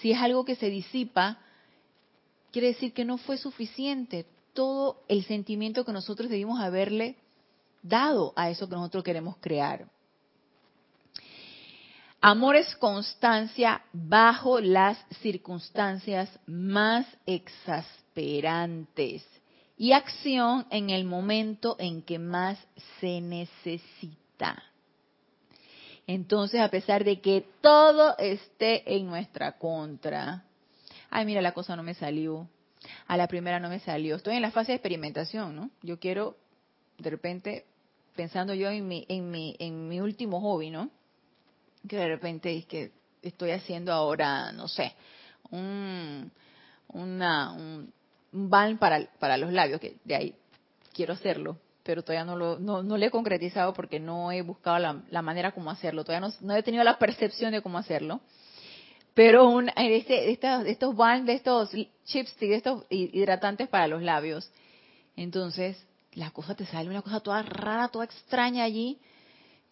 si 0.00 0.12
es 0.12 0.18
algo 0.20 0.44
que 0.44 0.54
se 0.56 0.68
disipa, 0.68 1.38
quiere 2.50 2.68
decir 2.68 2.92
que 2.92 3.06
no 3.06 3.16
fue 3.16 3.38
suficiente 3.38 4.26
todo 4.52 5.02
el 5.08 5.24
sentimiento 5.24 5.86
que 5.86 5.92
nosotros 5.92 6.28
debimos 6.28 6.60
haberle 6.60 7.16
dado 7.82 8.34
a 8.36 8.50
eso 8.50 8.68
que 8.68 8.74
nosotros 8.74 9.02
queremos 9.02 9.36
crear. 9.40 9.88
Amor 12.24 12.54
es 12.54 12.76
constancia 12.76 13.82
bajo 13.92 14.60
las 14.60 14.96
circunstancias 15.22 16.30
más 16.46 17.04
exasperantes 17.26 19.26
y 19.76 19.90
acción 19.90 20.64
en 20.70 20.90
el 20.90 21.04
momento 21.04 21.74
en 21.80 22.00
que 22.02 22.20
más 22.20 22.64
se 23.00 23.20
necesita. 23.20 24.62
Entonces, 26.06 26.60
a 26.60 26.68
pesar 26.68 27.02
de 27.02 27.20
que 27.20 27.44
todo 27.60 28.16
esté 28.18 28.94
en 28.94 29.08
nuestra 29.08 29.58
contra, 29.58 30.44
ay, 31.10 31.26
mira, 31.26 31.42
la 31.42 31.50
cosa 31.50 31.74
no 31.74 31.82
me 31.82 31.94
salió, 31.94 32.48
a 33.08 33.16
la 33.16 33.26
primera 33.26 33.58
no 33.58 33.68
me 33.68 33.80
salió, 33.80 34.14
estoy 34.14 34.36
en 34.36 34.42
la 34.42 34.52
fase 34.52 34.70
de 34.70 34.76
experimentación, 34.76 35.56
¿no? 35.56 35.70
Yo 35.82 35.98
quiero, 35.98 36.36
de 36.98 37.10
repente, 37.10 37.66
pensando 38.14 38.54
yo 38.54 38.70
en 38.70 38.86
mi, 38.86 39.06
en 39.08 39.28
mi, 39.28 39.56
en 39.58 39.88
mi 39.88 40.00
último 40.00 40.40
hobby, 40.40 40.70
¿no? 40.70 40.88
Que 41.88 41.96
de 41.96 42.08
repente 42.08 42.56
es 42.56 42.66
que 42.66 42.92
estoy 43.22 43.50
haciendo 43.50 43.92
ahora, 43.92 44.52
no 44.52 44.68
sé, 44.68 44.94
un, 45.50 46.30
una, 46.88 47.52
un, 47.52 47.92
un 48.32 48.50
balm 48.50 48.78
para, 48.78 49.06
para 49.18 49.36
los 49.36 49.52
labios, 49.52 49.80
que 49.80 49.96
de 50.04 50.14
ahí 50.14 50.34
quiero 50.92 51.14
hacerlo, 51.14 51.58
pero 51.82 52.02
todavía 52.02 52.24
no 52.24 52.36
lo, 52.36 52.58
no, 52.58 52.82
no 52.82 52.96
lo 52.96 53.04
he 53.04 53.10
concretizado 53.10 53.72
porque 53.72 53.98
no 53.98 54.32
he 54.32 54.42
buscado 54.42 54.78
la, 54.78 55.02
la 55.10 55.22
manera 55.22 55.52
como 55.52 55.70
hacerlo, 55.70 56.04
todavía 56.04 56.28
no, 56.28 56.34
no, 56.40 56.56
he 56.56 56.62
tenido 56.62 56.84
la 56.84 56.98
percepción 56.98 57.52
de 57.52 57.62
cómo 57.62 57.78
hacerlo. 57.78 58.20
Pero 59.14 59.46
un, 59.48 59.70
este, 59.76 60.30
estos, 60.30 60.96
balm, 60.96 61.26
de 61.26 61.34
estos 61.34 61.70
chips, 62.04 62.38
de 62.38 62.54
estos 62.54 62.86
hidratantes 62.88 63.68
para 63.68 63.86
los 63.86 64.02
labios, 64.02 64.50
entonces 65.16 65.76
la 66.14 66.30
cosa 66.30 66.54
te 66.54 66.64
sale 66.64 66.88
una 66.88 67.02
cosa 67.02 67.20
toda 67.20 67.42
rara, 67.42 67.88
toda 67.88 68.06
extraña 68.06 68.64
allí. 68.64 68.98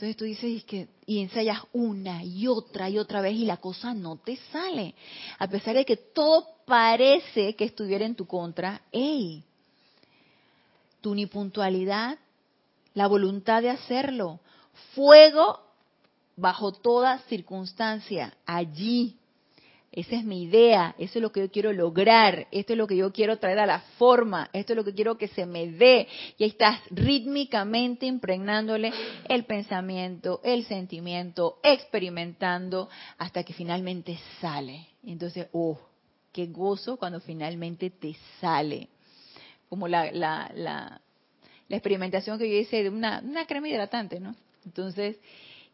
Entonces 0.01 0.16
tú 0.16 0.24
dices 0.24 0.64
que, 0.64 0.88
y 1.05 1.20
ensayas 1.20 1.61
una 1.74 2.24
y 2.24 2.46
otra 2.46 2.88
y 2.88 2.96
otra 2.96 3.20
vez 3.20 3.34
y 3.34 3.44
la 3.44 3.59
cosa 3.59 3.92
no 3.92 4.16
te 4.16 4.38
sale. 4.51 4.94
A 5.38 5.46
pesar 5.46 5.76
de 5.76 5.84
que 5.84 5.98
todo 5.98 6.46
parece 6.64 7.55
que 7.55 7.66
estuviera 7.66 8.07
en 8.07 8.14
tu 8.14 8.26
contra, 8.26 8.80
¡ey! 8.92 9.44
Tu 11.03 11.28
puntualidad, 11.28 12.18
la 12.94 13.09
voluntad 13.09 13.61
de 13.61 13.68
hacerlo, 13.68 14.40
fuego 14.94 15.61
bajo 16.34 16.72
toda 16.72 17.18
circunstancia, 17.28 18.34
allí, 18.46 19.18
esa 19.93 20.14
es 20.14 20.24
mi 20.24 20.45
idea, 20.45 20.95
eso 20.99 21.18
es 21.18 21.22
lo 21.22 21.32
que 21.32 21.41
yo 21.41 21.51
quiero 21.51 21.72
lograr, 21.72 22.47
esto 22.53 22.74
es 22.74 22.78
lo 22.78 22.86
que 22.86 22.97
yo 22.97 23.12
quiero 23.12 23.38
traer 23.38 23.59
a 23.59 23.66
la 23.66 23.80
forma, 23.99 24.49
esto 24.53 24.72
es 24.72 24.76
lo 24.76 24.84
que 24.84 24.95
quiero 24.95 25.18
que 25.18 25.26
se 25.26 25.47
me 25.47 25.66
dé. 25.66 26.07
Y 26.38 26.45
ahí 26.45 26.51
estás 26.51 26.80
rítmicamente 26.91 28.07
impregnándole 28.07 28.93
el 29.28 29.45
pensamiento, 29.47 30.41
el 30.45 30.64
sentimiento, 30.64 31.59
experimentando 31.64 32.88
hasta 33.18 33.43
que 33.43 33.53
finalmente 33.53 34.16
sale. 34.41 34.86
Entonces, 35.03 35.49
oh, 35.51 35.76
qué 36.32 36.47
gozo 36.47 36.97
cuando 36.97 37.18
finalmente 37.18 37.91
te 37.91 38.14
sale. 38.41 38.91
Como 39.68 39.88
la, 39.88 40.12
la, 40.12 40.53
la, 40.55 41.01
la 41.68 41.76
experimentación 41.76 42.38
que 42.38 42.49
yo 42.49 42.57
hice 42.57 42.84
de 42.84 42.91
una, 42.91 43.20
una 43.24 43.45
crema 43.45 43.68
hidratante, 43.68 44.20
¿no? 44.20 44.36
Entonces, 44.64 45.18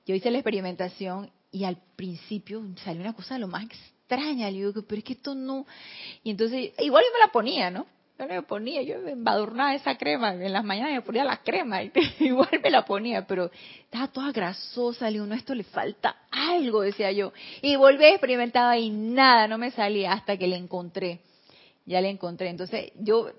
yo 0.06 0.14
hice 0.14 0.30
la 0.30 0.38
experimentación 0.38 1.30
y 1.52 1.64
al 1.64 1.76
principio 1.96 2.62
salió 2.82 3.02
una 3.02 3.12
cosa 3.12 3.34
de 3.34 3.40
lo 3.40 3.48
más. 3.48 3.66
Le 4.08 4.52
digo, 4.52 4.72
pero 4.86 4.98
es 4.98 5.04
que 5.04 5.14
esto 5.14 5.34
no. 5.34 5.66
Y 6.22 6.30
entonces, 6.30 6.72
igual 6.78 7.04
yo 7.04 7.12
me 7.12 7.26
la 7.26 7.32
ponía, 7.32 7.70
¿no? 7.70 7.86
Yo 8.18 8.26
me 8.26 8.42
ponía, 8.42 8.82
yo 8.82 8.98
me 9.00 9.10
embadurnaba 9.10 9.74
esa 9.74 9.98
crema, 9.98 10.32
en 10.32 10.52
las 10.52 10.64
mañanas 10.64 10.94
me 10.94 11.02
ponía 11.02 11.22
la 11.22 11.36
crema, 11.42 11.82
y 11.82 11.92
igual 12.20 12.48
me 12.62 12.70
la 12.70 12.84
ponía, 12.84 13.26
pero 13.26 13.50
estaba 13.80 14.08
toda 14.08 14.32
grasosa, 14.32 15.06
le 15.06 15.14
digo, 15.14 15.26
no, 15.26 15.34
esto 15.34 15.54
le 15.54 15.64
falta 15.64 16.16
algo, 16.30 16.80
decía 16.80 17.12
yo. 17.12 17.32
Y 17.60 17.76
volví 17.76 18.04
a 18.04 18.10
experimentar 18.10 18.78
y 18.78 18.88
nada, 18.90 19.46
no 19.48 19.58
me 19.58 19.70
salía 19.70 20.12
hasta 20.12 20.38
que 20.38 20.46
le 20.46 20.56
encontré, 20.56 21.20
ya 21.84 22.00
le 22.00 22.08
encontré. 22.08 22.48
Entonces 22.48 22.92
yo, 22.98 23.32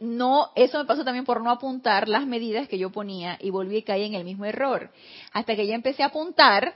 no, 0.00 0.50
eso 0.54 0.78
me 0.78 0.84
pasó 0.84 1.04
también 1.04 1.24
por 1.24 1.42
no 1.42 1.50
apuntar 1.50 2.06
las 2.08 2.26
medidas 2.26 2.68
que 2.68 2.78
yo 2.78 2.90
ponía 2.90 3.38
y 3.40 3.48
volví 3.48 3.78
a 3.78 3.84
caer 3.84 4.02
en 4.02 4.14
el 4.14 4.24
mismo 4.24 4.44
error. 4.44 4.90
Hasta 5.32 5.56
que 5.56 5.66
ya 5.66 5.74
empecé 5.74 6.02
a 6.02 6.06
apuntar, 6.06 6.74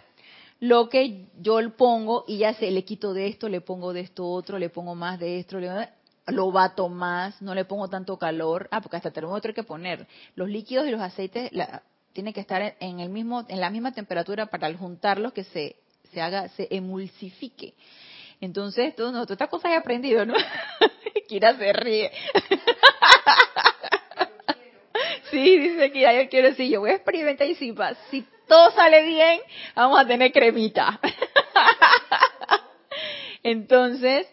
lo 0.62 0.88
que 0.88 1.26
yo 1.40 1.60
le 1.60 1.70
pongo 1.70 2.24
y 2.28 2.38
ya 2.38 2.54
sé, 2.54 2.70
le 2.70 2.84
quito 2.84 3.12
de 3.12 3.26
esto, 3.26 3.48
le 3.48 3.60
pongo 3.60 3.92
de 3.92 4.02
esto 4.02 4.28
otro, 4.28 4.60
le 4.60 4.70
pongo 4.70 4.94
más 4.94 5.18
de 5.18 5.40
esto, 5.40 5.58
le, 5.58 5.68
lo 6.28 6.52
bato 6.52 6.88
más, 6.88 7.42
no 7.42 7.52
le 7.52 7.64
pongo 7.64 7.88
tanto 7.88 8.16
calor, 8.16 8.68
ah, 8.70 8.80
porque 8.80 8.96
hasta 8.96 9.10
termómetro 9.10 9.48
hay 9.48 9.56
que 9.56 9.64
poner. 9.64 10.06
Los 10.36 10.48
líquidos 10.48 10.86
y 10.86 10.92
los 10.92 11.00
aceites 11.00 11.50
la, 11.50 11.82
tienen 12.12 12.32
que 12.32 12.38
estar 12.38 12.76
en 12.78 13.00
el 13.00 13.08
mismo, 13.08 13.44
en 13.48 13.60
la 13.60 13.70
misma 13.70 13.90
temperatura 13.90 14.46
para 14.46 14.68
al 14.68 14.76
juntarlos 14.76 15.32
que 15.32 15.42
se, 15.42 15.74
se 16.12 16.20
haga, 16.20 16.48
se 16.50 16.68
emulsifique. 16.70 17.74
Entonces, 18.40 18.94
todo, 18.94 19.10
no, 19.10 19.24
todas 19.24 19.32
estas 19.32 19.48
cosas 19.48 19.72
he 19.72 19.76
aprendido, 19.76 20.24
¿no? 20.24 20.34
Kira 21.28 21.56
se 21.56 21.72
ríe. 21.72 22.12
sí, 25.32 25.58
dice 25.58 25.90
Kira, 25.90 26.22
yo 26.22 26.28
quiero 26.28 26.50
decir, 26.50 26.70
yo 26.70 26.78
voy 26.78 26.90
a 26.90 26.94
experimentar 26.94 27.48
y 27.48 27.56
si, 27.56 27.74
si 28.12 28.24
todo 28.52 28.70
sale 28.72 29.06
bien, 29.06 29.40
vamos 29.74 29.98
a 29.98 30.06
tener 30.06 30.30
cremita. 30.30 31.00
Entonces, 33.42 34.26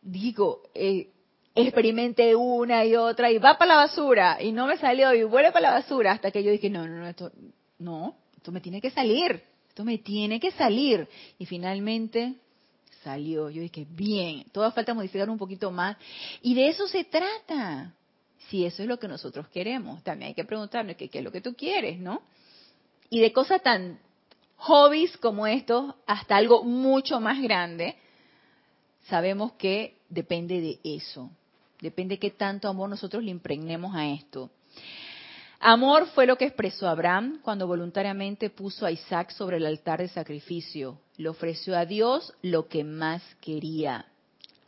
digo, 0.00 0.62
eh, 0.74 1.10
experimenté 1.54 2.34
una 2.34 2.86
y 2.86 2.96
otra 2.96 3.30
y 3.30 3.36
va 3.36 3.58
para 3.58 3.74
la 3.74 3.76
basura 3.84 4.38
y 4.40 4.52
no 4.52 4.66
me 4.66 4.78
salió 4.78 5.12
y 5.12 5.24
vuelve 5.24 5.52
para 5.52 5.72
la 5.72 5.74
basura 5.74 6.12
hasta 6.12 6.30
que 6.30 6.42
yo 6.42 6.50
dije, 6.50 6.70
no, 6.70 6.88
no, 6.88 7.00
no, 7.00 7.06
esto, 7.06 7.32
no, 7.78 8.16
esto 8.34 8.50
me 8.50 8.62
tiene 8.62 8.80
que 8.80 8.90
salir, 8.92 9.42
esto 9.68 9.84
me 9.84 9.98
tiene 9.98 10.40
que 10.40 10.52
salir. 10.52 11.06
Y 11.38 11.44
finalmente 11.44 12.36
salió. 13.04 13.50
Yo 13.50 13.60
dije, 13.60 13.86
bien, 13.90 14.46
todavía 14.52 14.74
falta 14.74 14.94
modificar 14.94 15.28
un 15.28 15.36
poquito 15.36 15.70
más. 15.70 15.98
Y 16.40 16.54
de 16.54 16.68
eso 16.68 16.88
se 16.88 17.04
trata. 17.04 17.92
Si 18.48 18.64
eso 18.64 18.82
es 18.82 18.88
lo 18.88 18.98
que 18.98 19.06
nosotros 19.06 19.48
queremos, 19.48 20.02
también 20.02 20.28
hay 20.28 20.34
que 20.34 20.46
preguntarnos 20.46 20.96
qué, 20.96 21.10
qué 21.10 21.18
es 21.18 21.24
lo 21.24 21.30
que 21.30 21.42
tú 21.42 21.54
quieres, 21.54 22.00
¿no? 22.00 22.22
Y 23.10 23.20
de 23.20 23.32
cosas 23.32 23.62
tan 23.62 23.98
hobbies 24.56 25.16
como 25.18 25.46
estos 25.46 25.94
hasta 26.06 26.36
algo 26.36 26.62
mucho 26.62 27.20
más 27.20 27.42
grande, 27.42 27.96
sabemos 29.08 29.52
que 29.52 29.98
depende 30.08 30.60
de 30.60 30.78
eso. 30.84 31.30
Depende 31.80 32.14
de 32.14 32.18
qué 32.18 32.30
tanto 32.30 32.68
amor 32.68 32.88
nosotros 32.88 33.24
le 33.24 33.30
impregnemos 33.30 33.94
a 33.94 34.06
esto. 34.06 34.50
Amor 35.58 36.06
fue 36.14 36.26
lo 36.26 36.36
que 36.36 36.46
expresó 36.46 36.88
Abraham 36.88 37.40
cuando 37.42 37.66
voluntariamente 37.66 38.48
puso 38.48 38.86
a 38.86 38.90
Isaac 38.90 39.30
sobre 39.30 39.58
el 39.58 39.66
altar 39.66 40.00
de 40.00 40.08
sacrificio. 40.08 40.98
Le 41.16 41.28
ofreció 41.28 41.76
a 41.76 41.84
Dios 41.84 42.32
lo 42.40 42.68
que 42.68 42.84
más 42.84 43.22
quería. 43.42 44.06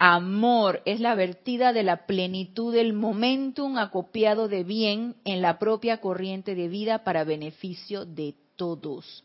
Amor 0.04 0.82
es 0.84 0.98
la 0.98 1.14
vertida 1.14 1.72
de 1.72 1.84
la 1.84 2.06
plenitud 2.06 2.74
del 2.74 2.92
momentum 2.92 3.78
acopiado 3.78 4.48
de 4.48 4.64
bien 4.64 5.14
en 5.24 5.42
la 5.42 5.60
propia 5.60 6.00
corriente 6.00 6.56
de 6.56 6.66
vida 6.66 7.04
para 7.04 7.22
beneficio 7.22 8.04
de 8.04 8.34
todos. 8.56 9.22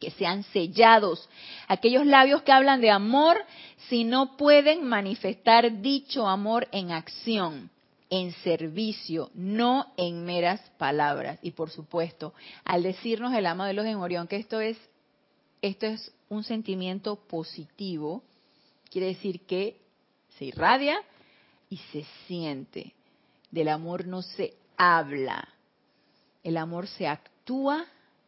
Que 0.00 0.10
sean 0.12 0.42
sellados 0.44 1.28
aquellos 1.68 2.06
labios 2.06 2.40
que 2.44 2.52
hablan 2.52 2.80
de 2.80 2.90
amor 2.90 3.36
si 3.90 4.04
no 4.04 4.38
pueden 4.38 4.84
manifestar 4.84 5.82
dicho 5.82 6.26
amor 6.26 6.66
en 6.72 6.90
acción, 6.90 7.68
en 8.08 8.32
servicio, 8.42 9.30
no 9.34 9.92
en 9.98 10.24
meras 10.24 10.62
palabras. 10.78 11.38
Y 11.42 11.50
por 11.50 11.68
supuesto, 11.68 12.32
al 12.64 12.84
decirnos 12.84 13.34
el 13.34 13.44
ama 13.44 13.66
de 13.66 13.74
los 13.74 13.84
de 13.84 13.94
Orión 13.96 14.28
que 14.28 14.36
esto 14.36 14.62
es, 14.62 14.78
esto 15.60 15.84
es 15.84 16.10
un 16.30 16.42
sentimiento 16.42 17.16
positivo, 17.16 18.22
quiere 18.94 19.08
decir 19.08 19.40
que 19.40 19.80
se 20.38 20.44
irradia 20.44 20.96
y 21.68 21.78
se 21.90 22.06
siente. 22.28 22.94
Del 23.50 23.68
amor 23.68 24.06
no 24.06 24.22
se 24.22 24.54
habla, 24.76 25.48
el 26.44 26.56
amor 26.56 26.86
se 26.86 27.08
actúa, 27.08 27.86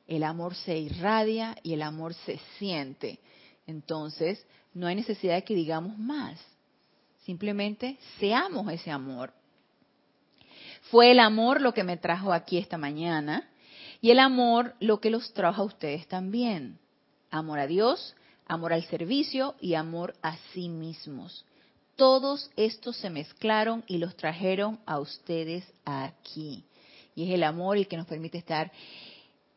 el 0.09 0.25
amor 0.25 0.57
se 0.57 0.77
irradia 0.77 1.57
y 1.63 1.73
el 1.75 1.83
amor 1.83 2.15
se 2.15 2.41
siente. 2.59 3.21
Entonces, 3.69 4.45
no 4.75 4.89
hay 4.89 4.97
necesidad 4.97 5.37
de 5.37 5.45
que 5.45 5.55
digamos 5.55 5.97
más, 5.99 6.37
simplemente 7.25 7.97
seamos 8.19 8.69
ese 8.73 8.91
amor. 8.91 9.33
Fue 10.91 11.13
el 11.13 11.21
amor 11.21 11.61
lo 11.61 11.75
que 11.75 11.85
me 11.85 11.97
trajo 11.97 12.33
aquí 12.33 12.59
esta 12.59 12.77
mañana 12.77 13.49
y 14.01 14.11
el 14.11 14.19
amor 14.19 14.75
lo 14.81 15.01
que 15.01 15.11
los 15.11 15.33
trajo 15.33 15.63
a 15.63 15.67
ustedes 15.67 16.09
también. 16.09 16.81
Amor 17.31 17.61
a 17.61 17.69
Dios, 17.69 18.17
amor 18.47 18.73
al 18.73 18.85
servicio 18.85 19.55
y 19.61 19.75
amor 19.75 20.15
a 20.23 20.37
sí 20.53 20.69
mismos. 20.69 21.45
Todos 21.97 22.51
estos 22.57 22.97
se 22.97 23.11
mezclaron 23.11 23.83
y 23.87 23.99
los 23.99 24.17
trajeron 24.17 24.79
a 24.87 24.99
ustedes 24.99 25.65
aquí. 25.85 26.65
Y 27.15 27.25
es 27.25 27.35
el 27.35 27.43
amor 27.43 27.79
el 27.79 27.89
que 27.89 27.97
nos 27.97 28.07
permite 28.07 28.39
estar 28.39 28.71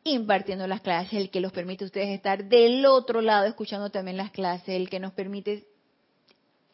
impartiendo 0.04 0.66
las 0.66 0.80
clases, 0.80 1.14
el 1.14 1.30
que 1.30 1.40
los 1.40 1.52
permite 1.52 1.84
a 1.84 1.86
ustedes 1.86 2.08
estar 2.08 2.44
del 2.46 2.86
otro 2.86 3.20
lado 3.20 3.46
escuchando 3.46 3.90
también 3.90 4.16
las 4.16 4.30
clases, 4.30 4.68
el 4.70 4.88
que 4.88 4.98
nos 4.98 5.12
permite 5.12 5.66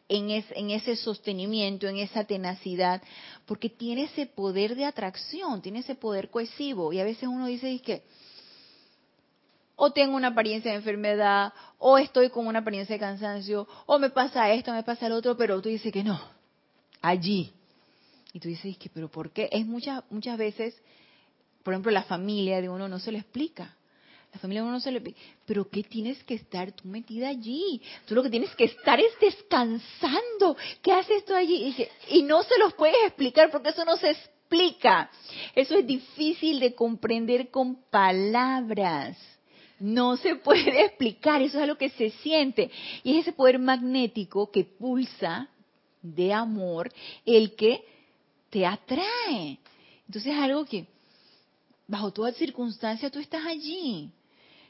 en, 0.07 0.29
en 0.29 0.71
ese 0.71 0.95
sostenimiento, 0.95 1.87
en 1.87 1.97
esa 1.97 2.23
tenacidad, 2.23 3.01
porque 3.45 3.69
tiene 3.69 4.03
ese 4.03 4.25
poder 4.25 4.75
de 4.75 4.85
atracción, 4.85 5.61
tiene 5.61 5.79
ese 5.79 5.95
poder 5.95 6.29
cohesivo. 6.29 6.93
Y 6.93 6.99
a 6.99 7.03
veces 7.03 7.27
uno 7.27 7.47
dice 7.47 7.77
que 7.79 8.03
o 9.77 9.91
tengo 9.91 10.15
una 10.15 10.29
apariencia 10.29 10.71
de 10.71 10.77
enfermedad, 10.77 11.53
o 11.77 11.97
estoy 11.99 12.29
con 12.29 12.47
una 12.47 12.59
apariencia 12.59 12.95
de 12.95 12.99
cansancio, 12.99 13.67
o 13.85 13.99
me 13.99 14.09
pasa 14.09 14.51
esto, 14.51 14.73
me 14.73 14.83
pasa 14.83 15.05
el 15.05 15.13
otro, 15.13 15.37
pero 15.37 15.61
tú 15.61 15.69
dices 15.69 15.93
que 15.93 16.03
no, 16.03 16.19
allí. 17.01 17.53
Y 18.33 18.39
tú 18.39 18.49
dices 18.49 18.75
que, 18.77 18.89
pero 18.89 19.07
¿por 19.07 19.31
qué? 19.31 19.47
Es 19.51 19.65
muchas, 19.65 20.03
muchas 20.09 20.37
veces, 20.37 20.75
por 21.63 21.73
ejemplo, 21.73 21.91
la 21.91 22.03
familia 22.03 22.59
de 22.59 22.69
uno 22.69 22.89
no 22.89 22.99
se 22.99 23.11
lo 23.11 23.19
explica. 23.19 23.75
La 24.33 24.39
familia 24.39 24.61
de 24.61 24.67
uno 24.67 24.73
no 24.73 24.79
se 24.79 24.91
le 24.91 24.97
explica. 24.97 25.19
Pero 25.45 25.69
¿qué 25.69 25.83
tienes 25.83 26.23
que 26.23 26.33
estar 26.33 26.71
tú 26.71 26.87
metida 26.87 27.29
allí? 27.29 27.81
Tú 28.07 28.15
lo 28.15 28.23
que 28.23 28.31
tienes 28.31 28.53
que 28.55 28.65
estar 28.65 28.99
es 28.99 29.13
descansando. 29.21 30.57
¿Qué 30.81 30.91
haces 30.91 31.23
tú 31.23 31.35
allí? 31.35 31.75
Y, 32.09 32.17
y 32.17 32.23
no 32.23 32.41
se 32.43 32.57
los 32.57 32.73
puedes 32.73 32.97
explicar 33.05 33.51
porque 33.51 33.69
eso 33.69 33.85
no 33.85 33.95
se 33.95 34.09
explica. 34.09 35.09
Eso 35.55 35.75
es 35.75 35.85
difícil 35.85 36.59
de 36.59 36.73
comprender 36.73 37.49
con 37.49 37.75
palabras 37.89 39.17
no 39.79 40.17
se 40.17 40.35
puede 40.35 40.85
explicar, 40.85 41.41
eso 41.41 41.59
es 41.59 41.67
lo 41.67 41.77
que 41.77 41.89
se 41.89 42.09
siente. 42.09 42.71
Y 43.03 43.17
es 43.17 43.21
ese 43.21 43.33
poder 43.33 43.59
magnético 43.59 44.51
que 44.51 44.63
pulsa 44.63 45.49
de 46.01 46.33
amor 46.33 46.91
el 47.25 47.55
que 47.55 47.83
te 48.49 48.65
atrae. 48.65 49.59
Entonces 50.07 50.33
es 50.33 50.39
algo 50.39 50.65
que 50.65 50.85
bajo 51.87 52.11
toda 52.11 52.31
circunstancia 52.33 53.09
tú 53.09 53.19
estás 53.19 53.45
allí. 53.45 54.11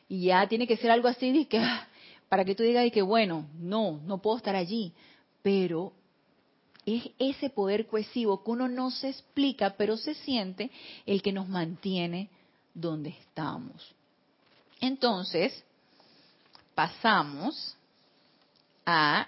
Y 0.09 0.25
ya 0.25 0.47
tiene 0.47 0.67
que 0.67 0.77
ser 0.77 0.91
algo 0.91 1.07
así 1.07 1.31
de 1.31 1.45
que, 1.45 1.57
ah, 1.57 1.87
para 2.29 2.45
que 2.45 2.55
tú 2.55 2.63
digas 2.63 2.89
que 2.91 3.01
bueno, 3.01 3.47
no, 3.59 3.99
no 4.05 4.21
puedo 4.21 4.37
estar 4.37 4.55
allí. 4.55 4.93
Pero 5.41 5.93
es 6.85 7.09
ese 7.19 7.49
poder 7.49 7.87
cohesivo 7.87 8.43
que 8.43 8.51
uno 8.51 8.67
no 8.69 8.91
se 8.91 9.09
explica, 9.09 9.75
pero 9.77 9.97
se 9.97 10.13
siente 10.13 10.71
el 11.05 11.21
que 11.21 11.33
nos 11.33 11.49
mantiene 11.49 12.29
donde 12.73 13.09
estamos. 13.09 13.93
Entonces, 14.81 15.63
pasamos 16.75 17.75
a 18.85 19.27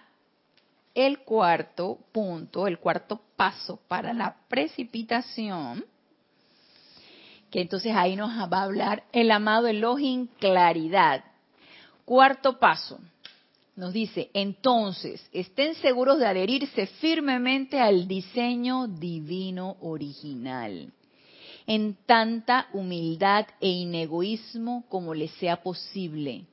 el 0.94 1.20
cuarto 1.20 1.98
punto, 2.12 2.68
el 2.68 2.80
cuarto 2.80 3.22
paso 3.36 3.80
para 3.88 4.14
la 4.14 4.36
precipitación, 4.48 5.86
que 7.50 7.62
entonces 7.62 7.94
ahí 7.96 8.16
nos 8.16 8.32
va 8.52 8.60
a 8.60 8.64
hablar 8.64 9.04
el 9.12 9.32
amado 9.32 9.68
Elohim 9.68 10.28
claridad. 10.40 11.24
Cuarto 12.06 12.60
paso, 12.60 13.00
nos 13.76 13.94
dice, 13.94 14.30
entonces, 14.34 15.28
estén 15.32 15.74
seguros 15.76 16.20
de 16.20 16.28
adherirse 16.28 16.86
firmemente 16.86 17.80
al 17.80 18.08
diseño 18.08 18.88
divino 18.88 19.78
original 19.82 20.92
en 21.70 21.98
tanta 22.08 22.68
humildad 22.74 23.46
e 23.62 23.70
inegoísmo 23.70 24.86
como 24.90 25.14
les 25.14 25.30
sea 25.34 25.62
posible. 25.62 26.48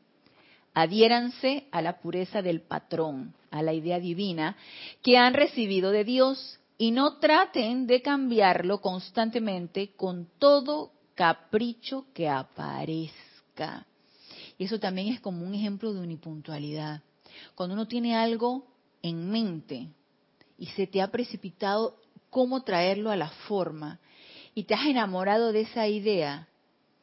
Adhiéranse 0.74 1.68
a 1.72 1.80
la 1.80 2.00
pureza 2.00 2.42
del 2.42 2.60
patrón, 2.60 3.32
a 3.50 3.62
la 3.62 3.72
idea 3.72 3.98
divina 3.98 4.58
que 5.00 5.16
han 5.16 5.32
recibido 5.32 5.90
de 5.90 6.04
Dios 6.04 6.60
y 6.76 6.90
no 6.90 7.16
traten 7.16 7.86
de 7.86 8.02
cambiarlo 8.02 8.82
constantemente 8.82 9.92
con 9.96 10.28
todo 10.38 10.92
capricho 11.14 12.04
que 12.12 12.28
aparezca. 12.28 13.86
Y 14.58 14.64
eso 14.64 14.78
también 14.78 15.08
es 15.08 15.20
como 15.20 15.46
un 15.46 15.54
ejemplo 15.54 15.94
de 15.94 16.00
unipuntualidad. 16.00 17.00
Cuando 17.54 17.74
uno 17.74 17.88
tiene 17.88 18.14
algo 18.14 18.66
en 19.00 19.30
mente 19.30 19.88
y 20.58 20.66
se 20.66 20.86
te 20.86 21.00
ha 21.00 21.10
precipitado 21.10 21.96
cómo 22.28 22.64
traerlo 22.64 23.10
a 23.10 23.16
la 23.16 23.30
forma, 23.30 23.98
y 24.56 24.64
te 24.64 24.72
has 24.72 24.86
enamorado 24.86 25.52
de 25.52 25.60
esa 25.60 25.86
idea, 25.86 26.48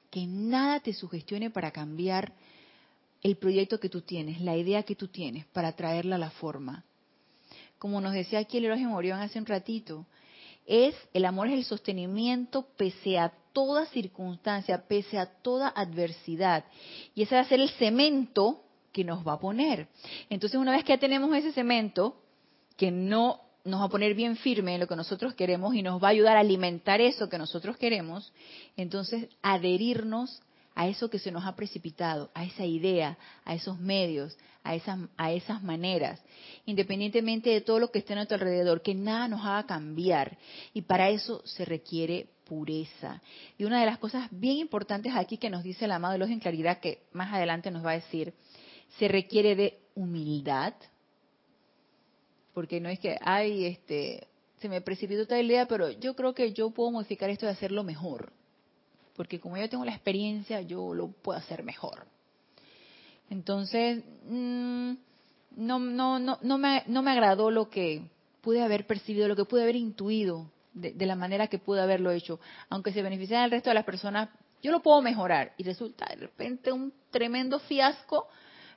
que 0.10 0.26
nada 0.26 0.80
te 0.80 0.92
sugestione 0.92 1.52
para 1.52 1.70
cambiar 1.70 2.34
el 3.22 3.38
proyecto 3.38 3.80
que 3.80 3.90
tú 3.90 4.02
tienes, 4.02 4.42
la 4.42 4.58
idea 4.58 4.82
que 4.82 4.96
tú 4.96 5.08
tienes, 5.08 5.46
para 5.46 5.72
traerla 5.74 6.16
a 6.16 6.20
la 6.20 6.32
forma. 6.32 6.84
Como 7.78 8.02
nos 8.02 8.14
decía 8.14 8.40
aquí 8.40 8.58
el 8.58 8.66
Elohim 8.66 8.92
Orión 8.92 9.20
hace 9.20 9.38
un 9.38 9.46
ratito, 9.46 10.08
es 10.66 10.96
el 11.14 11.26
amor 11.26 11.48
es 11.48 11.54
el 11.54 11.64
sostenimiento 11.64 12.66
pese 12.76 13.20
a 13.20 13.32
toda 13.54 13.86
circunstancia, 13.86 14.88
pese 14.88 15.20
a 15.20 15.28
toda 15.28 15.72
adversidad. 15.76 16.66
Y 17.14 17.22
ese 17.22 17.36
va 17.36 17.42
a 17.42 17.46
ser 17.48 17.60
el 17.60 17.70
cemento 17.70 18.64
que 18.92 19.04
nos 19.04 19.26
va 19.28 19.34
a 19.34 19.40
poner. 19.40 19.88
Entonces, 20.32 20.60
una 20.60 20.72
vez 20.72 20.84
que 20.84 20.94
ya 20.94 21.00
tenemos 21.00 21.32
ese 21.36 21.52
cemento, 21.52 22.18
que 22.78 22.90
no 22.90 23.43
nos 23.64 23.80
va 23.80 23.86
a 23.86 23.90
poner 23.90 24.14
bien 24.14 24.36
firme 24.36 24.74
en 24.74 24.82
lo 24.82 24.88
que 24.88 24.96
nosotros 24.96 25.34
queremos 25.34 25.74
y 25.76 25.82
nos 25.82 26.02
va 26.04 26.08
a 26.08 26.12
ayudar 26.12 26.38
a 26.38 26.42
alimentar 26.42 27.02
eso 27.02 27.30
que 27.30 27.38
nosotros 27.38 27.78
queremos, 27.78 28.34
entonces 28.76 29.30
adherirnos 29.42 30.42
a 30.76 30.88
eso 30.88 31.10
que 31.10 31.20
se 31.20 31.32
nos 31.32 31.46
ha 31.46 31.56
precipitado, 31.56 32.32
a 32.34 32.44
esa 32.44 32.66
idea, 32.66 33.18
a 33.46 33.54
esos 33.54 33.80
medios, 33.80 34.38
a 34.64 34.76
esas, 34.76 35.00
a 35.18 35.32
esas 35.32 35.62
maneras, 35.62 36.22
independientemente 36.66 37.50
de 37.50 37.62
todo 37.62 37.80
lo 37.80 37.92
que 37.92 38.00
esté 38.00 38.14
a 38.14 38.18
nuestro 38.18 38.36
alrededor, 38.36 38.82
que 38.82 38.96
nada 38.96 39.28
nos 39.28 39.42
haga 39.42 39.66
cambiar. 39.66 40.38
Y 40.74 40.82
para 40.82 41.10
eso 41.10 41.42
se 41.46 41.66
requiere 41.66 42.28
pureza. 42.46 43.22
Y 43.58 43.66
una 43.66 43.80
de 43.80 43.86
las 43.86 43.98
cosas 43.98 44.28
bien 44.32 44.58
importantes 44.58 45.14
aquí 45.16 45.38
que 45.38 45.50
nos 45.50 45.64
dice 45.64 45.86
el 45.86 45.92
amado 45.92 46.14
de 46.14 46.20
los 46.20 46.30
en 46.30 46.40
claridad, 46.40 46.80
que 46.80 47.04
más 47.12 47.34
adelante 47.34 47.72
nos 47.72 47.86
va 47.86 47.92
a 47.92 47.96
decir, 47.96 48.34
se 48.98 49.08
requiere 49.08 49.56
de 49.56 49.80
humildad, 49.96 50.74
porque 52.54 52.80
no 52.80 52.90
es 52.90 53.00
que, 53.00 53.18
ay, 53.22 53.66
este, 53.66 54.28
se 54.60 54.70
me 54.70 54.82
precipitó 54.82 55.26
tal 55.28 55.46
idea, 55.46 55.68
pero 55.68 55.90
yo 55.92 56.16
creo 56.16 56.34
que 56.34 56.54
yo 56.54 56.70
puedo 56.70 56.92
modificar 56.92 57.30
esto 57.30 57.46
y 57.46 57.50
hacerlo 57.50 57.84
mejor, 57.84 58.32
porque 59.16 59.40
como 59.40 59.58
yo 59.58 59.70
tengo 59.70 59.86
la 59.86 59.94
experiencia, 59.94 60.62
yo 60.62 60.94
lo 60.94 61.08
puedo 61.08 61.38
hacer 61.38 61.64
mejor. 61.64 62.06
Entonces, 63.30 64.04
mm, 64.28 64.94
no, 65.58 65.80
no, 65.80 66.20
no, 66.20 66.40
no, 66.42 66.58
me, 66.58 66.84
no 66.88 67.02
me 67.02 67.12
agradó 67.12 67.52
lo 67.52 67.70
que 67.70 68.02
pude 68.42 68.62
haber 68.62 68.86
percibido, 68.86 69.28
lo 69.28 69.36
que 69.36 69.46
pude 69.46 69.64
haber 69.64 69.76
intuido 69.76 70.50
de, 70.74 70.94
de 70.94 71.06
la 71.06 71.16
manera 71.16 71.48
que 71.48 71.60
pude 71.60 71.82
haberlo 71.82 72.12
hecho. 72.12 72.40
Aunque 72.70 72.92
se 72.92 73.02
beneficiara 73.02 73.46
el 73.46 73.52
resto 73.52 73.70
de 73.70 73.76
las 73.76 73.86
personas, 73.86 74.30
yo 74.62 74.72
lo 74.72 74.82
puedo 74.82 75.02
mejorar. 75.02 75.54
Y 75.58 75.64
resulta 75.64 76.06
de 76.06 76.16
repente 76.16 76.72
un 76.72 76.94
tremendo 77.12 77.60
fiasco 77.60 78.28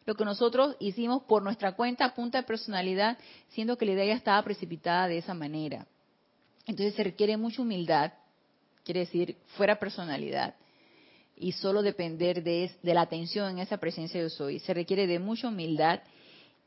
lo 0.07 0.14
que 0.14 0.24
nosotros 0.24 0.76
hicimos 0.78 1.24
por 1.24 1.42
nuestra 1.42 1.72
cuenta 1.72 2.14
punta 2.14 2.38
de 2.38 2.46
personalidad, 2.46 3.18
siendo 3.48 3.76
que 3.76 3.84
la 3.84 3.92
idea 3.92 4.07
ya 4.07 4.14
estaba 4.14 4.42
precipitada 4.42 5.09
de 5.09 5.18
esa 5.18 5.34
manera. 5.34 5.86
Entonces 6.64 6.94
se 6.94 7.04
requiere 7.04 7.36
mucha 7.36 7.62
humildad, 7.62 8.12
quiere 8.84 9.00
decir 9.00 9.36
fuera 9.57 9.78
personalidad, 9.78 10.54
y 11.36 11.52
solo 11.52 11.82
depender 11.82 12.42
de, 12.42 12.70
de 12.82 12.94
la 12.94 13.02
atención 13.02 13.50
en 13.50 13.59
esa 13.59 13.76
presencia 13.76 14.22
de 14.22 14.30
soy. 14.30 14.61
Se 14.61 14.72
requiere 14.72 15.07
de 15.07 15.18
mucha 15.18 15.48
humildad 15.48 16.00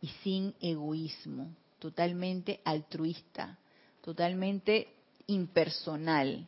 y 0.02 0.08
sin 0.24 0.54
egoísmo, 0.62 1.56
totalmente 1.80 2.60
altruista, 2.66 3.58
totalmente 4.02 4.90
impersonal, 5.28 6.46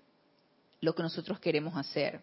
lo 0.82 0.94
que 0.94 1.04
nosotros 1.04 1.40
queremos 1.40 1.76
hacer. 1.78 2.22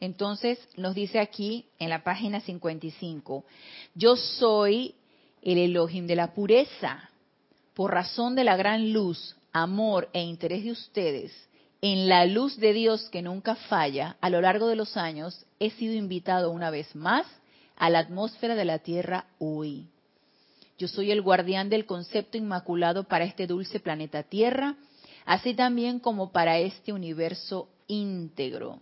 Entonces 0.00 0.58
nos 0.76 0.94
dice 0.94 1.18
aquí 1.18 1.66
en 1.78 1.88
la 1.88 2.04
página 2.04 2.40
55, 2.40 3.44
yo 3.94 4.16
soy 4.16 4.94
el 5.42 5.58
Elohim 5.58 6.06
de 6.06 6.16
la 6.16 6.34
pureza, 6.34 7.10
por 7.74 7.92
razón 7.92 8.34
de 8.34 8.44
la 8.44 8.56
gran 8.56 8.92
luz, 8.92 9.36
amor 9.52 10.08
e 10.12 10.22
interés 10.22 10.64
de 10.64 10.72
ustedes, 10.72 11.32
en 11.80 12.08
la 12.08 12.26
luz 12.26 12.56
de 12.58 12.72
Dios 12.72 13.08
que 13.10 13.22
nunca 13.22 13.54
falla, 13.54 14.16
a 14.20 14.30
lo 14.30 14.40
largo 14.40 14.66
de 14.66 14.76
los 14.76 14.96
años 14.96 15.46
he 15.60 15.70
sido 15.70 15.94
invitado 15.94 16.50
una 16.50 16.70
vez 16.70 16.94
más 16.94 17.26
a 17.76 17.90
la 17.90 18.00
atmósfera 18.00 18.54
de 18.54 18.64
la 18.64 18.80
Tierra 18.80 19.26
hoy. 19.38 19.86
Yo 20.78 20.88
soy 20.88 21.10
el 21.10 21.22
guardián 21.22 21.70
del 21.70 21.86
concepto 21.86 22.36
inmaculado 22.36 23.04
para 23.04 23.24
este 23.24 23.46
dulce 23.46 23.80
planeta 23.80 24.22
Tierra, 24.24 24.76
así 25.24 25.54
también 25.54 26.00
como 26.00 26.32
para 26.32 26.58
este 26.58 26.92
universo 26.92 27.68
íntegro. 27.86 28.78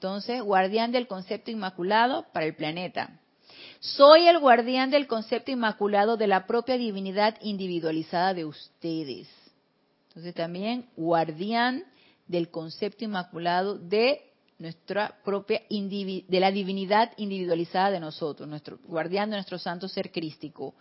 Entonces, 0.00 0.40
guardián 0.40 0.92
del 0.92 1.06
concepto 1.06 1.50
inmaculado 1.50 2.24
para 2.32 2.46
el 2.46 2.56
planeta. 2.56 3.20
Soy 3.80 4.28
el 4.28 4.38
guardián 4.38 4.90
del 4.90 5.06
concepto 5.06 5.50
inmaculado 5.50 6.16
de 6.16 6.26
la 6.26 6.46
propia 6.46 6.78
divinidad 6.78 7.36
individualizada 7.42 8.32
de 8.32 8.46
ustedes. 8.46 9.28
Entonces 10.08 10.34
también 10.34 10.86
guardián 10.96 11.84
del 12.26 12.50
concepto 12.50 13.04
inmaculado 13.04 13.76
de 13.76 14.22
nuestra 14.58 15.18
propia 15.22 15.60
de 15.68 16.40
la 16.40 16.50
divinidad 16.50 17.12
individualizada 17.18 17.90
de 17.90 18.00
nosotros, 18.00 18.48
nuestro 18.48 18.78
guardián 18.84 19.28
de 19.28 19.36
nuestro 19.36 19.58
santo 19.58 19.86
ser 19.86 20.10
crístico, 20.10 20.74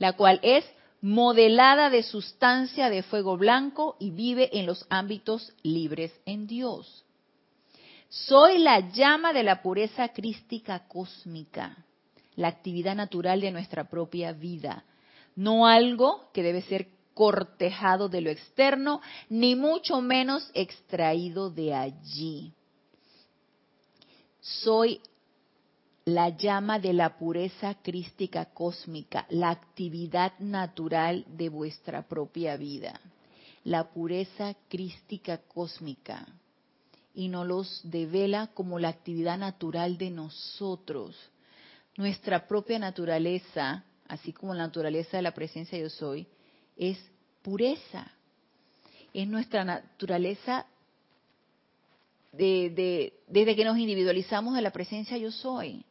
la 0.00 0.14
cual 0.14 0.40
es 0.42 0.64
modelada 1.00 1.90
de 1.90 2.02
sustancia 2.02 2.90
de 2.90 3.04
fuego 3.04 3.36
blanco 3.36 3.96
y 4.00 4.10
vive 4.10 4.58
en 4.58 4.66
los 4.66 4.84
ámbitos 4.90 5.52
libres 5.62 6.12
en 6.26 6.48
Dios. 6.48 7.03
Soy 8.14 8.58
la 8.58 8.92
llama 8.92 9.32
de 9.32 9.42
la 9.42 9.60
pureza 9.60 10.10
crística 10.10 10.86
cósmica, 10.86 11.84
la 12.36 12.46
actividad 12.46 12.94
natural 12.94 13.40
de 13.40 13.50
nuestra 13.50 13.90
propia 13.90 14.30
vida, 14.30 14.84
no 15.34 15.66
algo 15.66 16.30
que 16.32 16.44
debe 16.44 16.62
ser 16.62 16.86
cortejado 17.12 18.08
de 18.08 18.20
lo 18.20 18.30
externo, 18.30 19.00
ni 19.28 19.56
mucho 19.56 20.00
menos 20.00 20.48
extraído 20.54 21.50
de 21.50 21.74
allí. 21.74 22.52
Soy 24.40 25.00
la 26.04 26.28
llama 26.28 26.78
de 26.78 26.92
la 26.92 27.18
pureza 27.18 27.74
crística 27.82 28.44
cósmica, 28.44 29.26
la 29.28 29.50
actividad 29.50 30.38
natural 30.38 31.24
de 31.26 31.48
vuestra 31.48 32.06
propia 32.06 32.56
vida. 32.56 33.00
La 33.64 33.90
pureza 33.90 34.54
crística 34.68 35.38
cósmica. 35.38 36.24
Y 37.14 37.28
nos 37.28 37.46
los 37.46 37.80
devela 37.84 38.48
como 38.48 38.78
la 38.78 38.88
actividad 38.88 39.38
natural 39.38 39.96
de 39.98 40.10
nosotros. 40.10 41.16
Nuestra 41.96 42.46
propia 42.46 42.78
naturaleza, 42.78 43.84
así 44.08 44.32
como 44.32 44.52
la 44.52 44.66
naturaleza 44.66 45.16
de 45.16 45.22
la 45.22 45.34
presencia 45.34 45.78
yo 45.78 45.88
soy, 45.88 46.26
es 46.76 46.98
pureza. 47.42 48.10
Es 49.12 49.28
nuestra 49.28 49.64
naturaleza 49.64 50.66
de, 52.32 53.12
desde 53.28 53.54
que 53.54 53.64
nos 53.64 53.78
individualizamos 53.78 54.54
de 54.54 54.62
la 54.62 54.72
presencia 54.72 55.16
yo 55.16 55.30
soy 55.30 55.84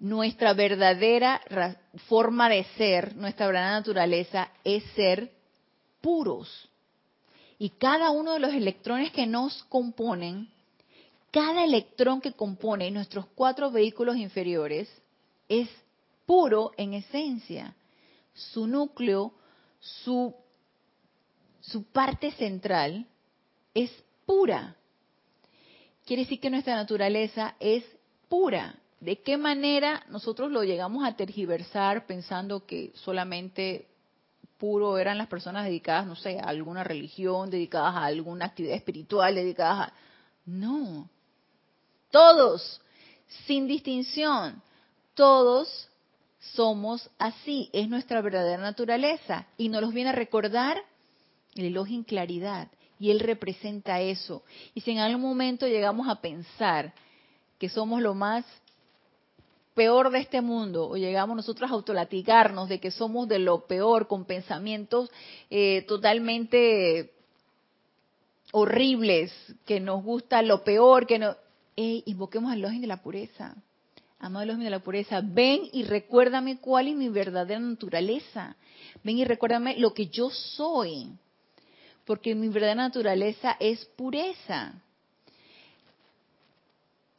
nuestra 0.00 0.54
verdadera 0.54 1.40
forma 2.08 2.48
de 2.48 2.64
ser, 2.76 3.14
nuestra 3.16 3.46
verdadera 3.46 3.72
naturaleza 3.72 4.50
es 4.64 4.82
ser 4.94 5.30
puros. 6.00 6.69
Y 7.60 7.68
cada 7.68 8.10
uno 8.10 8.32
de 8.32 8.38
los 8.38 8.54
electrones 8.54 9.12
que 9.12 9.26
nos 9.26 9.64
componen, 9.64 10.48
cada 11.30 11.62
electrón 11.62 12.22
que 12.22 12.32
compone 12.32 12.90
nuestros 12.90 13.26
cuatro 13.34 13.70
vehículos 13.70 14.16
inferiores 14.16 14.88
es 15.46 15.68
puro 16.24 16.72
en 16.78 16.94
esencia. 16.94 17.76
Su 18.32 18.66
núcleo, 18.66 19.34
su, 19.78 20.34
su 21.60 21.84
parte 21.84 22.32
central 22.32 23.06
es 23.74 23.92
pura. 24.24 24.74
Quiere 26.06 26.22
decir 26.22 26.40
que 26.40 26.48
nuestra 26.48 26.76
naturaleza 26.76 27.56
es 27.60 27.84
pura 28.30 28.74
de 29.00 29.20
qué 29.20 29.36
manera 29.36 30.02
nosotros 30.08 30.50
lo 30.50 30.64
llegamos 30.64 31.04
a 31.04 31.14
tergiversar 31.14 32.06
pensando 32.06 32.64
que 32.64 32.92
solamente 32.94 33.89
puro 34.60 34.98
eran 34.98 35.18
las 35.18 35.26
personas 35.26 35.64
dedicadas, 35.64 36.06
no 36.06 36.14
sé, 36.14 36.38
a 36.38 36.44
alguna 36.44 36.84
religión, 36.84 37.50
dedicadas 37.50 37.96
a 37.96 38.04
alguna 38.04 38.44
actividad 38.44 38.76
espiritual, 38.76 39.34
dedicadas 39.34 39.88
a... 39.88 39.92
No, 40.44 41.08
todos, 42.10 42.80
sin 43.46 43.66
distinción, 43.66 44.62
todos 45.14 45.88
somos 46.40 47.10
así, 47.18 47.70
es 47.72 47.88
nuestra 47.88 48.20
verdadera 48.20 48.62
naturaleza 48.62 49.46
y 49.56 49.68
nos 49.68 49.80
los 49.80 49.94
viene 49.94 50.10
a 50.10 50.14
recordar 50.14 50.82
el 51.54 51.66
elogio 51.66 51.96
en 51.96 52.04
claridad 52.04 52.68
y 52.98 53.10
él 53.10 53.20
representa 53.20 54.00
eso. 54.00 54.42
Y 54.74 54.82
si 54.82 54.90
en 54.90 54.98
algún 54.98 55.22
momento 55.22 55.66
llegamos 55.66 56.08
a 56.08 56.20
pensar 56.20 56.92
que 57.58 57.68
somos 57.68 58.02
lo 58.02 58.14
más 58.14 58.44
peor 59.74 60.10
de 60.10 60.18
este 60.20 60.40
mundo 60.40 60.88
o 60.88 60.96
llegamos 60.96 61.36
nosotros 61.36 61.70
a 61.70 61.74
autolatigarnos 61.74 62.68
de 62.68 62.80
que 62.80 62.90
somos 62.90 63.28
de 63.28 63.38
lo 63.38 63.66
peor 63.66 64.08
con 64.08 64.24
pensamientos 64.24 65.10
eh, 65.48 65.84
totalmente 65.86 67.12
horribles, 68.52 69.32
que 69.64 69.80
nos 69.80 70.02
gusta 70.02 70.42
lo 70.42 70.64
peor, 70.64 71.06
que 71.06 71.18
no... 71.18 71.36
invoquemos 71.76 72.52
al 72.52 72.60
login 72.60 72.80
de 72.80 72.86
la 72.86 73.02
pureza. 73.02 73.54
Amado 74.18 74.46
login 74.46 74.64
de 74.64 74.70
la 74.70 74.80
pureza, 74.80 75.22
ven 75.22 75.62
y 75.72 75.84
recuérdame 75.84 76.58
cuál 76.58 76.88
es 76.88 76.96
mi 76.96 77.08
verdadera 77.08 77.60
naturaleza. 77.60 78.56
Ven 79.02 79.18
y 79.18 79.24
recuérdame 79.24 79.78
lo 79.78 79.94
que 79.94 80.08
yo 80.08 80.30
soy. 80.30 81.08
Porque 82.04 82.34
mi 82.34 82.48
verdadera 82.48 82.82
naturaleza 82.82 83.56
es 83.60 83.84
pureza 83.84 84.74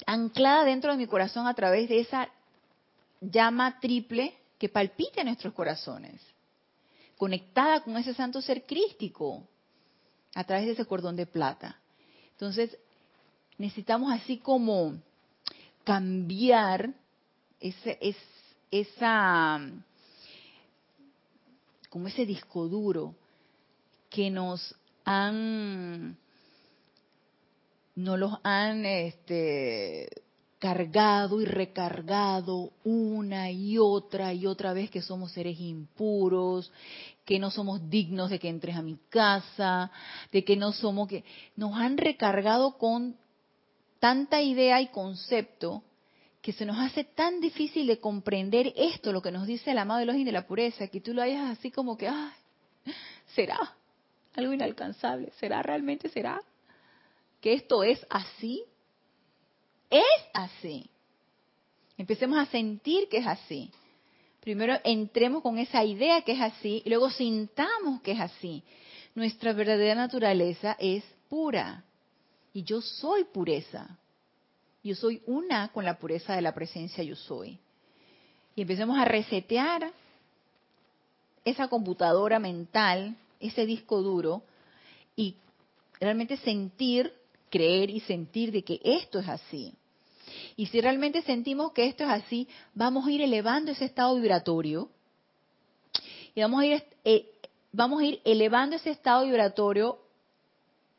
anclada 0.06 0.66
dentro 0.66 0.92
de 0.92 0.98
mi 0.98 1.08
corazón 1.08 1.48
a 1.48 1.54
través 1.54 1.90
de 1.90 2.00
esa 2.00 2.30
llama 3.22 3.80
triple 3.80 4.36
que 4.58 4.68
palpite 4.68 5.22
en 5.22 5.28
nuestros 5.28 5.54
corazones, 5.54 6.20
conectada 7.18 7.84
con 7.84 7.96
ese 7.98 8.14
santo 8.14 8.42
ser 8.42 8.66
crístico 8.66 9.48
a 10.34 10.44
través 10.44 10.66
de 10.66 10.74
ese 10.74 10.86
cordón 10.86 11.16
de 11.16 11.28
plata. 11.28 11.80
Entonces, 12.32 12.78
necesitamos 13.58 14.12
así 14.12 14.38
como 14.38 15.00
cambiar 15.84 16.94
ese, 17.60 18.00
esa, 18.72 19.60
como 21.90 22.08
ese 22.08 22.26
disco 22.26 22.68
duro 22.68 23.16
que 24.10 24.30
nos 24.30 24.76
han, 25.06 26.18
no 27.96 28.18
los 28.18 28.34
han 28.44 28.86
este, 28.86 30.10
cargado 30.62 31.42
y 31.42 31.46
recargado 31.46 32.72
una 32.84 33.50
y 33.50 33.80
otra 33.80 34.32
y 34.32 34.46
otra 34.46 34.74
vez 34.74 34.92
que 34.92 35.02
somos 35.02 35.32
seres 35.32 35.60
impuros, 35.60 36.72
que 37.26 37.40
no 37.40 37.50
somos 37.50 37.90
dignos 37.90 38.30
de 38.30 38.38
que 38.38 38.48
entres 38.48 38.76
a 38.76 38.84
mi 38.84 39.00
casa, 39.10 39.90
de 40.32 40.44
que 40.44 40.56
no 40.56 40.72
somos 40.72 41.08
que 41.08 41.24
nos 41.56 41.76
han 41.76 41.98
recargado 41.98 42.78
con 42.78 43.18
tanta 44.00 44.44
idea 44.44 44.80
y 44.82 44.90
concepto 44.90 45.82
que 46.44 46.54
se 46.54 46.68
nos 46.68 46.78
hace 46.78 47.06
tan 47.06 47.42
difícil 47.42 47.88
de 47.88 48.00
comprender 48.00 48.72
esto, 48.76 49.12
lo 49.12 49.24
que 49.24 49.32
nos 49.32 49.48
dice 49.48 49.72
el 49.72 49.80
amado 49.80 50.02
Elohim 50.02 50.26
de 50.26 50.32
la 50.32 50.46
pureza, 50.46 50.90
que 50.90 51.02
tú 51.02 51.16
lo 51.16 51.24
hayas 51.24 51.58
así 51.58 51.72
como 51.72 51.98
que, 51.98 52.08
ay, 52.08 52.34
será 53.34 53.58
algo 54.36 54.54
inalcanzable, 54.54 55.32
será 55.40 55.64
realmente 55.64 56.08
será 56.10 56.40
que 57.42 57.54
esto 57.54 57.84
es 57.84 58.06
así 58.12 58.64
es 59.92 60.26
así. 60.34 60.90
Empecemos 61.98 62.40
a 62.40 62.48
sentir 62.48 63.08
que 63.10 63.18
es 63.18 63.28
así. 63.28 63.70
Primero 64.40 64.80
entremos 64.84 65.44
con 65.44 65.60
esa 65.60 65.84
idea 65.84 66.24
que 66.24 66.32
es 66.32 66.42
así 66.42 66.82
y 66.84 66.90
luego 66.90 67.12
sintamos 67.12 68.02
que 68.02 68.14
es 68.14 68.20
así. 68.20 68.64
Nuestra 69.14 69.54
verdadera 69.54 69.94
naturaleza 69.94 70.76
es 70.80 71.04
pura 71.30 71.84
y 72.54 72.64
yo 72.64 72.82
soy 72.82 73.26
pureza. 73.26 74.00
Yo 74.84 74.96
soy 74.96 75.22
una 75.28 75.68
con 75.68 75.86
la 75.86 76.00
pureza 76.00 76.36
de 76.36 76.42
la 76.42 76.56
presencia 76.56 77.04
yo 77.04 77.16
soy. 77.16 77.60
Y 78.56 78.62
empecemos 78.64 78.98
a 78.98 79.06
resetear 79.06 79.92
esa 81.46 81.68
computadora 81.68 82.40
mental, 82.40 83.16
ese 83.40 83.66
disco 83.66 84.02
duro 84.02 84.44
y 85.16 85.36
realmente 86.00 86.38
sentir, 86.38 87.14
creer 87.50 87.92
y 87.92 88.00
sentir 88.00 88.52
de 88.52 88.64
que 88.64 88.80
esto 88.84 89.20
es 89.20 89.30
así. 89.30 89.74
Y 90.62 90.68
si 90.68 90.80
realmente 90.80 91.24
sentimos 91.24 91.72
que 91.72 91.88
esto 91.88 92.04
es 92.04 92.12
así, 92.12 92.48
vamos 92.76 93.08
a 93.08 93.12
ir 93.12 93.20
elevando 93.24 93.72
ese 93.72 93.86
estado 93.86 94.14
vibratorio. 94.14 94.92
Y 96.36 96.42
vamos 96.42 96.62
a 96.62 96.66
ir, 96.68 96.84
eh, 97.04 97.32
vamos 97.72 98.00
a 98.00 98.06
ir 98.06 98.22
elevando 98.26 98.76
ese 98.76 98.92
estado 98.92 99.26
vibratorio 99.26 99.98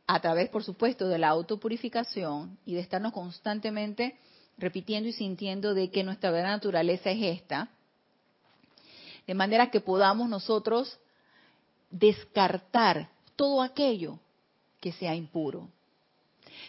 a 0.09 0.19
través, 0.21 0.49
por 0.49 0.65
supuesto, 0.65 1.07
de 1.07 1.17
la 1.17 1.29
autopurificación 1.29 2.59
y 2.67 2.75
de 2.75 2.81
estarnos 2.81 3.13
constantemente 3.13 4.19
repitiendo 4.59 5.09
y 5.09 5.13
sintiendo 5.13 5.75
de 5.75 5.93
que 5.93 6.03
nuestra 6.03 6.33
verdadera 6.33 6.57
naturaleza 6.57 7.13
es 7.13 7.23
esta, 7.23 7.69
de 9.29 9.35
manera 9.35 9.71
que 9.71 9.79
podamos 9.79 10.29
nosotros 10.29 10.99
descartar 11.89 13.11
todo 13.37 13.63
aquello 13.63 14.19
que 14.81 14.91
sea 14.91 15.15
impuro 15.15 15.69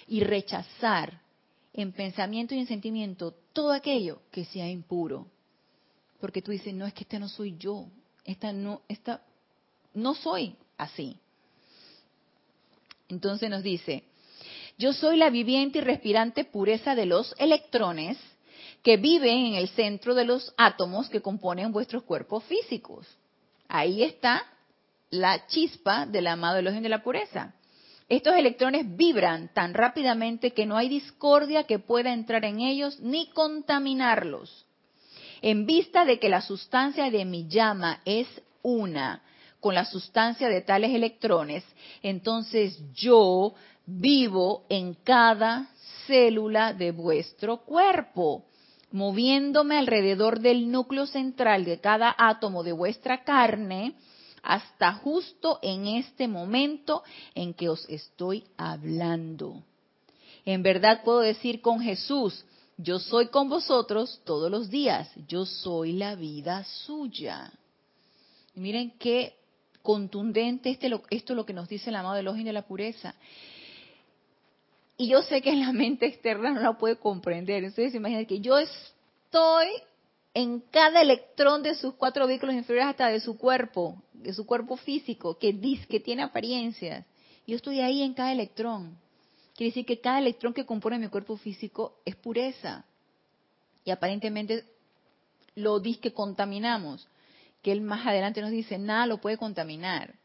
y 0.07 0.23
rechazar 0.23 1.22
en 1.74 1.91
pensamiento 1.91 2.53
y 2.53 2.59
en 2.59 2.67
sentimiento 2.67 3.34
todo 3.51 3.71
aquello 3.71 4.21
que 4.32 4.45
sea 4.45 4.69
impuro. 4.69 5.28
Porque 6.19 6.41
tú 6.41 6.51
dices, 6.51 6.74
no, 6.74 6.86
es 6.86 6.93
que 6.93 7.03
este 7.03 7.19
no 7.19 7.28
soy 7.28 7.57
yo, 7.57 7.88
esta 8.24 8.53
no, 8.53 8.82
esta, 8.88 9.21
no 9.93 10.15
soy 10.15 10.55
así. 10.78 11.17
Entonces 13.09 13.49
nos 13.49 13.63
dice, 13.63 14.03
yo 14.78 14.93
soy 14.93 15.17
la 15.17 15.30
viviente 15.30 15.80
y 15.80 15.82
respirante 15.82 16.45
pureza 16.45 16.95
de 16.95 17.05
los 17.05 17.36
electrones 17.38 18.17
que 18.82 18.97
viven 18.97 19.45
en 19.45 19.53
el 19.55 19.69
centro 19.69 20.15
de 20.15 20.26
los 20.26 20.53
átomos 20.57 21.09
que 21.09 21.21
componen 21.21 21.71
vuestros 21.71 22.03
cuerpos 22.03 22.43
físicos. 22.43 23.07
Ahí 23.67 24.03
está 24.03 24.45
la 25.09 25.47
chispa 25.47 26.05
del 26.05 26.28
amado 26.28 26.57
Elohim 26.57 26.82
de 26.82 26.89
la 26.89 27.03
pureza. 27.03 27.53
Estos 28.10 28.36
electrones 28.36 28.95
vibran 28.95 29.54
tan 29.54 29.74
rápidamente 29.74 30.51
que 30.51 30.66
no 30.66 30.78
hay 30.78 30.89
discordia 30.89 31.64
que 31.64 31.80
pueda 31.80 32.14
entrar 32.14 32.45
en 32.45 32.60
ellos 32.60 32.99
ni 32.99 33.28
contaminarlos. 33.28 34.66
En 35.41 35.66
vista 35.66 36.06
de 36.06 36.20
que 36.20 36.30
la 36.30 36.41
sustancia 36.41 37.10
de 37.10 37.26
mi 37.26 37.47
llama 37.47 38.01
es 38.06 38.28
una 38.62 39.22
con 39.60 39.76
la 39.76 39.86
sustancia 39.86 40.49
de 40.49 40.62
tales 40.62 40.93
electrones, 40.93 41.64
entonces 42.01 42.82
yo 42.93 43.54
vivo 43.86 44.66
en 44.70 44.93
cada 44.93 45.70
célula 46.06 46.74
de 46.74 46.91
vuestro 46.91 47.58
cuerpo, 47.58 48.45
moviéndome 48.91 49.78
alrededor 49.78 50.39
del 50.39 50.70
núcleo 50.70 51.06
central 51.06 51.66
de 51.66 51.80
cada 51.80 52.14
átomo 52.18 52.64
de 52.64 52.74
vuestra 52.74 53.24
carne, 53.24 53.95
hasta 54.43 54.93
justo 54.93 55.57
en 55.61 55.87
este 55.87 56.27
momento 56.27 57.01
en 57.33 57.53
que 57.53 57.69
os 57.69 57.87
estoy 57.89 58.43
hablando. 58.57 59.63
En 60.45 60.61
verdad 60.61 61.01
puedo 61.03 61.21
decir 61.21 61.61
con 61.61 61.79
Jesús, 61.79 62.45
yo 62.77 62.99
soy 62.99 63.27
con 63.27 63.47
vosotros 63.49 64.21
todos 64.25 64.51
los 64.51 64.69
días, 64.69 65.09
yo 65.27 65.45
soy 65.45 65.93
la 65.93 66.15
vida 66.15 66.63
suya. 66.65 67.51
miren 68.55 68.91
qué 68.99 69.37
contundente 69.81 70.69
este, 70.69 70.87
esto 71.09 71.33
es 71.33 71.37
lo 71.37 71.45
que 71.45 71.53
nos 71.53 71.67
dice 71.69 71.89
el 71.89 71.95
amado 71.95 72.17
Elohim 72.17 72.45
de 72.45 72.53
la 72.53 72.67
pureza. 72.67 73.15
Y 74.97 75.07
yo 75.07 75.21
sé 75.23 75.41
que 75.41 75.51
en 75.51 75.61
la 75.61 75.71
mente 75.73 76.05
externa 76.05 76.51
no 76.51 76.61
la 76.61 76.77
puede 76.77 76.97
comprender. 76.97 77.63
Ustedes 77.63 77.95
imaginan 77.95 78.25
que 78.25 78.39
yo 78.39 78.57
estoy 78.57 79.67
en 80.34 80.61
cada 80.71 81.01
electrón 81.01 81.61
de 81.61 81.75
sus 81.75 81.93
cuatro 81.93 82.25
vehículos 82.25 82.55
inferiores 82.55 82.89
hasta 82.89 83.07
de 83.07 83.19
su 83.19 83.38
cuerpo, 83.38 84.01
de 84.13 84.34
su 84.34 84.45
cuerpo 84.45 84.77
físico, 84.77 85.38
que 85.38 85.53
dice 85.53 85.86
que 85.88 85.99
tiene 85.99 86.23
apariencias. 86.23 87.05
Yo 87.45 87.55
estoy 87.55 87.81
ahí 87.81 88.01
en 88.01 88.13
cada 88.13 88.31
electrón. 88.31 88.97
Quiere 89.55 89.69
decir 89.69 89.86
que 89.86 89.99
cada 89.99 90.19
electrón 90.19 90.53
que 90.53 90.65
compone 90.65 90.97
mi 90.97 91.09
cuerpo 91.09 91.38
físico 91.38 91.99
es 92.05 92.15
pureza. 92.15 92.86
Y 93.86 93.91
aparentemente 93.91 94.65
lo 95.55 95.79
dice 95.79 95.99
que 95.99 96.13
contaminamos. 96.13 97.07
Que 97.61 97.71
él 97.71 97.81
más 97.81 98.07
adelante 98.07 98.41
nos 98.41 98.51
dice, 98.51 98.79
nada 98.79 99.05
lo 99.05 99.19
puede 99.19 99.38
contaminar. 99.38 100.15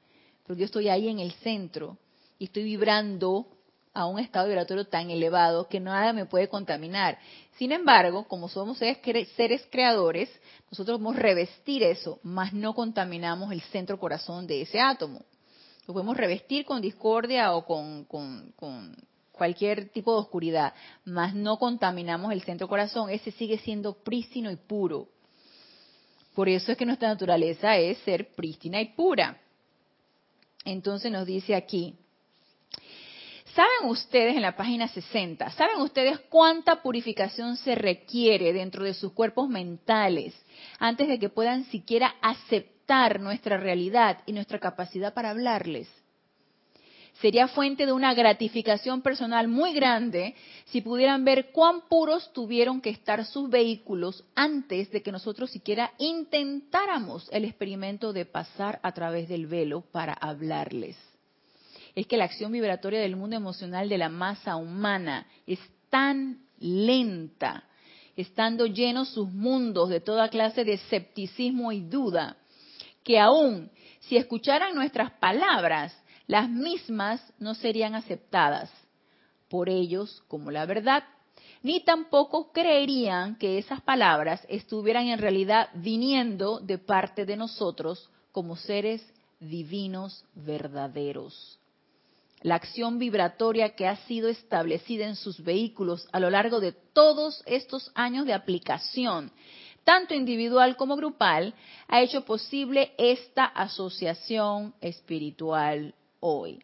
Porque 0.46 0.60
yo 0.60 0.66
estoy 0.66 0.88
ahí 0.88 1.08
en 1.08 1.18
el 1.18 1.32
centro 1.32 1.98
y 2.38 2.44
estoy 2.44 2.62
vibrando 2.62 3.46
a 3.94 4.06
un 4.06 4.18
estado 4.18 4.48
vibratorio 4.48 4.86
tan 4.86 5.10
elevado 5.10 5.68
que 5.68 5.80
nada 5.80 6.12
me 6.12 6.26
puede 6.26 6.48
contaminar. 6.48 7.18
Sin 7.56 7.72
embargo, 7.72 8.24
como 8.28 8.48
somos 8.48 8.78
seres, 8.78 9.66
creadores, 9.70 10.30
nosotros 10.70 10.98
podemos 10.98 11.16
revestir 11.16 11.82
eso, 11.82 12.20
mas 12.22 12.52
no 12.52 12.74
contaminamos 12.74 13.52
el 13.52 13.60
centro 13.62 13.98
corazón 13.98 14.46
de 14.46 14.62
ese 14.62 14.80
átomo. 14.80 15.22
Lo 15.86 15.94
podemos 15.94 16.16
revestir 16.16 16.64
con 16.64 16.80
discordia 16.80 17.54
o 17.54 17.64
con, 17.64 18.06
cualquier 19.32 19.88
tipo 19.90 20.12
de 20.12 20.20
oscuridad, 20.20 20.74
mas 21.04 21.34
no 21.34 21.58
contaminamos 21.58 22.32
el 22.32 22.42
centro 22.42 22.68
corazón, 22.68 23.08
ese 23.10 23.30
sigue 23.32 23.58
siendo 23.58 23.94
prístino 23.94 24.50
y 24.50 24.56
puro. 24.56 25.08
Por 26.34 26.48
eso 26.48 26.70
es 26.70 26.78
que 26.78 26.86
nuestra 26.86 27.08
naturaleza 27.08 27.76
es 27.76 27.98
ser 27.98 28.32
prístina 28.34 28.80
y 28.80 28.86
pura. 28.94 29.40
Entonces 30.64 31.10
nos 31.10 31.26
dice 31.26 31.54
aquí, 31.54 31.96
¿Saben 33.58 33.90
ustedes 33.90 34.36
en 34.36 34.42
la 34.42 34.54
página 34.54 34.86
60, 34.86 35.50
saben 35.50 35.80
ustedes 35.80 36.20
cuánta 36.28 36.80
purificación 36.80 37.56
se 37.56 37.74
requiere 37.74 38.52
dentro 38.52 38.84
de 38.84 38.94
sus 38.94 39.10
cuerpos 39.10 39.48
mentales 39.48 40.32
antes 40.78 41.08
de 41.08 41.18
que 41.18 41.28
puedan 41.28 41.64
siquiera 41.64 42.14
aceptar 42.22 43.18
nuestra 43.18 43.56
realidad 43.56 44.18
y 44.26 44.32
nuestra 44.32 44.60
capacidad 44.60 45.12
para 45.12 45.30
hablarles? 45.30 45.88
Sería 47.20 47.48
fuente 47.48 47.84
de 47.84 47.90
una 47.90 48.14
gratificación 48.14 49.02
personal 49.02 49.48
muy 49.48 49.72
grande 49.72 50.36
si 50.66 50.80
pudieran 50.80 51.24
ver 51.24 51.50
cuán 51.50 51.80
puros 51.88 52.32
tuvieron 52.32 52.80
que 52.80 52.90
estar 52.90 53.24
sus 53.24 53.50
vehículos 53.50 54.22
antes 54.36 54.88
de 54.92 55.02
que 55.02 55.10
nosotros 55.10 55.50
siquiera 55.50 55.94
intentáramos 55.98 57.28
el 57.32 57.44
experimento 57.44 58.12
de 58.12 58.24
pasar 58.24 58.78
a 58.84 58.92
través 58.92 59.28
del 59.28 59.48
velo 59.48 59.80
para 59.80 60.12
hablarles 60.12 60.96
es 61.98 62.06
que 62.06 62.16
la 62.16 62.26
acción 62.26 62.52
vibratoria 62.52 63.00
del 63.00 63.16
mundo 63.16 63.34
emocional 63.34 63.88
de 63.88 63.98
la 63.98 64.08
masa 64.08 64.54
humana 64.54 65.26
es 65.48 65.58
tan 65.90 66.38
lenta, 66.60 67.64
estando 68.14 68.66
llenos 68.66 69.08
sus 69.08 69.28
mundos 69.32 69.88
de 69.88 69.98
toda 69.98 70.28
clase 70.28 70.62
de 70.62 70.74
escepticismo 70.74 71.72
y 71.72 71.80
duda, 71.80 72.36
que 73.02 73.18
aún 73.18 73.68
si 73.98 74.16
escucharan 74.16 74.76
nuestras 74.76 75.10
palabras, 75.14 75.92
las 76.28 76.48
mismas 76.48 77.20
no 77.40 77.56
serían 77.56 77.96
aceptadas 77.96 78.70
por 79.48 79.68
ellos 79.68 80.22
como 80.28 80.52
la 80.52 80.66
verdad, 80.66 81.02
ni 81.64 81.80
tampoco 81.80 82.52
creerían 82.52 83.34
que 83.34 83.58
esas 83.58 83.80
palabras 83.80 84.46
estuvieran 84.48 85.08
en 85.08 85.18
realidad 85.18 85.68
viniendo 85.74 86.60
de 86.60 86.78
parte 86.78 87.26
de 87.26 87.36
nosotros 87.36 88.08
como 88.30 88.54
seres 88.54 89.04
divinos 89.40 90.24
verdaderos 90.36 91.58
la 92.42 92.54
acción 92.54 92.98
vibratoria 92.98 93.70
que 93.70 93.86
ha 93.86 93.96
sido 94.06 94.28
establecida 94.28 95.06
en 95.06 95.16
sus 95.16 95.42
vehículos 95.42 96.08
a 96.12 96.20
lo 96.20 96.30
largo 96.30 96.60
de 96.60 96.72
todos 96.72 97.42
estos 97.46 97.90
años 97.94 98.26
de 98.26 98.32
aplicación, 98.32 99.32
tanto 99.84 100.14
individual 100.14 100.76
como 100.76 100.96
grupal, 100.96 101.54
ha 101.88 102.00
hecho 102.02 102.24
posible 102.24 102.92
esta 102.98 103.44
asociación 103.44 104.74
espiritual 104.80 105.94
hoy. 106.20 106.62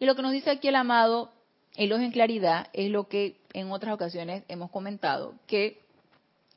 Y 0.00 0.06
lo 0.06 0.16
que 0.16 0.22
nos 0.22 0.32
dice 0.32 0.50
aquí 0.50 0.68
el 0.68 0.76
amado 0.76 1.30
Elogio 1.74 2.06
en 2.06 2.12
Claridad 2.12 2.68
es 2.72 2.90
lo 2.90 3.08
que 3.08 3.36
en 3.52 3.70
otras 3.70 3.94
ocasiones 3.94 4.44
hemos 4.48 4.70
comentado, 4.70 5.34
que 5.46 5.80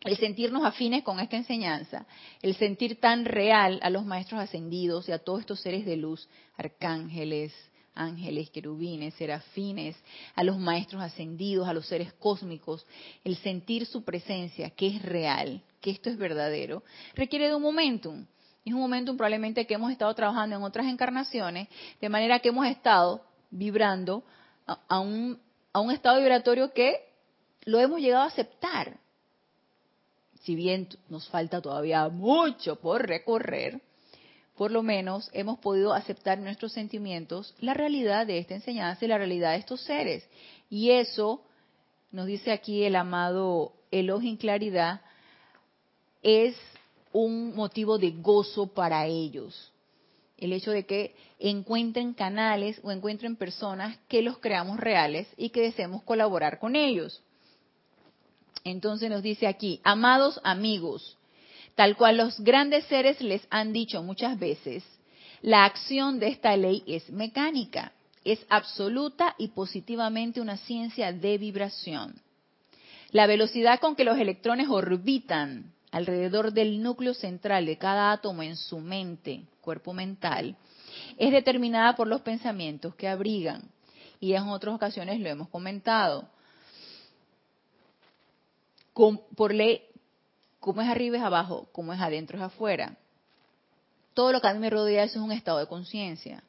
el 0.04 0.18
sentirnos 0.18 0.64
afines 0.64 1.04
con 1.04 1.20
esta 1.20 1.36
enseñanza, 1.36 2.06
el 2.42 2.56
sentir 2.56 3.00
tan 3.00 3.26
real 3.26 3.80
a 3.82 3.90
los 3.90 4.06
maestros 4.06 4.40
ascendidos 4.40 5.10
y 5.10 5.12
a 5.12 5.20
todos 5.20 5.42
estos 5.42 5.62
seres 5.62 5.86
de 5.86 5.98
luz, 5.98 6.28
arcángeles, 6.58 7.54
ángeles, 7.96 8.50
querubines, 8.50 9.14
serafines, 9.16 9.96
a 10.36 10.44
los 10.44 10.58
maestros 10.58 11.02
ascendidos, 11.02 11.68
a 11.68 11.74
los 11.74 11.88
seres 11.88 12.14
cósmicos, 12.14 12.86
el 13.24 13.38
sentir 13.38 13.86
su 13.86 14.04
presencia, 14.04 14.70
que 14.70 14.88
es 14.88 15.02
real, 15.02 15.62
que 15.82 15.92
esto 15.92 16.10
es 16.10 16.18
verdadero, 16.18 16.84
requiere 17.16 17.48
de 17.48 17.56
un 17.56 17.62
momentum. 17.62 18.26
Es 18.64 18.74
un 18.74 18.80
momentum 18.80 19.16
probablemente 19.16 19.66
que 19.66 19.76
hemos 19.76 19.92
estado 19.92 20.14
trabajando 20.14 20.56
en 20.56 20.64
otras 20.64 20.88
encarnaciones, 20.88 21.68
de 22.02 22.10
manera 22.10 22.40
que 22.40 22.50
hemos 22.50 22.66
estado 22.68 23.22
vibrando 23.52 24.24
a, 24.66 25.00
un, 25.00 25.40
a 25.72 25.80
un 25.80 25.92
estado 25.92 26.20
vibratorio 26.20 26.74
que 26.74 27.06
lo 27.66 27.80
hemos 27.80 28.02
llegado 28.02 28.24
a 28.24 28.28
aceptar. 28.28 28.98
Si 30.42 30.56
bien 30.56 30.88
nos 31.10 31.28
falta 31.30 31.62
todavía 31.62 32.08
mucho 32.10 32.76
por 32.78 33.08
recorrer, 33.08 33.82
por 34.56 34.72
lo 34.72 34.84
menos 34.84 35.30
hemos 35.34 35.60
podido 35.60 35.94
aceptar 35.94 36.40
nuestros 36.40 36.72
sentimientos 36.72 37.54
la 37.60 37.74
realidad 37.74 38.26
de 38.26 38.38
esta 38.38 38.56
enseñanza 38.56 39.04
y 39.04 39.08
la 39.08 39.18
realidad 39.18 39.52
de 39.52 39.58
estos 39.58 39.82
seres. 39.82 40.28
Y 40.70 40.92
eso, 40.92 41.42
nos 42.12 42.26
dice 42.26 42.52
aquí 42.52 42.84
el 42.84 42.96
amado 42.96 43.74
Elohim 43.92 44.38
Claridad, 44.38 45.02
es 46.22 46.56
un 47.12 47.56
motivo 47.56 47.98
de 47.98 48.12
gozo 48.12 48.68
para 48.68 49.06
ellos. 49.06 49.72
El 50.38 50.54
hecho 50.54 50.72
de 50.72 50.86
que 50.86 51.16
encuentren 51.40 52.14
canales 52.14 52.80
o 52.84 52.92
encuentren 52.92 53.36
personas 53.36 53.98
que 54.08 54.22
los 54.22 54.38
creamos 54.40 54.80
reales 54.80 55.28
y 55.38 55.50
que 55.50 55.62
deseemos 55.62 56.04
colaborar 56.04 56.60
con 56.60 56.76
ellos. 56.76 57.22
Entonces 58.64 59.10
nos 59.10 59.22
dice 59.22 59.48
aquí, 59.48 59.80
amados 59.84 60.42
amigos, 60.44 61.15
Tal 61.76 61.98
cual 61.98 62.18
los 62.18 62.40
grandes 62.40 62.86
seres 62.86 63.22
les 63.22 63.46
han 63.50 63.74
dicho 63.74 64.02
muchas 64.02 64.40
veces, 64.40 64.84
la 65.42 65.66
acción 65.66 66.20
de 66.20 66.30
esta 66.30 66.56
ley 66.56 66.84
es 66.88 67.10
mecánica, 67.10 67.92
es 68.24 68.44
absoluta 68.50 69.36
y 69.38 69.50
positivamente 69.50 70.42
una 70.42 70.58
ciencia 70.58 71.12
de 71.12 71.38
vibración. 71.38 72.16
La 73.12 73.28
velocidad 73.28 73.80
con 73.80 73.96
que 73.96 74.06
los 74.06 74.18
electrones 74.18 74.68
orbitan 74.70 75.74
alrededor 75.92 76.52
del 76.52 76.82
núcleo 76.82 77.14
central 77.14 77.66
de 77.66 77.78
cada 77.78 78.12
átomo 78.12 78.44
en 78.44 78.56
su 78.56 78.80
mente, 78.80 79.44
cuerpo 79.62 79.94
mental, 79.94 80.58
es 81.18 81.32
determinada 81.32 81.96
por 81.96 82.08
los 82.08 82.22
pensamientos 82.22 82.96
que 82.96 83.08
abrigan. 83.08 83.64
Y 84.20 84.34
en 84.34 84.44
otras 84.48 84.76
ocasiones 84.76 85.20
lo 85.20 85.30
hemos 85.30 85.50
comentado. 85.50 86.28
por 88.94 89.54
ley, 89.54 89.82
como 90.66 90.82
es 90.82 90.88
arriba 90.88 91.18
es 91.18 91.22
abajo, 91.22 91.68
como 91.72 91.94
es 91.94 92.02
adentro 92.02 92.40
es 92.40 92.44
afuera. 92.44 92.98
Todo 94.16 94.32
lo 94.32 94.42
que 94.42 94.48
a 94.48 94.54
mí 94.56 94.60
me 94.60 94.72
rodea 94.72 95.04
eso 95.04 95.20
es 95.20 95.24
un 95.24 95.32
estado 95.32 95.60
de 95.60 95.68
conciencia. 95.68 96.42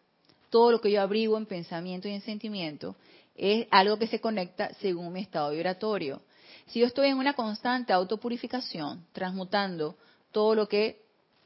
Todo 0.49 0.73
lo 0.73 0.81
que 0.81 0.91
yo 0.91 1.03
abrigo 1.03 1.37
en 1.37 1.45
pensamiento 1.45 2.09
y 2.09 2.13
en 2.13 2.23
sentimiento 2.23 2.97
es 3.35 3.67
algo 3.71 3.99
que 3.99 4.07
se 4.07 4.19
conecta 4.19 4.73
según 4.81 5.13
mi 5.13 5.21
estado 5.21 5.51
vibratorio. 5.51 6.23
Si 6.69 6.81
yo 6.81 6.87
estoy 6.87 7.09
en 7.09 7.19
una 7.19 7.35
constante 7.35 7.93
autopurificación, 7.93 9.05
transmutando 9.13 9.97
todo 10.33 10.55
lo 10.55 10.67
que, 10.67 11.03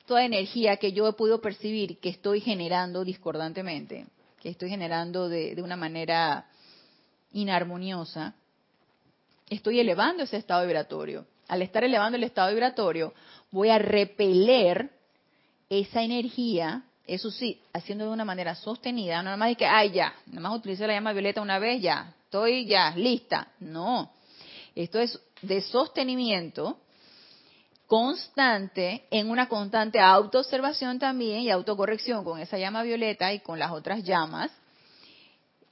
toda 0.07 0.25
energía 0.25 0.77
que 0.77 0.93
yo 0.93 1.09
he 1.09 1.13
podido 1.15 1.41
percibir 1.41 1.99
que 1.99 2.11
estoy 2.11 2.41
generando 2.41 3.05
discordantemente, 3.05 4.07
que 4.41 4.49
estoy 4.49 4.71
generando 4.71 5.29
de, 5.29 5.57
de 5.57 5.63
una 5.63 5.75
manera 5.75 6.47
inarmoniosa, 7.33 8.37
estoy 9.49 9.81
elevando 9.81 10.23
ese 10.23 10.37
estado 10.37 10.63
vibratorio 10.63 11.27
al 11.51 11.63
estar 11.63 11.83
elevando 11.83 12.17
el 12.17 12.23
estado 12.23 12.51
vibratorio, 12.51 13.13
voy 13.51 13.71
a 13.71 13.79
repeler 13.79 14.89
esa 15.69 16.01
energía, 16.03 16.85
eso 17.07 17.31
sí, 17.33 17.61
haciendo 17.73 18.05
de 18.05 18.13
una 18.13 18.25
manera 18.25 18.55
sostenida, 18.55 19.17
no 19.17 19.25
nada 19.25 19.37
más 19.37 19.51
es 19.51 19.57
que, 19.57 19.67
ay, 19.67 19.91
ya, 19.91 20.15
nada 20.27 20.41
más 20.49 20.59
utilicé 20.59 20.87
la 20.87 20.95
llama 20.95 21.13
violeta 21.13 21.43
una 21.43 21.59
vez, 21.59 21.83
ya, 21.83 22.15
estoy 22.25 22.67
ya, 22.67 22.95
lista. 22.95 23.49
No, 23.59 24.13
esto 24.77 25.01
es 25.01 25.19
de 25.43 25.61
sostenimiento 25.61 26.79
constante, 27.89 29.09
en 29.11 29.29
una 29.29 29.49
constante 29.49 29.99
autoobservación 29.99 31.01
también 31.01 31.41
y 31.41 31.51
autocorrección 31.51 32.23
con 32.23 32.39
esa 32.39 32.59
llama 32.59 32.85
violeta 32.85 33.33
y 33.33 33.41
con 33.41 33.59
las 33.59 33.73
otras 33.73 34.05
llamas, 34.05 34.53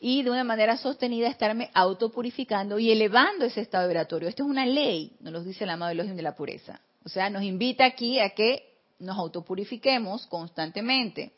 y 0.01 0.23
de 0.23 0.31
una 0.31 0.45
manera 0.45 0.77
sostenida 0.77 1.29
estarme 1.29 1.71
autopurificando 1.75 2.79
y 2.79 2.91
elevando 2.91 3.45
ese 3.45 3.61
estado 3.61 3.89
vibratorio. 3.89 4.29
Esto 4.29 4.45
es 4.45 4.49
una 4.49 4.65
ley, 4.65 5.17
nos 5.21 5.33
lo 5.33 5.43
dice 5.43 5.65
el 5.65 5.71
amado 5.71 5.91
Elohim 5.91 6.15
de 6.15 6.23
la 6.23 6.37
pureza. 6.37 6.81
O 7.05 7.09
sea, 7.09 7.31
nos 7.31 7.43
invita 7.43 7.85
aquí 7.85 8.21
a 8.21 8.31
que 8.31 8.69
nos 8.99 9.17
autopurifiquemos 9.17 10.27
constantemente, 10.27 11.33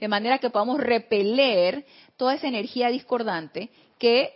de 0.00 0.08
manera 0.08 0.38
que 0.38 0.50
podamos 0.50 0.80
repeler 0.80 1.84
toda 2.16 2.34
esa 2.34 2.48
energía 2.48 2.88
discordante 2.88 3.70
que 3.98 4.34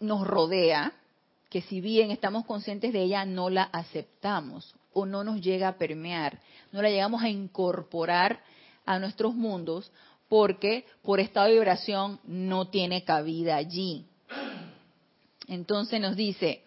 nos 0.00 0.26
rodea, 0.26 0.92
que 1.48 1.62
si 1.62 1.80
bien 1.80 2.10
estamos 2.10 2.44
conscientes 2.44 2.92
de 2.92 3.02
ella, 3.02 3.24
no 3.24 3.48
la 3.48 3.62
aceptamos 3.64 4.74
o 4.92 5.06
no 5.06 5.24
nos 5.24 5.40
llega 5.40 5.68
a 5.68 5.78
permear, 5.78 6.40
no 6.72 6.82
la 6.82 6.90
llegamos 6.90 7.22
a 7.22 7.28
incorporar 7.28 8.40
a 8.86 8.98
nuestros 8.98 9.34
mundos 9.34 9.90
porque 10.28 10.84
por 11.02 11.20
estado 11.20 11.46
de 11.46 11.54
vibración 11.54 12.20
no 12.24 12.68
tiene 12.68 13.04
cabida 13.04 13.56
allí. 13.56 14.06
Entonces 15.46 16.00
nos 16.00 16.16
dice, 16.16 16.62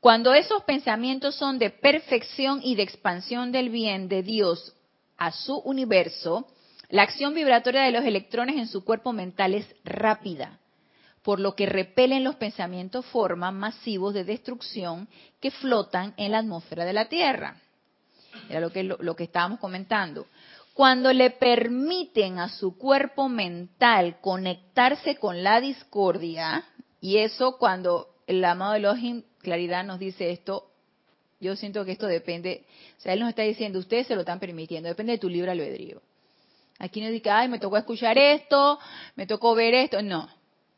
cuando 0.00 0.34
esos 0.34 0.62
pensamientos 0.64 1.34
son 1.34 1.58
de 1.58 1.70
perfección 1.70 2.60
y 2.62 2.76
de 2.76 2.82
expansión 2.82 3.52
del 3.52 3.70
bien 3.70 4.08
de 4.08 4.22
Dios 4.22 4.74
a 5.16 5.32
su 5.32 5.56
universo, 5.58 6.46
la 6.90 7.02
acción 7.02 7.34
vibratoria 7.34 7.82
de 7.82 7.90
los 7.92 8.04
electrones 8.04 8.56
en 8.56 8.68
su 8.68 8.84
cuerpo 8.84 9.12
mental 9.12 9.54
es 9.54 9.66
rápida 9.84 10.60
por 11.24 11.40
lo 11.40 11.56
que 11.56 11.64
repelen 11.64 12.22
los 12.22 12.36
pensamientos 12.36 13.06
formas 13.06 13.54
masivos 13.54 14.12
de 14.12 14.24
destrucción 14.24 15.08
que 15.40 15.50
flotan 15.50 16.12
en 16.18 16.32
la 16.32 16.38
atmósfera 16.38 16.84
de 16.84 16.92
la 16.92 17.08
Tierra. 17.08 17.56
Era 18.50 18.60
lo 18.60 18.70
que, 18.70 18.82
lo, 18.84 19.16
que 19.16 19.24
estábamos 19.24 19.58
comentando. 19.58 20.26
Cuando 20.74 21.12
le 21.12 21.30
permiten 21.30 22.40
a 22.40 22.48
su 22.48 22.76
cuerpo 22.76 23.28
mental 23.28 24.18
conectarse 24.20 25.16
con 25.16 25.44
la 25.44 25.60
discordia, 25.60 26.64
y 27.00 27.18
eso 27.18 27.58
cuando 27.58 28.08
el 28.26 28.44
amado 28.44 28.74
Elohim 28.74 29.22
Claridad 29.38 29.84
nos 29.84 30.00
dice 30.00 30.30
esto, 30.30 30.70
yo 31.38 31.54
siento 31.54 31.84
que 31.84 31.92
esto 31.92 32.06
depende, 32.06 32.66
o 32.98 33.00
sea, 33.02 33.12
él 33.12 33.20
nos 33.20 33.28
está 33.28 33.42
diciendo, 33.42 33.78
ustedes 33.78 34.08
se 34.08 34.14
lo 34.14 34.22
están 34.22 34.40
permitiendo, 34.40 34.88
depende 34.88 35.12
de 35.12 35.18
tu 35.18 35.28
libre 35.28 35.52
albedrío. 35.52 36.02
Aquí 36.78 37.00
no 37.00 37.08
dice, 37.08 37.30
ay, 37.30 37.48
me 37.48 37.60
tocó 37.60 37.76
escuchar 37.76 38.18
esto, 38.18 38.78
me 39.14 39.26
tocó 39.26 39.54
ver 39.54 39.74
esto, 39.74 40.02
no, 40.02 40.28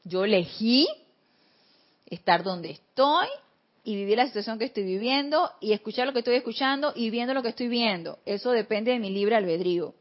yo 0.04 0.24
elegí 0.24 0.86
estar 2.06 2.42
donde 2.42 2.72
estoy 2.72 3.28
y 3.86 3.94
vivir 3.94 4.16
la 4.16 4.26
situación 4.26 4.58
que 4.58 4.64
estoy 4.64 4.82
viviendo 4.82 5.48
y 5.60 5.72
escuchar 5.72 6.08
lo 6.08 6.12
que 6.12 6.18
estoy 6.18 6.34
escuchando 6.34 6.92
y 6.96 7.08
viendo 7.10 7.34
lo 7.34 7.42
que 7.42 7.50
estoy 7.50 7.68
viendo. 7.68 8.18
Eso 8.26 8.50
depende 8.50 8.90
de 8.90 8.98
mi 8.98 9.10
libre 9.10 9.36
albedrío. 9.36 9.94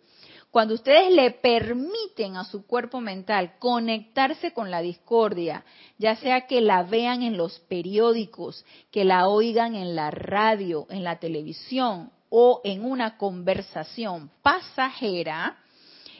Cuando 0.49 0.73
ustedes 0.73 1.13
le 1.13 1.29
permiten 1.29 2.35
a 2.35 2.45
su 2.45 2.65
cuerpo 2.65 2.99
mental 2.99 3.53
conectarse 3.59 4.53
con 4.53 4.71
la 4.71 4.81
discordia, 4.81 5.63
ya 5.99 6.15
sea 6.15 6.47
que 6.47 6.61
la 6.61 6.81
vean 6.81 7.21
en 7.21 7.37
los 7.37 7.59
periódicos, 7.59 8.65
que 8.89 9.05
la 9.05 9.27
oigan 9.27 9.75
en 9.75 9.95
la 9.95 10.09
radio, 10.09 10.87
en 10.89 11.03
la 11.03 11.19
televisión 11.19 12.09
o 12.29 12.61
en 12.63 12.83
una 12.83 13.17
conversación 13.17 14.31
pasajera, 14.41 15.59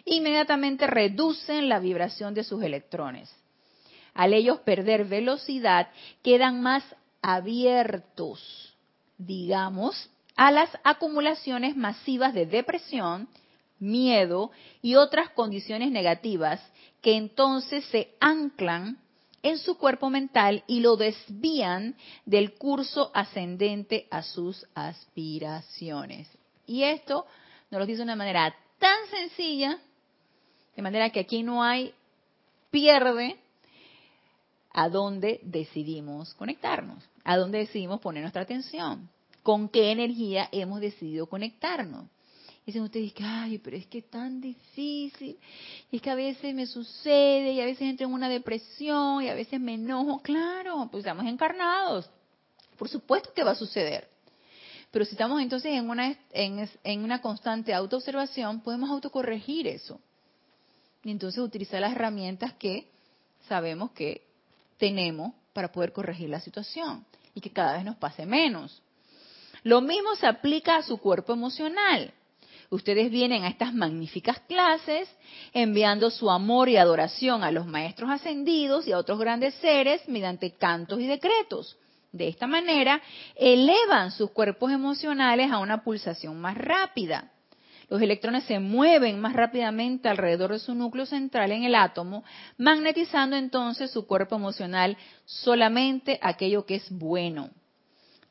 inmediatamente 0.06 0.86
reducen 0.86 1.68
la 1.68 1.80
vibración 1.80 2.36
de 2.36 2.44
sus 2.44 2.62
electrones 2.62 3.36
al 4.16 4.34
ellos 4.34 4.60
perder 4.60 5.04
velocidad, 5.06 5.90
quedan 6.24 6.62
más 6.62 6.84
abiertos, 7.28 8.76
digamos, 9.18 10.12
a 10.36 10.52
las 10.52 10.70
acumulaciones 10.84 11.76
masivas 11.76 12.36
de 12.36 12.46
depresión, 12.46 13.28
miedo 13.80 14.52
y 14.84 14.94
otras 14.94 15.32
condiciones 15.32 15.90
negativas 15.90 16.62
que 17.02 17.18
entonces 17.18 17.84
se 17.86 18.14
anclan 18.20 19.00
en 19.42 19.58
su 19.58 19.76
cuerpo 19.80 20.12
mental 20.12 20.64
y 20.68 20.82
lo 20.82 20.98
desvían 20.98 21.96
del 22.28 22.54
curso 22.54 23.10
ascendente 23.16 24.08
a 24.12 24.22
sus 24.22 24.64
aspiraciones. 24.76 26.30
Y 26.68 26.84
esto 26.84 27.26
nos 27.72 27.80
lo 27.80 27.88
dice 27.88 27.98
de 27.98 28.04
una 28.04 28.16
manera 28.16 28.56
tan 28.78 28.98
sencilla, 29.10 29.80
de 30.76 30.82
manera 30.84 31.10
que 31.10 31.22
aquí 31.22 31.42
no 31.42 31.64
hay 31.64 31.92
pierde, 32.70 33.40
a 34.76 34.90
dónde 34.90 35.40
decidimos 35.42 36.34
conectarnos, 36.36 37.02
a 37.26 37.38
dónde 37.38 37.58
decidimos 37.58 38.00
poner 38.00 38.22
nuestra 38.22 38.44
atención, 38.44 39.10
con 39.42 39.68
qué 39.68 39.92
energía 39.92 40.48
hemos 40.52 40.80
decidido 40.80 41.26
conectarnos. 41.26 42.06
Y 42.62 42.68
dicen 42.68 42.84
ustedes, 42.84 43.14
ay, 43.20 43.58
pero 43.58 43.76
es 43.76 43.88
que 43.88 44.00
es 44.00 44.10
tan 44.10 44.40
difícil, 44.40 45.38
y 45.92 45.96
es 45.96 46.02
que 46.02 46.10
a 46.10 46.16
veces 46.16 46.54
me 46.54 46.68
sucede, 46.68 47.52
y 47.52 47.60
a 47.60 47.66
veces 47.66 47.82
entro 47.82 48.08
en 48.08 48.14
una 48.14 48.30
depresión, 48.30 49.24
y 49.24 49.30
a 49.30 49.34
veces 49.34 49.60
me 49.60 49.74
enojo. 49.74 50.22
Claro, 50.22 50.88
pues 50.92 51.04
estamos 51.04 51.26
encarnados. 51.26 52.10
Por 52.78 52.90
supuesto 52.90 53.34
que 53.34 53.44
va 53.44 53.52
a 53.52 53.56
suceder. 53.56 54.08
Pero 54.92 55.04
si 55.04 55.12
estamos 55.12 55.42
entonces 55.42 55.74
en 55.74 55.90
una, 55.90 56.16
en, 56.32 56.70
en 56.84 57.04
una 57.04 57.22
constante 57.22 57.74
autoobservación, 57.74 58.62
podemos 58.62 58.90
autocorregir 58.90 59.68
eso. 59.68 60.00
Y 61.04 61.12
entonces 61.12 61.40
utilizar 61.40 61.82
las 61.82 61.92
herramientas 61.92 62.54
que 62.54 62.88
sabemos 63.48 63.92
que 63.92 64.26
tenemos 64.78 65.34
para 65.54 65.72
poder 65.72 65.92
corregir 65.92 66.30
la 66.30 66.40
situación 66.40 67.06
y 67.36 67.42
que 67.42 67.52
cada 67.52 67.74
vez 67.74 67.86
nos 67.86 67.98
pase 67.98 68.26
menos. 68.26 68.82
Lo 69.62 69.82
mismo 69.82 70.16
se 70.16 70.26
aplica 70.26 70.78
a 70.78 70.84
su 70.84 70.98
cuerpo 70.98 71.34
emocional. 71.34 72.12
Ustedes 72.72 73.12
vienen 73.12 73.44
a 73.44 73.50
estas 73.50 73.74
magníficas 73.74 74.40
clases 74.48 75.08
enviando 75.54 76.10
su 76.10 76.32
amor 76.32 76.68
y 76.70 76.78
adoración 76.78 77.44
a 77.44 77.52
los 77.52 77.68
maestros 77.68 78.10
ascendidos 78.10 78.88
y 78.88 78.92
a 78.92 78.98
otros 78.98 79.20
grandes 79.20 79.54
seres 79.56 80.08
mediante 80.08 80.56
cantos 80.56 81.00
y 81.00 81.06
decretos. 81.06 81.78
De 82.12 82.28
esta 82.28 82.48
manera, 82.48 83.02
elevan 83.36 84.10
sus 84.10 84.32
cuerpos 84.32 84.72
emocionales 84.72 85.52
a 85.52 85.60
una 85.60 85.84
pulsación 85.84 86.40
más 86.40 86.58
rápida 86.58 87.32
los 87.90 88.02
electrones 88.02 88.44
se 88.46 88.60
mueven 88.60 89.20
más 89.20 89.34
rápidamente 89.34 90.10
alrededor 90.10 90.52
de 90.52 90.60
su 90.60 90.74
núcleo 90.74 91.06
central 91.06 91.52
en 91.52 91.64
el 91.64 91.76
átomo, 91.76 92.24
magnetizando 92.58 93.36
entonces 93.36 93.92
su 93.92 94.08
cuerpo 94.08 94.36
emocional 94.36 94.98
solamente 95.26 96.20
aquello 96.22 96.66
que 96.66 96.76
es 96.76 96.90
bueno. 96.90 97.50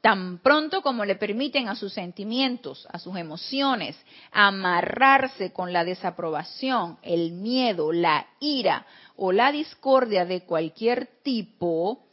Tan 0.04 0.36
pronto 0.40 0.82
como 0.82 1.06
le 1.06 1.16
permiten 1.16 1.66
a 1.68 1.76
sus 1.76 1.94
sentimientos, 1.94 2.86
a 2.92 2.98
sus 2.98 3.16
emociones, 3.16 3.96
amarrarse 4.32 5.50
con 5.50 5.72
la 5.72 5.82
desaprobación, 5.82 6.98
el 7.00 7.32
miedo, 7.32 7.90
la 7.90 8.26
ira 8.38 8.84
o 9.16 9.32
la 9.32 9.50
discordia 9.50 10.26
de 10.26 10.42
cualquier 10.44 11.08
tipo, 11.22 12.03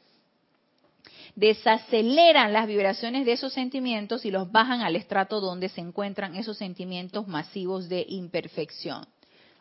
desaceleran 1.36 2.54
las 2.54 2.68
vibraciones 2.68 3.26
de 3.26 3.34
esos 3.34 3.54
sentimientos 3.54 4.26
y 4.26 4.32
los 4.32 4.52
bajan 4.52 4.82
al 4.82 4.96
estrato 4.96 5.40
donde 5.40 5.70
se 5.70 5.82
encuentran 5.82 6.36
esos 6.36 6.58
sentimientos 6.58 7.28
masivos 7.28 7.90
de 7.90 8.06
imperfección. 8.08 9.06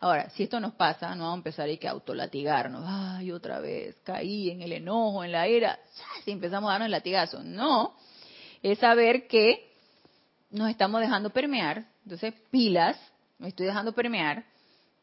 Ahora, 0.02 0.30
si 0.30 0.44
esto 0.44 0.58
nos 0.60 0.72
pasa, 0.72 1.14
no 1.14 1.24
vamos 1.24 1.34
a 1.34 1.40
empezar 1.40 1.68
a 1.68 1.76
que 1.76 1.86
autolatigarnos. 1.86 2.82
Ay, 2.86 3.32
otra 3.32 3.60
vez, 3.60 3.96
caí 4.02 4.50
en 4.50 4.62
el 4.62 4.72
enojo, 4.72 5.22
en 5.22 5.32
la 5.32 5.46
ira. 5.46 5.78
Si 6.24 6.30
empezamos 6.30 6.68
a 6.68 6.72
darnos 6.72 6.86
el 6.86 6.92
latigazo. 6.92 7.42
No, 7.42 7.94
es 8.62 8.78
saber 8.78 9.26
que 9.26 9.70
nos 10.50 10.70
estamos 10.70 11.02
dejando 11.02 11.28
permear. 11.30 11.84
Entonces, 12.04 12.32
pilas, 12.50 12.96
me 13.38 13.48
estoy 13.48 13.66
dejando 13.66 13.92
permear. 13.92 14.44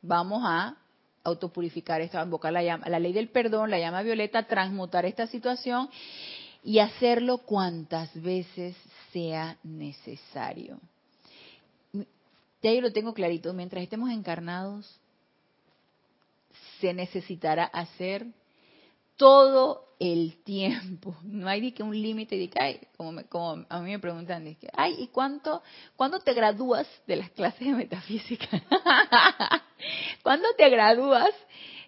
Vamos 0.01 0.41
a 0.43 0.75
autopurificar 1.23 2.01
esta, 2.01 2.23
invocar 2.23 2.51
la, 2.51 2.63
llama, 2.63 2.89
la 2.89 2.99
ley 2.99 3.13
del 3.13 3.29
perdón, 3.29 3.69
la 3.69 3.79
llama 3.79 4.01
violeta, 4.01 4.47
transmutar 4.47 5.05
esta 5.05 5.27
situación 5.27 5.89
y 6.63 6.79
hacerlo 6.79 7.39
cuantas 7.39 8.13
veces 8.21 8.75
sea 9.11 9.57
necesario. 9.63 10.79
Ya 12.61 12.73
yo 12.73 12.81
lo 12.81 12.91
tengo 12.91 13.13
clarito, 13.13 13.53
mientras 13.53 13.83
estemos 13.83 14.09
encarnados, 14.09 14.99
se 16.79 16.93
necesitará 16.93 17.65
hacer 17.65 18.27
todo 19.15 19.87
el 19.99 20.43
tiempo. 20.43 21.15
No 21.23 21.47
hay 21.47 21.71
que 21.71 21.83
un 21.83 21.99
límite 21.99 22.37
de 22.37 22.49
que, 22.49 22.87
como, 22.97 23.21
como, 23.29 23.65
a 23.69 23.79
mí 23.79 23.91
me 23.91 23.99
preguntan, 23.99 24.45
de 24.45 24.55
que, 24.55 24.67
ay, 24.73 24.95
¿y 24.99 25.07
cuánto, 25.07 25.63
cuándo 25.95 26.19
te 26.19 26.33
gradúas 26.33 26.87
de 27.07 27.15
las 27.15 27.31
clases 27.31 27.67
de 27.67 27.73
metafísica? 27.73 28.47
¿Cuándo 30.23 30.47
te 30.57 30.69
gradúas? 30.69 31.33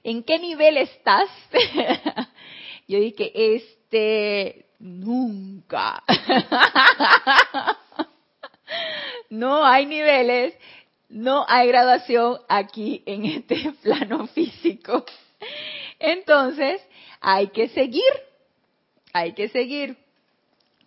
¿En 0.04 0.24
qué 0.24 0.40
nivel 0.40 0.78
estás? 0.78 1.30
Yo 2.90 3.00
dije, 3.00 3.32
este, 3.36 4.66
nunca. 4.80 6.04
no 9.30 9.64
hay 9.64 9.86
niveles. 9.86 10.56
no 11.10 11.46
hay 11.48 11.68
graduación 11.68 12.40
aquí 12.50 13.04
en 13.06 13.26
este 13.26 13.74
plano 13.84 14.26
físico. 14.26 15.06
Entonces, 16.00 16.82
hay 17.22 17.50
que 17.50 17.70
seguir, 17.70 18.12
hay 19.14 19.34
que 19.34 19.50
seguir. 19.50 19.96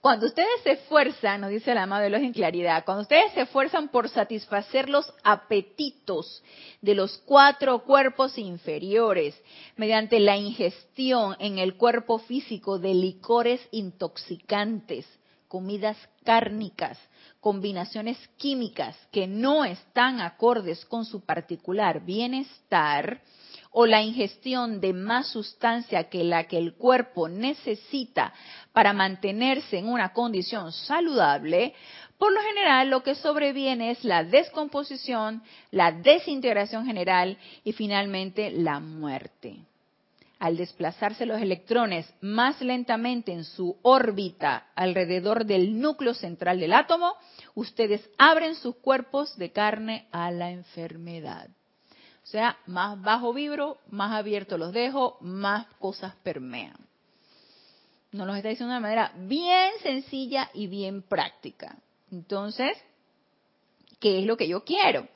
Cuando 0.03 0.27
ustedes 0.27 0.61
se 0.65 0.73
esfuerzan, 0.73 1.43
nos 1.43 1.51
dice 1.51 1.73
la 1.77 1.87
de 2.01 2.11
los 2.11 2.21
en 2.21 2.33
claridad, 2.33 2.85
cuando 2.85 3.03
ustedes 3.03 3.33
se 3.35 3.43
esfuerzan 3.43 3.87
por 3.87 4.09
satisfacer 4.09 4.89
los 4.89 5.15
apetitos 5.23 6.43
de 6.81 6.97
los 6.97 7.19
cuatro 7.19 7.85
cuerpos 7.85 8.37
inferiores 8.37 9.41
mediante 9.77 10.19
la 10.19 10.37
ingestión 10.37 11.37
en 11.39 11.61
el 11.61 11.77
cuerpo 11.77 12.19
físico 12.19 12.81
de 12.81 12.95
licores 12.95 13.61
intoxicantes, 13.71 15.07
comidas 15.47 15.97
cárnicas, 16.25 16.99
combinaciones 17.39 18.19
químicas 18.37 18.97
que 19.13 19.29
no 19.29 19.65
están 19.65 20.21
acordes 20.21 20.85
con 20.85 21.05
su 21.05 21.25
particular 21.25 22.05
bienestar, 22.05 23.21
o 23.73 23.87
la 23.87 24.03
ingestión 24.03 24.81
de 24.81 24.93
más 24.93 25.29
sustancia 25.29 26.05
que 26.05 26.25
la 26.25 26.45
que 26.45 26.59
el 26.59 26.75
cuerpo 26.75 27.29
necesita 27.29 28.33
para 28.73 28.93
mantenerse 28.93 29.79
en 29.79 29.89
una 29.89 30.13
condición 30.13 30.73
saludable, 30.73 31.75
por 32.19 32.33
lo 32.33 32.41
general 32.41 32.91
lo 32.91 33.03
que 33.03 33.15
sobreviene 33.15 33.91
es 33.91 34.05
la 34.05 34.25
descomposición, 34.25 35.43
la 35.71 35.91
desintegración 35.91 36.87
general 36.87 37.39
y 37.65 37.73
finalmente 37.73 38.51
la 38.51 38.79
muerte. 38.79 39.57
Al 40.39 40.57
desplazarse 40.57 41.25
los 41.25 41.41
electrones 41.41 42.13
más 42.21 42.61
lentamente 42.61 43.33
en 43.33 43.45
su 43.45 43.77
órbita 43.83 44.67
alrededor 44.75 45.47
del 45.47 45.81
núcleo 45.81 46.15
central 46.15 46.59
del 46.59 46.73
átomo, 46.73 47.15
ustedes 47.55 48.09
abren 48.19 48.57
sus 48.57 48.75
cuerpos 48.77 49.37
de 49.37 49.53
carne 49.53 50.09
a 50.11 50.31
la 50.33 50.51
enfermedad. 50.51 51.49
O 52.23 52.27
sea, 52.27 52.57
más 52.67 53.01
bajo 53.03 53.33
vibro, 53.33 53.79
más 53.91 54.13
abierto 54.13 54.57
los 54.57 54.73
dejo, 54.73 55.19
más 55.21 55.67
cosas 55.79 56.15
permean. 56.23 56.77
Nos 58.13 58.27
lo 58.27 58.35
está 58.35 58.51
diciendo 58.51 58.73
de 58.73 58.79
una 58.79 58.89
manera 58.89 59.13
bien 59.17 59.73
sencilla 59.83 60.51
y 60.55 60.67
bien 60.67 61.03
práctica. 61.03 61.77
Entonces, 62.11 62.77
¿qué 63.99 64.21
es 64.21 64.27
lo 64.27 64.37
que 64.37 64.47
yo 64.47 64.65
quiero? 64.65 65.09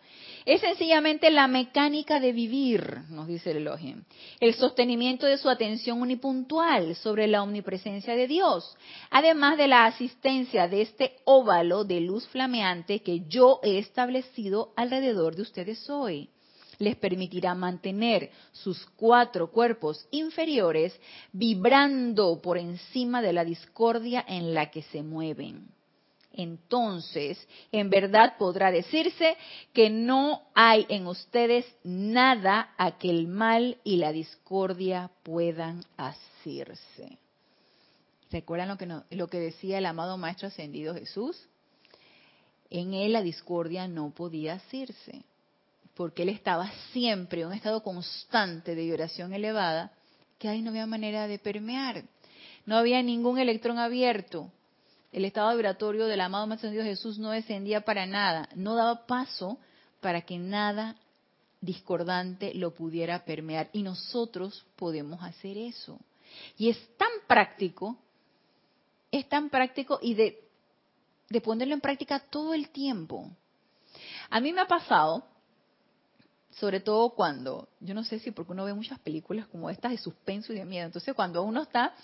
Es 0.46 0.60
sencillamente 0.60 1.30
la 1.30 1.48
mecánica 1.48 2.20
de 2.20 2.32
vivir, 2.32 3.00
nos 3.10 3.26
dice 3.26 3.50
el 3.50 3.58
Elohim. 3.58 4.04
El 4.40 4.54
sostenimiento 4.54 5.26
de 5.26 5.38
su 5.38 5.48
atención 5.48 6.00
unipuntual 6.00 6.94
sobre 6.96 7.26
la 7.26 7.42
omnipresencia 7.42 8.14
de 8.14 8.26
Dios, 8.26 8.76
además 9.10 9.58
de 9.58 9.68
la 9.68 9.86
asistencia 9.86 10.68
de 10.68 10.82
este 10.82 11.16
óvalo 11.24 11.84
de 11.84 12.00
luz 12.00 12.26
flameante 12.28 13.00
que 13.00 13.26
yo 13.28 13.60
he 13.62 13.78
establecido 13.78 14.72
alrededor 14.76 15.34
de 15.36 15.42
ustedes 15.42 15.90
hoy 15.90 16.30
les 16.78 16.96
permitirá 16.96 17.54
mantener 17.54 18.30
sus 18.52 18.84
cuatro 18.96 19.50
cuerpos 19.50 20.06
inferiores 20.10 20.98
vibrando 21.32 22.40
por 22.40 22.58
encima 22.58 23.22
de 23.22 23.32
la 23.32 23.44
discordia 23.44 24.24
en 24.26 24.54
la 24.54 24.70
que 24.70 24.82
se 24.82 25.02
mueven. 25.02 25.68
Entonces, 26.32 27.38
en 27.72 27.88
verdad 27.88 28.36
podrá 28.38 28.70
decirse 28.70 29.36
que 29.72 29.88
no 29.88 30.42
hay 30.54 30.84
en 30.90 31.06
ustedes 31.06 31.64
nada 31.82 32.74
a 32.76 32.98
que 32.98 33.08
el 33.08 33.26
mal 33.26 33.78
y 33.84 33.96
la 33.96 34.12
discordia 34.12 35.10
puedan 35.22 35.82
hacerse. 35.96 37.18
¿Recuerdan 38.30 38.68
lo 38.68 38.76
que, 38.76 39.16
lo 39.16 39.28
que 39.28 39.38
decía 39.38 39.78
el 39.78 39.86
amado 39.86 40.18
Maestro 40.18 40.48
Ascendido 40.48 40.94
Jesús? 40.94 41.48
En 42.68 42.92
él 42.92 43.14
la 43.14 43.22
discordia 43.22 43.88
no 43.88 44.10
podía 44.10 44.54
hacerse 44.54 45.22
porque 45.96 46.22
él 46.22 46.28
estaba 46.28 46.70
siempre 46.92 47.40
en 47.40 47.48
un 47.48 47.54
estado 47.54 47.82
constante 47.82 48.74
de 48.74 48.84
vibración 48.84 49.32
elevada, 49.32 49.92
que 50.38 50.48
ahí 50.48 50.60
no 50.60 50.70
había 50.70 50.86
manera 50.86 51.26
de 51.26 51.38
permear. 51.38 52.04
No 52.66 52.76
había 52.76 53.02
ningún 53.02 53.38
electrón 53.38 53.78
abierto. 53.78 54.52
El 55.10 55.24
estado 55.24 55.50
vibratorio 55.52 56.06
del 56.06 56.20
amado 56.20 56.46
Maestro 56.46 56.70
Dios 56.70 56.84
Jesús 56.84 57.18
no 57.18 57.30
descendía 57.30 57.80
para 57.80 58.04
nada, 58.04 58.50
no 58.54 58.74
daba 58.74 59.06
paso 59.06 59.58
para 60.02 60.20
que 60.20 60.36
nada 60.38 60.96
discordante 61.62 62.52
lo 62.52 62.74
pudiera 62.74 63.24
permear. 63.24 63.70
Y 63.72 63.82
nosotros 63.82 64.66
podemos 64.76 65.22
hacer 65.22 65.56
eso. 65.56 65.98
Y 66.58 66.68
es 66.68 66.78
tan 66.98 67.08
práctico, 67.26 67.96
es 69.10 69.26
tan 69.30 69.48
práctico 69.48 69.98
y 70.02 70.12
de, 70.12 70.44
de 71.30 71.40
ponerlo 71.40 71.72
en 71.72 71.80
práctica 71.80 72.20
todo 72.20 72.52
el 72.52 72.68
tiempo. 72.68 73.30
A 74.28 74.40
mí 74.40 74.52
me 74.52 74.60
ha 74.60 74.66
pasado 74.66 75.24
sobre 76.58 76.80
todo 76.80 77.10
cuando, 77.10 77.68
yo 77.80 77.94
no 77.94 78.02
sé 78.02 78.18
si 78.18 78.30
porque 78.30 78.52
uno 78.52 78.64
ve 78.64 78.72
muchas 78.72 78.98
películas 78.98 79.46
como 79.46 79.68
estas 79.68 79.92
de 79.92 79.98
suspenso 79.98 80.52
y 80.52 80.56
de 80.56 80.64
miedo, 80.64 80.86
entonces 80.86 81.14
cuando 81.14 81.42
uno 81.42 81.62
está 81.62 81.94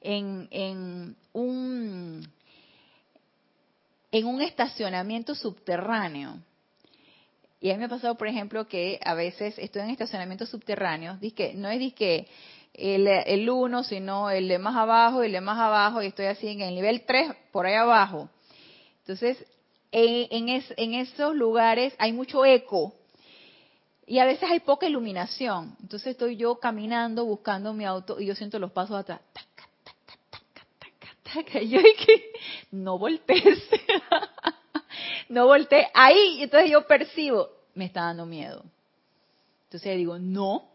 en, 0.00 0.48
en 0.50 1.16
un 1.32 2.28
en 4.10 4.26
un 4.26 4.42
estacionamiento 4.42 5.34
subterráneo, 5.34 6.38
y 7.60 7.70
a 7.70 7.74
mí 7.74 7.78
me 7.78 7.84
ha 7.86 7.88
pasado, 7.88 8.16
por 8.16 8.26
ejemplo, 8.26 8.66
que 8.66 9.00
a 9.02 9.14
veces 9.14 9.54
estoy 9.56 9.82
en 9.82 9.90
estacionamientos 9.90 10.50
subterráneos, 10.50 11.18
que 11.34 11.54
no 11.54 11.70
es 11.70 11.94
que 11.94 12.26
el, 12.74 13.48
uno, 13.48 13.84
sino 13.84 14.30
el 14.30 14.48
de 14.48 14.58
más 14.58 14.76
abajo, 14.76 15.22
el 15.22 15.32
de 15.32 15.40
más 15.40 15.58
abajo, 15.58 16.02
y 16.02 16.08
estoy 16.08 16.26
así 16.26 16.48
en 16.48 16.60
el 16.60 16.74
nivel 16.74 17.04
3, 17.06 17.30
por 17.52 17.64
ahí 17.64 17.74
abajo. 17.74 18.28
Entonces, 18.98 19.46
en, 19.92 20.48
en, 20.48 20.62
en 20.76 20.94
esos 20.94 21.36
lugares 21.36 21.94
hay 21.98 22.12
mucho 22.12 22.44
eco, 22.44 22.94
y 24.06 24.18
a 24.18 24.24
veces 24.24 24.50
hay 24.50 24.60
poca 24.60 24.86
iluminación. 24.86 25.76
Entonces 25.80 26.08
estoy 26.08 26.36
yo 26.36 26.56
caminando, 26.56 27.24
buscando 27.24 27.72
mi 27.72 27.84
auto 27.84 28.20
y 28.20 28.26
yo 28.26 28.34
siento 28.34 28.58
los 28.58 28.72
pasos 28.72 28.96
atrás. 28.96 29.20
y 31.60 31.68
yo 31.68 31.80
dije, 31.80 32.24
no 32.72 32.98
voltees. 32.98 33.62
no 35.28 35.46
volteé. 35.46 35.88
Ahí, 35.94 36.42
entonces 36.42 36.70
yo 36.70 36.86
percibo, 36.86 37.48
me 37.74 37.86
está 37.86 38.02
dando 38.02 38.26
miedo. 38.26 38.64
Entonces 39.64 39.96
digo, 39.96 40.18
no, 40.18 40.68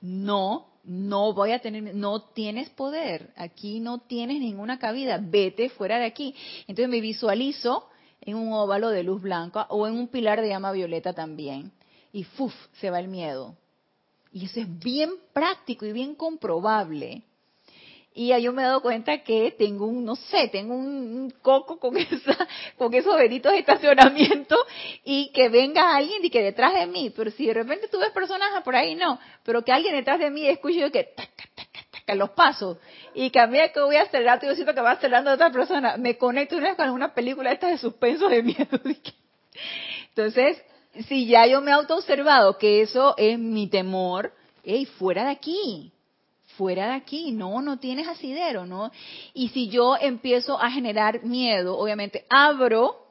no, 0.00 0.66
no 0.82 1.32
voy 1.34 1.52
a 1.52 1.60
tener, 1.60 1.94
no 1.94 2.22
tienes 2.22 2.70
poder. 2.70 3.32
Aquí 3.36 3.80
no 3.80 3.98
tienes 3.98 4.40
ninguna 4.40 4.78
cabida. 4.78 5.20
Vete 5.22 5.68
fuera 5.68 5.98
de 5.98 6.06
aquí. 6.06 6.34
Entonces 6.62 6.88
me 6.88 7.00
visualizo 7.00 7.88
en 8.22 8.36
un 8.36 8.52
óvalo 8.54 8.88
de 8.88 9.02
luz 9.02 9.20
blanca 9.20 9.66
o 9.68 9.86
en 9.86 9.94
un 9.94 10.08
pilar 10.08 10.40
de 10.40 10.48
llama 10.48 10.72
violeta 10.72 11.12
también 11.12 11.70
y 12.12 12.24
¡fuf! 12.24 12.54
se 12.80 12.90
va 12.90 13.00
el 13.00 13.08
miedo. 13.08 13.56
Y 14.32 14.46
eso 14.46 14.60
es 14.60 14.78
bien 14.78 15.10
práctico 15.32 15.84
y 15.84 15.92
bien 15.92 16.14
comprobable. 16.14 17.22
Y 18.14 18.28
yo 18.42 18.52
me 18.52 18.62
he 18.62 18.66
dado 18.66 18.82
cuenta 18.82 19.22
que 19.22 19.54
tengo 19.58 19.86
un, 19.86 20.04
no 20.04 20.16
sé, 20.16 20.48
tengo 20.48 20.74
un 20.74 21.32
coco 21.40 21.78
con 21.78 21.96
esa, 21.98 22.46
con 22.76 22.92
esos 22.92 23.16
benditos 23.16 23.54
estacionamientos 23.54 24.58
y 25.04 25.30
que 25.32 25.48
venga 25.48 25.96
alguien 25.96 26.22
y 26.22 26.28
que 26.28 26.42
detrás 26.42 26.74
de 26.74 26.86
mí, 26.86 27.10
pero 27.16 27.30
si 27.30 27.46
de 27.46 27.54
repente 27.54 27.88
tú 27.88 27.98
ves 27.98 28.10
personas 28.10 28.62
por 28.62 28.76
ahí, 28.76 28.94
no, 28.94 29.18
pero 29.44 29.64
que 29.64 29.72
alguien 29.72 29.94
detrás 29.94 30.18
de 30.18 30.30
mí 30.30 30.46
escuche 30.46 30.80
yo 30.80 30.92
que 30.92 31.04
taca, 31.04 31.44
taca, 31.54 31.80
taca, 31.90 32.14
los 32.14 32.30
pasos 32.30 32.76
y 33.14 33.30
que 33.30 33.40
a 33.40 33.46
mí 33.46 33.58
que 33.72 33.80
voy 33.80 33.96
a 33.96 34.02
acelerar, 34.02 34.42
yo 34.44 34.54
siento 34.54 34.74
que 34.74 34.82
va 34.82 34.92
acelerando 34.92 35.30
a 35.30 35.34
otra 35.34 35.50
persona, 35.50 35.96
me 35.96 36.18
conecto 36.18 36.56
una 36.56 36.68
vez 36.68 36.76
con 36.76 36.90
una 36.90 37.14
película 37.14 37.50
esta 37.50 37.68
de 37.68 37.78
suspenso 37.78 38.28
de 38.28 38.42
miedo. 38.42 38.78
Entonces, 40.08 40.62
si 41.08 41.26
ya 41.26 41.46
yo 41.46 41.60
me 41.60 41.70
he 41.70 41.74
autoobservado 41.74 42.58
que 42.58 42.82
eso 42.82 43.14
es 43.16 43.38
mi 43.38 43.66
temor, 43.66 44.32
hey, 44.62 44.86
fuera 44.86 45.24
de 45.24 45.30
aquí, 45.30 45.92
fuera 46.56 46.88
de 46.88 46.94
aquí, 46.94 47.32
no, 47.32 47.62
no 47.62 47.78
tienes 47.78 48.08
asidero, 48.08 48.66
¿no? 48.66 48.90
Y 49.34 49.48
si 49.48 49.68
yo 49.68 49.96
empiezo 49.96 50.60
a 50.60 50.70
generar 50.70 51.24
miedo, 51.24 51.78
obviamente 51.78 52.26
abro 52.28 53.01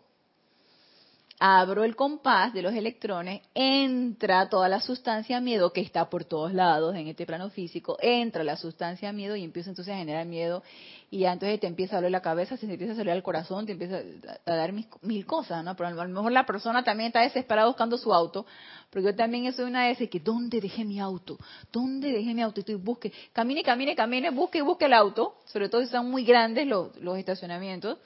abro 1.44 1.84
el 1.84 1.96
compás 1.96 2.54
de 2.54 2.62
los 2.62 2.72
electrones, 2.76 3.42
entra 3.56 4.48
toda 4.48 4.70
la 4.70 4.80
sustancia 4.80 5.42
miedo 5.42 5.74
que 5.74 5.82
está 5.82 6.08
por 6.08 6.24
todos 6.24 6.54
lados 6.54 6.96
en 6.96 7.08
este 7.08 7.26
plano 7.26 7.50
físico, 7.50 7.98
entra 8.00 8.44
la 8.44 8.58
sustancia 8.58 9.12
miedo 9.12 9.36
y 9.36 9.44
empieza 9.44 9.72
entonces 9.72 9.96
a 9.96 9.98
generar 9.98 10.28
miedo 10.28 10.62
y 11.10 11.26
entonces 11.26 11.60
te 11.60 11.66
empieza 11.66 11.96
a 11.96 11.98
doler 11.98 12.12
la 12.12 12.22
cabeza, 12.22 12.58
se 12.58 12.68
te 12.68 12.74
empieza 12.74 12.94
a 12.94 12.96
salir 12.96 13.12
el 13.14 13.24
corazón, 13.24 13.66
te 13.66 13.72
empieza 13.72 14.02
a 14.46 14.56
dar 14.56 14.72
mil, 14.72 15.26
cosas, 15.26 15.64
¿no? 15.66 15.76
Pero 15.76 15.90
a 15.90 16.06
lo 16.06 16.14
mejor 16.14 16.32
la 16.32 16.46
persona 16.46 16.84
también 16.84 17.08
está 17.08 17.22
desesperada 17.22 17.68
buscando 17.68 17.98
su 17.98 18.14
auto, 18.14 18.46
porque 18.92 19.08
yo 19.08 19.16
también 19.16 19.52
soy 19.52 19.66
una 19.66 19.86
de 19.86 19.94
esas 19.94 20.10
que, 20.10 20.20
¿dónde 20.20 20.62
dejé 20.62 20.86
mi 20.86 21.00
auto? 21.00 21.40
¿Dónde 21.72 22.12
dejé 22.12 22.36
mi 22.36 22.44
auto? 22.44 22.60
Y 22.60 22.62
estoy 22.62 22.76
busque, 22.76 23.12
camine, 23.34 23.64
camine, 23.64 23.96
camine, 23.96 24.30
busque 24.30 24.60
y 24.60 24.62
busque 24.62 24.86
el 24.86 24.94
auto, 24.94 25.38
sobre 25.46 25.70
todo 25.70 25.82
si 25.82 25.88
son 25.88 26.12
muy 26.12 26.24
grandes 26.24 26.68
los, 26.68 26.96
los 26.98 27.18
estacionamientos 27.18 27.98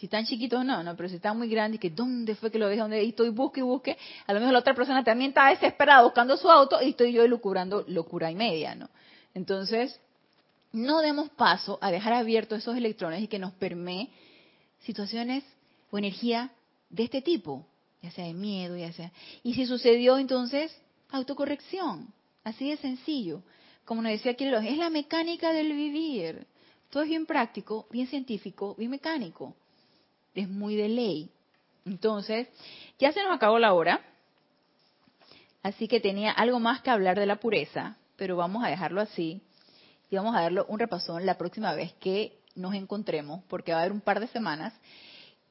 si 0.00 0.06
están 0.06 0.24
chiquitos, 0.24 0.64
no, 0.64 0.82
no, 0.82 0.96
pero 0.96 1.10
si 1.10 1.16
están 1.16 1.36
muy 1.36 1.46
grandes, 1.50 1.78
que 1.78 1.90
dónde 1.90 2.34
fue 2.34 2.50
que 2.50 2.58
lo 2.58 2.68
dejé, 2.68 2.80
dónde, 2.80 3.04
y 3.04 3.10
estoy 3.10 3.28
busque 3.28 3.60
y 3.60 3.62
busque, 3.62 3.98
a 4.26 4.32
lo 4.32 4.40
mejor 4.40 4.54
la 4.54 4.60
otra 4.60 4.72
persona 4.72 5.04
también 5.04 5.32
está 5.32 5.50
desesperada 5.50 6.02
buscando 6.04 6.38
su 6.38 6.50
auto 6.50 6.80
y 6.80 6.90
estoy 6.90 7.12
yo 7.12 7.28
lucubrando 7.28 7.84
locura 7.86 8.30
y 8.30 8.34
media, 8.34 8.74
¿no? 8.74 8.88
Entonces, 9.34 10.00
no 10.72 11.00
demos 11.02 11.28
paso 11.28 11.78
a 11.82 11.90
dejar 11.90 12.14
abiertos 12.14 12.60
esos 12.60 12.78
electrones 12.78 13.22
y 13.22 13.28
que 13.28 13.38
nos 13.38 13.52
permee 13.52 14.08
situaciones 14.84 15.44
o 15.90 15.98
energía 15.98 16.50
de 16.88 17.02
este 17.02 17.20
tipo, 17.20 17.66
ya 18.00 18.10
sea 18.10 18.24
de 18.24 18.32
miedo, 18.32 18.78
ya 18.78 18.94
sea... 18.94 19.12
Y 19.42 19.52
si 19.52 19.66
sucedió, 19.66 20.16
entonces, 20.16 20.74
autocorrección, 21.10 22.08
así 22.42 22.70
de 22.70 22.78
sencillo. 22.78 23.42
Como 23.84 24.00
nos 24.00 24.12
decía 24.12 24.32
aquí, 24.32 24.46
es 24.46 24.78
la 24.78 24.88
mecánica 24.88 25.52
del 25.52 25.74
vivir. 25.74 26.46
Todo 26.88 27.02
es 27.02 27.10
bien 27.10 27.26
práctico, 27.26 27.86
bien 27.90 28.06
científico, 28.06 28.74
bien 28.78 28.92
mecánico. 28.92 29.54
Es 30.34 30.48
muy 30.48 30.76
de 30.76 30.88
ley. 30.88 31.30
Entonces, 31.84 32.48
ya 32.98 33.12
se 33.12 33.22
nos 33.22 33.34
acabó 33.34 33.58
la 33.58 33.72
hora. 33.72 34.00
Así 35.62 35.88
que 35.88 36.00
tenía 36.00 36.32
algo 36.32 36.60
más 36.60 36.80
que 36.82 36.90
hablar 36.90 37.18
de 37.18 37.26
la 37.26 37.36
pureza, 37.36 37.96
pero 38.16 38.36
vamos 38.36 38.64
a 38.64 38.68
dejarlo 38.68 39.00
así 39.00 39.42
y 40.10 40.16
vamos 40.16 40.34
a 40.34 40.42
darle 40.42 40.62
un 40.66 40.78
repasón 40.78 41.26
la 41.26 41.38
próxima 41.38 41.74
vez 41.74 41.92
que 42.00 42.38
nos 42.54 42.74
encontremos, 42.74 43.42
porque 43.48 43.72
va 43.72 43.78
a 43.78 43.80
haber 43.82 43.92
un 43.92 44.00
par 44.00 44.20
de 44.20 44.26
semanas 44.28 44.72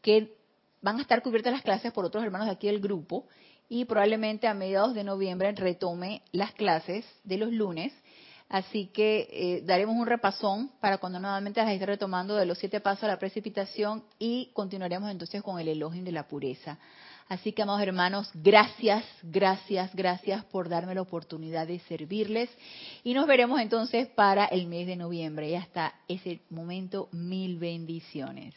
que 0.02 0.36
van 0.82 0.98
a 0.98 1.02
estar 1.02 1.22
cubiertas 1.22 1.54
las 1.54 1.62
clases 1.62 1.92
por 1.92 2.06
otros 2.06 2.24
hermanos 2.24 2.48
de 2.48 2.54
aquí 2.54 2.68
del 2.68 2.80
grupo 2.80 3.26
y 3.68 3.86
probablemente 3.86 4.48
a 4.48 4.54
mediados 4.54 4.94
de 4.96 5.04
noviembre 5.04 5.52
retome 5.52 6.24
las 6.32 6.54
clases 6.54 7.06
de 7.24 7.38
los 7.38 7.52
lunes. 7.52 7.94
Así 8.50 8.88
que 8.88 9.30
eh, 9.32 9.62
daremos 9.64 9.96
un 9.96 10.08
repasón 10.08 10.72
para 10.80 10.98
cuando 10.98 11.20
nuevamente 11.20 11.62
las 11.62 11.72
esté 11.72 11.86
retomando 11.86 12.36
de 12.36 12.48
los 12.48 12.58
siete 12.58 12.80
pasos 12.80 13.04
a 13.04 13.08
la 13.08 13.20
precipitación 13.20 14.04
y 14.18 14.50
continuaremos 14.54 15.12
entonces 15.12 15.44
con 15.44 15.60
el 15.60 15.68
elogio 15.68 16.04
de 16.04 16.12
la 16.12 16.28
pureza. 16.28 16.80
Así 17.28 17.54
que, 17.54 17.62
amados 17.62 17.84
hermanos, 17.84 18.32
gracias, 18.34 19.06
gracias, 19.22 19.94
gracias 19.94 20.44
por 20.46 20.68
darme 20.68 20.96
la 20.96 21.04
oportunidad 21.04 21.68
de 21.68 21.78
servirles. 21.82 22.50
Y 23.04 23.14
nos 23.14 23.28
veremos 23.28 23.62
entonces 23.62 24.08
para 24.08 24.46
el 24.46 24.66
mes 24.66 24.88
de 24.88 24.96
noviembre. 24.96 25.48
Y 25.52 25.56
hasta 25.56 25.94
ese 26.08 26.42
momento, 26.50 27.08
mil 27.12 27.60
bendiciones. 27.60 28.56